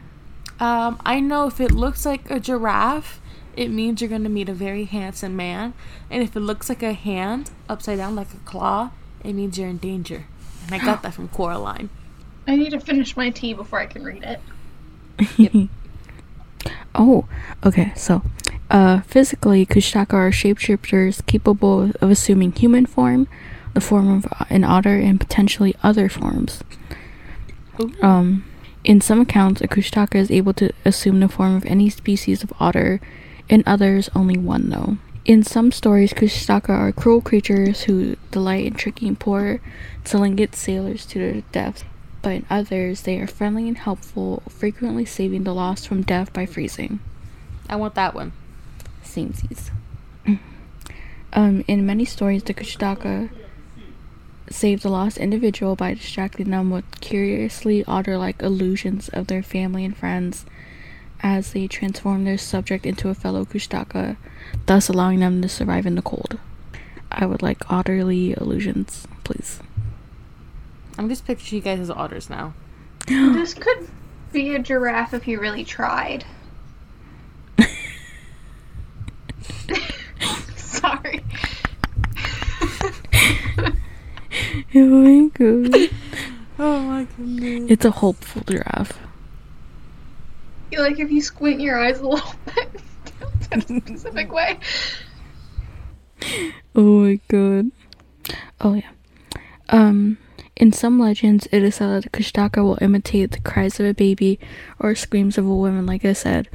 Um, 0.60 1.00
I 1.06 1.20
know 1.20 1.48
if 1.48 1.60
it 1.60 1.72
looks 1.72 2.06
like 2.06 2.30
a 2.30 2.40
giraffe, 2.40 3.22
it 3.56 3.70
means 3.70 4.02
you're 4.02 4.10
gonna 4.10 4.30
meet 4.30 4.50
a 4.50 4.54
very 4.54 4.86
handsome 4.86 5.36
man, 5.36 5.74
and 6.10 6.24
if 6.24 6.36
it 6.36 6.42
looks 6.42 6.70
like 6.70 6.84
a 6.84 6.94
hand 6.94 7.52
upside 7.68 7.98
down 7.98 8.16
like 8.16 8.34
a 8.34 8.38
claw, 8.46 8.92
it 9.24 9.34
means 9.34 9.58
you're 9.58 9.70
in 9.70 9.78
danger. 9.78 10.26
And 10.66 10.76
I 10.76 10.86
got 10.86 11.02
that 11.04 11.14
from 11.14 11.28
Coraline. 11.30 11.90
I 12.48 12.56
need 12.56 12.72
to 12.72 12.80
finish 12.80 13.18
my 13.18 13.30
tea 13.30 13.54
before 13.54 13.80
I 13.80 13.86
can 13.86 14.04
read 14.04 14.24
it. 14.24 15.70
Oh, 16.96 17.26
okay. 17.66 17.94
So, 17.96 18.24
uh, 18.70 19.02
physically, 19.02 19.66
Kushtaka 19.66 20.14
are 20.14 20.32
shapeshifters 20.32 21.26
capable 21.26 21.92
of 22.02 22.10
assuming 22.12 22.52
human 22.52 22.86
form, 22.86 23.28
the 23.74 23.82
form 23.82 24.10
of 24.10 24.28
an 24.50 24.64
otter, 24.64 24.96
and 24.96 25.20
potentially 25.20 25.76
other 25.84 26.10
forms. 26.10 26.64
Um, 28.02 28.46
in 28.84 29.02
some 29.02 29.22
accounts, 29.22 29.62
a 29.62 29.68
Kushtaka 29.68 30.16
is 30.16 30.32
able 30.32 30.54
to 30.54 30.72
assume 30.86 31.20
the 31.20 31.30
form 31.30 31.56
of 31.56 31.66
any 31.66 31.90
species 31.90 32.44
of 32.44 32.54
otter. 32.60 33.00
In 33.48 33.64
others, 33.66 34.10
only 34.16 34.38
one, 34.38 34.70
though. 34.70 34.98
In 35.26 35.44
some 35.44 35.72
stories, 35.72 36.14
Kushtaka 36.14 36.70
are 36.70 36.92
cruel 36.92 37.22
creatures 37.22 37.84
who 37.84 38.16
delight 38.32 38.66
in 38.66 38.74
tricking 38.74 39.16
poor 39.16 39.62
Tlingit 40.04 40.56
sailors 40.56 41.06
to 41.08 41.20
their 41.20 41.42
deaths, 41.52 41.84
But 42.22 42.32
in 42.32 42.46
others, 42.50 43.04
they 43.04 43.20
are 43.20 43.28
friendly 43.28 43.68
and 43.68 43.78
helpful, 43.78 44.44
frequently 44.50 45.06
saving 45.06 45.44
the 45.44 45.54
lost 45.54 45.88
from 45.88 46.02
death 46.02 46.34
by 46.34 46.46
freezing. 46.46 47.00
I 47.70 47.76
want 47.76 47.96
that 47.96 48.16
one. 48.16 48.34
Samesies. 49.04 49.72
Um, 51.32 51.64
in 51.68 51.86
many 51.86 52.06
stories, 52.06 52.42
the 52.42 52.56
Kushtaka 52.56 53.30
save 54.50 54.82
the 54.82 54.90
lost 54.90 55.18
individual 55.18 55.76
by 55.76 55.94
distracting 55.94 56.50
them 56.50 56.72
with 56.72 57.02
curiously 57.02 57.84
otter-like 57.86 58.42
illusions 58.42 59.10
of 59.10 59.28
their 59.28 59.44
family 59.44 59.86
and 59.86 59.96
friends 59.96 60.46
as 61.22 61.52
they 61.52 61.68
transform 61.68 62.24
their 62.24 62.38
subject 62.38 62.86
into 62.86 63.10
a 63.10 63.14
fellow 63.14 63.46
Kushtaka, 63.46 64.18
thus 64.66 64.90
allowing 64.90 65.20
them 65.20 65.42
to 65.42 65.50
survive 65.50 65.86
in 65.86 65.96
the 65.96 66.02
cold. 66.02 66.40
I 67.12 67.26
would 67.26 67.42
like 67.42 67.60
otterly 67.66 68.40
illusions, 68.40 69.08
please. 69.24 69.60
I'm 70.98 71.10
just 71.10 71.26
picturing 71.26 71.58
you 71.58 71.64
guys 71.64 71.80
as 71.80 71.90
otters 71.90 72.30
now. 72.30 72.54
This 73.08 73.54
could 73.54 73.90
be 74.32 74.56
a 74.56 74.60
giraffe 74.60 75.14
if 75.14 75.28
you 75.28 75.40
really 75.40 75.66
tried. 75.66 76.26
Oh 84.82 84.86
my 84.86 85.28
god. 85.30 85.90
Oh 86.62 86.80
my 86.82 87.08
goodness. 87.16 87.72
It's 87.72 87.86
a 87.86 87.92
hopeful 87.92 88.42
giraffe. 88.42 89.00
You 90.74 90.82
like 90.82 91.00
if 91.00 91.10
you 91.10 91.22
squint 91.22 91.62
your 91.62 91.80
eyes 91.80 92.00
a 92.00 92.08
little 92.08 92.34
bit 92.46 92.82
in 93.70 93.78
a 93.78 93.82
specific 93.82 94.30
way. 94.30 94.60
Oh 96.76 97.00
my 97.00 97.20
god. 97.30 97.72
Oh 98.60 98.74
yeah. 98.74 98.90
Um, 99.70 100.18
in 100.58 100.74
some 100.74 101.00
legends, 101.00 101.48
it 101.54 101.64
is 101.64 101.76
said 101.76 101.88
that 101.88 102.04
the 102.04 102.10
Kushtaka 102.10 102.62
will 102.62 102.78
imitate 102.82 103.32
the 103.32 103.40
cries 103.40 103.80
of 103.80 103.86
a 103.86 103.94
baby 103.94 104.38
or 104.80 104.96
screams 104.96 105.38
of 105.38 105.46
a 105.46 105.56
woman, 105.56 105.86
like 105.86 106.04
I 106.04 106.12
said, 106.12 106.50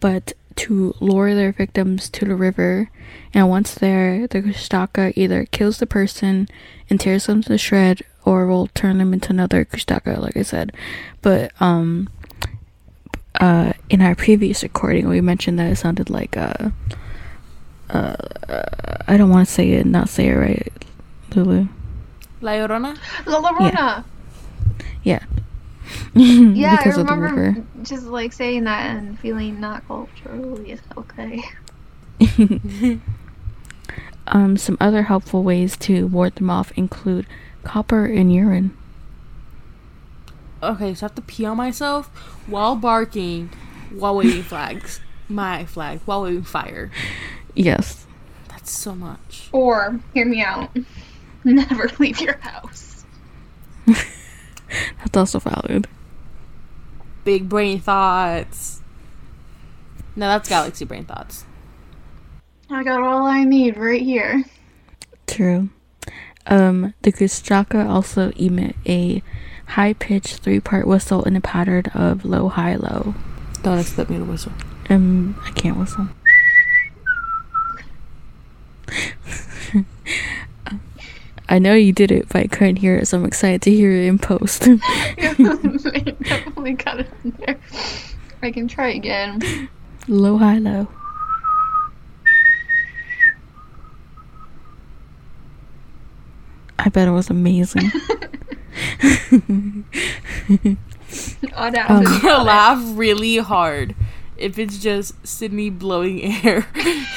but 0.00 0.32
to 0.56 0.94
lure 1.00 1.34
their 1.34 1.52
victims 1.52 2.10
to 2.10 2.24
the 2.24 2.34
river. 2.34 2.90
And 3.32 3.48
once 3.48 3.74
there, 3.74 4.26
the 4.26 4.42
Kushtaka 4.42 5.12
either 5.16 5.46
kills 5.46 5.78
the 5.78 5.86
person 5.86 6.48
and 6.88 7.00
tears 7.00 7.26
them 7.26 7.42
to 7.42 7.58
shred, 7.58 8.02
or 8.24 8.46
will 8.46 8.66
turn 8.68 8.98
them 8.98 9.12
into 9.12 9.30
another 9.30 9.64
Kushtaka, 9.64 10.18
like 10.18 10.36
I 10.36 10.42
said. 10.42 10.72
But 11.22 11.52
um, 11.60 12.08
uh, 13.40 13.72
in 13.88 14.02
our 14.02 14.14
previous 14.14 14.62
recording, 14.62 15.08
we 15.08 15.20
mentioned 15.20 15.58
that 15.58 15.72
it 15.72 15.76
sounded 15.76 16.10
like 16.10 16.36
uh, 16.36 16.70
uh, 17.88 18.16
I 19.08 19.16
don't 19.16 19.30
want 19.30 19.46
to 19.48 19.52
say 19.52 19.70
it, 19.72 19.86
not 19.86 20.08
say 20.08 20.28
it 20.28 20.34
right, 20.34 20.72
Lulu. 21.34 21.68
La 22.40 22.52
Llorona? 22.52 22.96
La 23.26 23.40
Llorona. 23.42 23.72
Yeah. 23.72 24.02
Yeah, 25.02 25.24
because 26.14 26.98
I 26.98 27.00
of 27.00 27.06
the 27.06 27.14
remember 27.14 27.42
river. 27.42 27.64
just 27.82 28.04
like 28.04 28.32
saying 28.32 28.64
that 28.64 28.96
and 28.96 29.18
feeling 29.18 29.60
not 29.60 29.86
culturally 29.86 30.78
okay. 30.96 31.42
Um, 34.26 34.56
some 34.56 34.76
other 34.80 35.02
helpful 35.04 35.42
ways 35.42 35.76
to 35.78 36.06
ward 36.06 36.36
them 36.36 36.50
off 36.50 36.70
include 36.72 37.26
copper 37.64 38.04
and 38.04 38.32
urine. 38.32 38.76
Okay, 40.62 40.94
so 40.94 41.06
I 41.06 41.08
have 41.08 41.14
to 41.16 41.22
pee 41.22 41.44
on 41.44 41.56
myself 41.56 42.06
while 42.46 42.76
barking 42.76 43.50
while 43.90 44.14
waving 44.14 44.42
flags. 44.44 45.00
my 45.28 45.64
flag 45.64 46.00
while 46.04 46.22
waving 46.22 46.44
fire. 46.44 46.92
Yes. 47.54 48.06
That's 48.48 48.70
so 48.70 48.94
much. 48.94 49.48
Or, 49.52 49.98
hear 50.14 50.26
me 50.26 50.42
out, 50.42 50.70
never 51.44 51.90
leave 51.98 52.20
your 52.20 52.36
house. 52.38 53.04
That's 54.98 55.16
also 55.16 55.38
valid. 55.38 55.88
Big 57.24 57.48
brain 57.48 57.80
thoughts. 57.80 58.80
No, 60.16 60.26
that's 60.28 60.48
galaxy 60.48 60.84
brain 60.84 61.04
thoughts. 61.04 61.44
I 62.70 62.84
got 62.84 63.02
all 63.02 63.26
I 63.26 63.44
need 63.44 63.76
right 63.76 64.02
here. 64.02 64.44
True. 65.26 65.70
Um, 66.46 66.94
the 67.02 67.12
Kushtaka 67.12 67.88
also 67.88 68.30
emit 68.30 68.76
a 68.86 69.22
high 69.66 69.92
pitched 69.92 70.38
three 70.38 70.60
part 70.60 70.86
whistle 70.86 71.22
in 71.24 71.36
a 71.36 71.40
pattern 71.40 71.84
of 71.94 72.24
low 72.24 72.48
high 72.48 72.76
low. 72.76 73.14
Don't 73.62 73.78
expect 73.78 74.10
me 74.10 74.18
to 74.18 74.24
whistle. 74.24 74.52
Um, 74.88 75.40
I 75.44 75.50
can't 75.50 75.76
whistle. 75.76 76.08
I 81.50 81.58
know 81.58 81.74
you 81.74 81.92
did 81.92 82.12
it, 82.12 82.28
but 82.28 82.42
I 82.42 82.46
couldn't 82.46 82.76
hear 82.76 82.96
it, 82.96 83.08
so 83.08 83.18
I'm 83.18 83.24
excited 83.24 83.60
to 83.62 83.72
hear 83.72 83.90
it 83.90 84.06
in 84.06 84.20
post. 84.20 84.68
I 84.68 84.76
definitely 86.22 86.74
got 86.74 87.00
it 87.00 87.10
in 87.24 87.32
there. 87.44 87.58
I 88.40 88.52
can 88.52 88.68
try 88.68 88.90
again. 88.90 89.68
low 90.06 90.38
high 90.38 90.58
low. 90.58 90.86
I 96.78 96.88
bet 96.88 97.08
it 97.08 97.10
was 97.10 97.28
amazing. 97.30 97.90
Audacity. 101.52 101.56
Um, 101.56 102.06
I'm 102.06 102.22
gonna 102.22 102.44
laugh 102.44 102.80
really 102.96 103.38
hard 103.38 103.96
if 104.36 104.56
it's 104.56 104.78
just 104.78 105.14
Sydney 105.26 105.68
blowing 105.68 106.22
air 106.22 106.68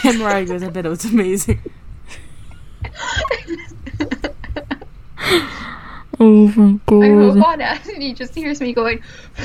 and 0.03 0.19
Mariah 0.19 0.45
goes, 0.45 0.63
I 0.63 0.69
bet 0.69 0.87
it 0.87 0.89
was 0.89 1.05
amazing. 1.05 1.61
Oh 6.23 6.47
my 6.55 6.79
I 7.05 7.09
hope 7.09 7.35
god. 7.35 7.77
he 7.97 8.13
just 8.13 8.33
hears 8.33 8.61
me 8.61 8.73
going, 8.73 9.03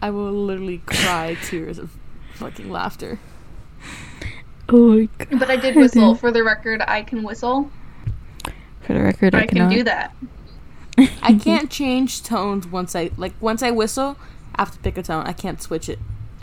I 0.00 0.10
will 0.10 0.32
literally 0.32 0.78
cry 0.86 1.36
tears 1.44 1.78
of 1.78 1.90
fucking 2.34 2.70
laughter. 2.70 3.18
Oh 4.68 4.96
my 4.96 5.08
god. 5.18 5.38
but 5.38 5.50
I 5.50 5.56
did 5.56 5.76
whistle. 5.76 6.14
For 6.20 6.30
the 6.30 6.42
record, 6.42 6.82
I 6.86 7.02
can 7.02 7.22
whistle. 7.22 7.70
For 8.82 8.94
the 8.94 9.02
record, 9.02 9.34
I, 9.34 9.40
I 9.42 9.46
can 9.46 9.68
do 9.70 9.82
that. 9.84 10.14
I 11.22 11.34
can't 11.34 11.70
change 11.70 12.22
tones 12.22 12.66
once 12.66 12.94
I 12.94 13.10
like 13.16 13.34
once 13.40 13.62
I 13.62 13.70
whistle, 13.72 14.16
I 14.54 14.62
have 14.62 14.70
to 14.72 14.78
pick 14.78 14.96
a 14.96 15.02
tone. 15.02 15.26
I 15.26 15.32
can't 15.32 15.60
switch 15.60 15.88
it. 15.88 15.98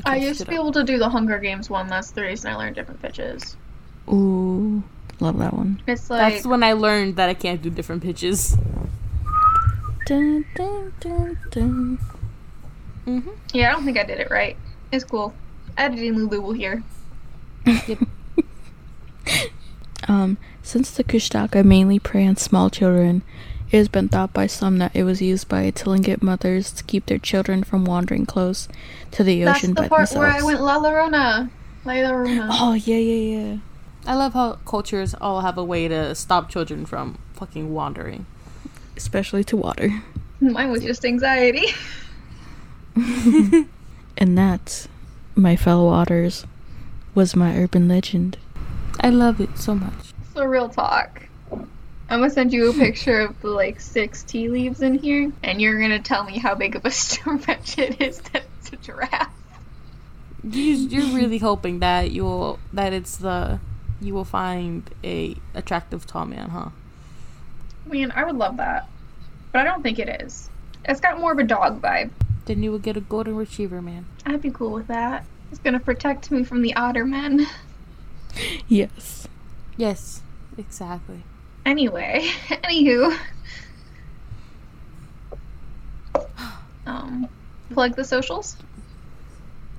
I 0.06 0.18
can't 0.18 0.24
used 0.24 0.40
to 0.42 0.46
be 0.46 0.56
up. 0.56 0.62
able 0.62 0.72
to 0.74 0.84
do 0.84 0.98
the 0.98 1.10
Hunger 1.10 1.40
Games 1.40 1.70
one. 1.70 1.88
That's 1.88 2.12
the 2.12 2.24
reason 2.24 2.52
I 2.52 2.56
learned 2.56 2.76
different 2.76 3.02
pitches. 3.02 3.56
Ooh, 4.12 4.51
love 5.22 5.38
that 5.40 5.54
one. 5.54 5.82
It's 5.88 6.10
like 6.10 6.34
That's 6.34 6.46
when 6.46 6.64
I 6.64 6.74
learned 6.74 7.16
that 7.16 7.30
I 7.30 7.34
can't 7.34 7.62
do 7.62 7.70
different 7.70 8.04
pitches. 8.04 8.58
Dun, 10.06 10.46
dun, 10.56 10.94
dun, 11.00 11.38
dun. 11.52 12.00
Mm-hmm. 13.06 13.30
Yeah, 13.54 13.70
I 13.70 13.72
don't 13.74 13.86
think 13.86 13.98
I 14.00 14.04
did 14.04 14.20
it 14.20 14.30
right. 14.30 14.58
It's 14.92 15.04
cool. 15.04 15.34
Editing 15.78 16.16
Lulu 16.16 16.42
will 16.42 16.54
hear. 16.54 16.84
Um, 20.08 20.38
since 20.64 20.90
the 20.92 21.04
Kushtaka 21.04 21.64
mainly 21.64 22.00
prey 22.00 22.26
on 22.26 22.36
small 22.36 22.70
children, 22.72 23.22
it 23.72 23.78
has 23.78 23.88
been 23.88 24.10
thought 24.10 24.34
by 24.34 24.48
some 24.48 24.80
that 24.80 24.96
it 24.96 25.04
was 25.04 25.22
used 25.22 25.48
by 25.48 25.70
Tlingit 25.72 26.22
mothers 26.24 26.72
to 26.72 26.84
keep 26.84 27.06
their 27.06 27.20
children 27.20 27.64
from 27.64 27.86
wandering 27.86 28.26
close 28.26 28.68
to 29.12 29.24
the 29.24 29.44
That's 29.44 29.60
ocean 29.60 29.76
the 29.76 29.84
by 29.84 29.88
part 29.88 30.10
themselves. 30.10 30.20
where 30.34 30.42
I 30.42 30.44
went 30.44 30.62
La 30.62 30.80
Llorona. 30.80 31.50
La 31.86 31.94
Llorona. 31.94 32.48
Oh 32.52 32.74
yeah, 32.74 32.98
yeah, 32.98 33.38
yeah. 33.38 33.58
I 34.06 34.16
love 34.16 34.34
how 34.34 34.54
cultures 34.66 35.16
all 35.20 35.42
have 35.42 35.58
a 35.58 35.64
way 35.64 35.88
to 35.88 36.16
stop 36.16 36.50
children 36.50 36.86
from 36.86 37.18
fucking 37.34 37.74
wandering. 37.74 38.26
Especially 38.98 39.44
to 39.46 39.58
water. 39.58 40.04
Mine 40.40 40.72
was 40.72 40.84
just 40.84 41.06
anxiety. 41.06 41.68
And 44.22 44.38
that, 44.38 44.88
my 45.36 45.56
fellow 45.56 45.88
otters, 45.88 46.46
was 47.16 47.36
my 47.36 47.58
urban 47.58 47.88
legend. 47.88 48.38
I 49.00 49.10
love 49.10 49.42
it 49.42 49.58
so 49.58 49.74
much. 49.74 50.14
So 50.36 50.46
real 50.46 50.70
talk. 50.70 51.24
I'm 51.52 52.20
gonna 52.20 52.30
send 52.30 52.52
you 52.52 52.70
a 52.70 52.74
picture 52.74 53.22
of 53.22 53.42
the 53.42 53.48
like 53.48 53.80
six 53.80 54.22
tea 54.22 54.50
leaves 54.50 54.82
in 54.82 54.96
here, 54.96 55.32
and 55.42 55.62
you're 55.62 55.80
gonna 55.80 56.02
tell 56.02 56.24
me 56.24 56.38
how 56.38 56.56
big 56.56 56.76
of 56.76 56.86
a 56.86 56.92
stretch 56.92 57.80
it 57.80 58.02
is 58.02 58.20
that 58.20 58.44
it's 58.60 58.74
a 58.74 58.78
giraffe. 58.78 59.34
You, 60.44 60.74
you're 60.74 61.16
really 61.16 61.38
hoping 61.38 61.80
that 61.80 62.12
you'll 62.12 62.60
that 62.74 62.94
it's 62.94 63.18
the 63.18 63.60
you 64.02 64.14
will 64.14 64.26
find 64.26 64.90
a 65.04 65.36
attractive 65.54 66.06
tall 66.08 66.26
man, 66.26 66.50
huh? 66.50 66.70
Man, 67.86 68.12
I 68.12 68.24
would 68.24 68.36
love 68.36 68.58
that, 68.58 68.90
but 69.52 69.62
I 69.62 69.64
don't 69.64 69.84
think 69.84 70.00
it 70.00 70.22
is. 70.22 70.50
It's 70.86 71.00
got 71.00 71.20
more 71.20 71.32
of 71.32 71.40
a 71.40 71.44
dog 71.44 71.82
vibe. 71.82 72.10
Then 72.46 72.64
you 72.64 72.72
will 72.72 72.80
get 72.80 72.98
a 72.98 73.02
golden 73.02 73.36
retriever, 73.36 73.82
man. 73.82 74.06
I'd 74.26 74.42
be 74.42 74.50
cool 74.50 74.72
with 74.72 74.88
that. 74.88 75.26
It's 75.52 75.60
gonna 75.60 75.80
protect 75.80 76.32
me 76.32 76.44
from 76.44 76.62
the 76.62 76.74
otter 76.76 77.06
men. 77.06 77.48
Yes. 78.70 79.28
Yes, 79.76 80.22
exactly. 80.58 81.24
Anyway, 81.66 82.22
anywho. 82.50 83.18
Um, 86.86 87.28
plug 87.72 87.96
the 87.96 88.04
socials. 88.06 88.56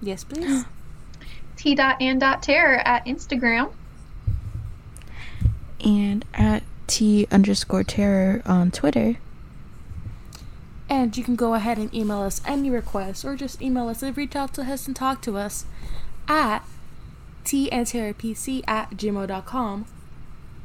Yes, 0.03 0.23
please. 0.23 0.65
T 1.57 1.75
dot 1.75 1.97
and 2.01 2.21
dot 2.21 2.43
terror 2.43 2.77
at 2.77 3.07
Instagram. 3.07 3.73
And 5.85 6.25
at 6.35 6.63
T 6.87 7.27
underscore 7.31 7.85
terror 7.85 8.43
on 8.47 8.71
Twitter. 8.71 9.17
And 10.89 11.17
you 11.17 11.25
can 11.25 11.37
go 11.37 11.55
ahead 11.55 11.79
and 11.79 11.93
email 11.95 12.21
us 12.21 12.43
any 12.47 12.69
requests 12.69 13.25
or 13.25 13.35
just 13.35 13.63
email 13.63 13.89
us 13.89 14.03
and 14.03 14.17
reach 14.17 14.37
out 14.37 14.53
to 14.55 14.63
us 14.63 14.87
and 14.87 14.95
talk 14.95 15.23
to 15.23 15.39
us 15.39 15.65
at 16.29 16.65
tnterrapc 17.45 18.63
at 18.69 18.91
gmail.com. 18.91 19.87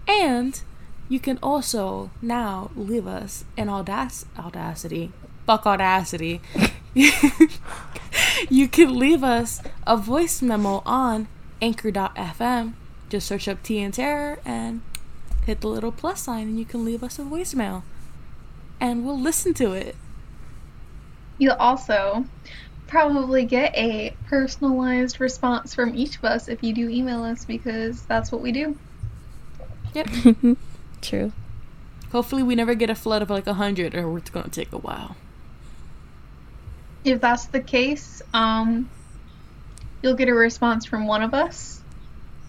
And 0.07 0.61
you 1.09 1.19
can 1.19 1.39
also 1.41 2.11
now 2.21 2.71
leave 2.75 3.07
us 3.07 3.45
an 3.57 3.67
audac- 3.67 4.25
audacity. 4.37 5.11
Fuck 5.45 5.65
audacity. 5.65 6.41
you 8.49 8.67
can 8.67 8.97
leave 8.97 9.23
us 9.23 9.61
a 9.85 9.95
voice 9.95 10.41
memo 10.41 10.81
on 10.85 11.27
anchor.fm. 11.61 12.73
Just 13.09 13.27
search 13.27 13.47
up 13.47 13.63
T 13.63 13.79
and 13.79 13.93
Terror 13.93 14.39
and 14.43 14.81
hit 15.47 15.61
the 15.61 15.67
little 15.67 15.93
plus 15.93 16.21
sign 16.21 16.49
and 16.49 16.59
you 16.59 16.65
can 16.65 16.83
leave 16.83 17.01
us 17.01 17.17
a 17.17 17.23
voicemail. 17.23 17.81
And 18.79 19.05
we'll 19.05 19.19
listen 19.19 19.53
to 19.55 19.71
it. 19.71 19.95
You'll 21.39 21.53
also 21.53 22.25
probably 22.87 23.45
get 23.45 23.75
a 23.75 24.13
personalized 24.27 25.19
response 25.19 25.73
from 25.73 25.95
each 25.95 26.17
of 26.17 26.25
us 26.25 26.49
if 26.49 26.61
you 26.61 26.73
do 26.73 26.89
email 26.89 27.23
us 27.23 27.45
because 27.45 28.03
that's 28.03 28.31
what 28.31 28.41
we 28.41 28.51
do. 28.51 28.77
Yep. 29.93 30.09
True. 31.01 31.31
Hopefully, 32.11 32.43
we 32.43 32.55
never 32.55 32.75
get 32.75 32.89
a 32.89 32.95
flood 32.95 33.21
of 33.21 33.29
like 33.29 33.47
a 33.47 33.53
hundred, 33.53 33.95
or 33.95 34.17
it's 34.17 34.29
gonna 34.29 34.49
take 34.49 34.71
a 34.71 34.77
while. 34.77 35.15
If 37.03 37.21
that's 37.21 37.45
the 37.45 37.59
case, 37.59 38.21
um, 38.33 38.89
you'll 40.01 40.15
get 40.15 40.29
a 40.29 40.33
response 40.33 40.85
from 40.85 41.07
one 41.07 41.21
of 41.21 41.33
us. 41.33 41.81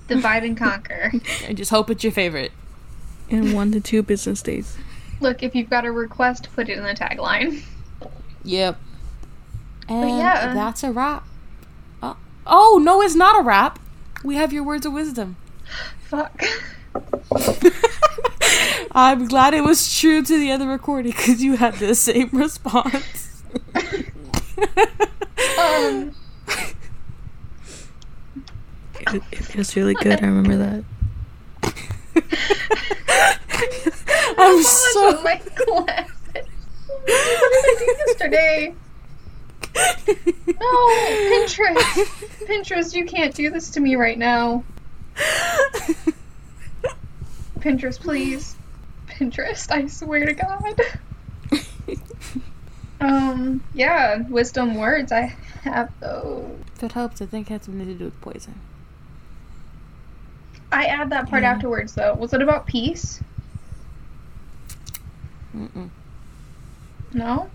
Divide 0.07 0.45
and 0.45 0.57
conquer. 0.57 1.13
I 1.47 1.53
just 1.53 1.71
hope 1.71 1.91
it's 1.91 2.05
your 2.05 2.13
favorite. 2.13 2.53
In 3.29 3.53
one 3.53 3.73
to 3.73 3.81
two 3.81 4.03
business 4.03 4.43
days. 4.43 4.77
Look, 5.21 5.43
if 5.43 5.55
you've 5.55 5.69
got 5.69 5.85
a 5.85 5.93
request, 5.93 6.49
put 6.55 6.69
it 6.69 6.79
in 6.79 6.85
the 6.85 6.95
tagline. 6.95 7.63
Yep. 8.45 8.79
And 9.89 10.11
yeah. 10.11 10.55
that's 10.55 10.83
a 10.83 10.93
wrap. 10.93 11.27
Uh, 12.03 12.15
oh 12.47 12.81
no, 12.83 13.03
it's 13.03 13.15
not 13.15 13.39
a 13.41 13.43
wrap. 13.43 13.79
We 14.25 14.37
have 14.37 14.53
your 14.53 14.65
words 14.65 14.87
of 14.87 14.93
wisdom. 14.93 15.37
Fuck. 16.01 16.43
I'm 18.93 19.27
glad 19.29 19.55
it 19.55 19.63
was 19.63 19.99
true 19.99 20.23
to 20.23 20.39
the 20.39 20.51
other 20.51 20.67
recording 20.67 21.13
because 21.13 21.43
you 21.43 21.57
had 21.57 21.75
the 21.75 21.95
same 21.95 22.31
response. 22.33 23.43
Um, 25.59 26.15
It, 29.15 29.23
it 29.33 29.57
was 29.57 29.77
really 29.77 29.95
good. 29.95 30.23
I 30.23 30.27
remember 30.27 30.57
that. 30.57 30.85
I'm 34.39 34.63
so 34.63 35.23
my 35.23 35.41
glasses. 35.55 36.15
What 36.33 37.05
did 37.05 37.15
I 37.15 37.77
do 37.79 37.85
yesterday? 38.07 38.75
No, 40.47 40.89
Pinterest. 41.31 42.07
Pinterest, 42.47 42.95
you 42.95 43.05
can't 43.05 43.35
do 43.35 43.51
this 43.51 43.71
to 43.71 43.81
me 43.81 43.97
right 43.97 44.19
now. 44.19 44.65
Pinterest, 47.61 48.01
please. 48.01 48.57
Pinterest, 49.09 49.71
I 49.71 49.87
swear 49.87 50.27
to 50.27 50.33
God. 50.35 50.81
Um, 53.01 53.63
yeah, 53.75 54.23
wisdom 54.29 54.75
words. 54.75 55.13
I 55.13 55.33
have 55.63 55.93
those. 56.01 56.51
If 56.75 56.83
it 56.83 56.93
helps, 56.93 57.23
I 57.23 57.27
think 57.27 57.49
it 57.49 57.53
had 57.53 57.65
something 57.65 57.87
to 57.87 57.95
do 57.95 58.07
with 58.07 58.21
poison. 58.21 58.55
I 60.71 60.85
add 60.87 61.11
that 61.11 61.29
part 61.31 61.43
Yeah. 61.43 61.53
afterwards, 61.53 61.95
though. 61.95 62.15
Was 62.15 62.33
it 62.33 62.43
about 62.43 62.67
peace? 62.67 63.21
Mm-mm. 65.57 65.91
No. 67.13 67.51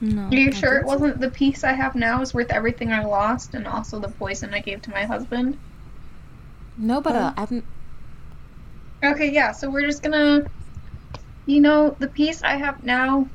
No. 0.00 0.22
Are 0.30 0.36
you 0.36 0.48
I 0.48 0.52
sure 0.52 0.78
it 0.78 0.86
wasn't 0.86 1.20
the 1.20 1.30
peace 1.30 1.64
I 1.64 1.72
have 1.72 1.94
now 1.94 2.20
is 2.20 2.34
worth 2.34 2.50
everything 2.50 2.92
I 2.92 3.04
lost, 3.04 3.54
and 3.54 3.66
also 3.66 4.00
the 4.00 4.08
poison 4.08 4.52
I 4.52 4.60
gave 4.60 4.82
to 4.82 4.90
my 4.90 5.04
husband? 5.04 5.58
No, 6.76 7.00
but 7.00 7.14
uh, 7.14 7.32
I 7.36 7.40
haven't. 7.40 7.64
Okay, 9.04 9.30
yeah. 9.32 9.52
So 9.52 9.70
we're 9.70 9.86
just 9.86 10.02
gonna, 10.02 10.44
you 11.46 11.60
know, 11.60 11.96
the 11.98 12.08
peace 12.08 12.42
I 12.42 12.56
have 12.56 12.82
now 12.82 13.26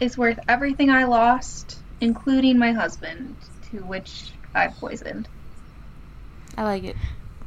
is 0.00 0.18
worth 0.18 0.38
everything 0.48 0.90
I 0.90 1.04
lost, 1.04 1.82
including 2.00 2.58
my 2.58 2.72
husband, 2.72 3.36
to 3.70 3.78
which 3.84 4.32
I 4.54 4.68
poisoned. 4.68 5.28
I 6.56 6.64
like 6.64 6.84
it. 6.84 6.96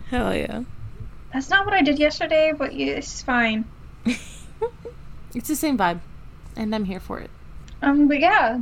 Hell 0.09 0.35
yeah. 0.35 0.63
That's 1.31 1.49
not 1.49 1.65
what 1.65 1.75
I 1.75 1.83
did 1.83 1.99
yesterday, 1.99 2.51
but 2.57 2.73
it's 2.73 3.21
fine. 3.21 3.65
it's 5.35 5.47
the 5.47 5.55
same 5.55 5.77
vibe, 5.77 5.99
and 6.55 6.73
I'm 6.73 6.85
here 6.85 6.99
for 6.99 7.19
it. 7.19 7.29
Um, 7.83 8.07
but 8.07 8.19
yeah. 8.19 8.61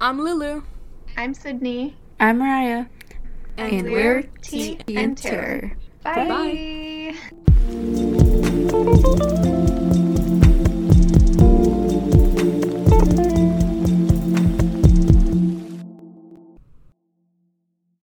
I'm 0.00 0.20
Lulu. 0.20 0.62
I'm 1.16 1.34
Sydney. 1.34 1.96
I'm 2.20 2.38
Mariah. 2.38 2.86
And, 3.56 3.72
and 3.72 3.90
we're 3.90 4.22
T 4.42 4.78
Enter. 4.88 5.76
Bye. 6.04 7.14
Bye. 9.42 9.60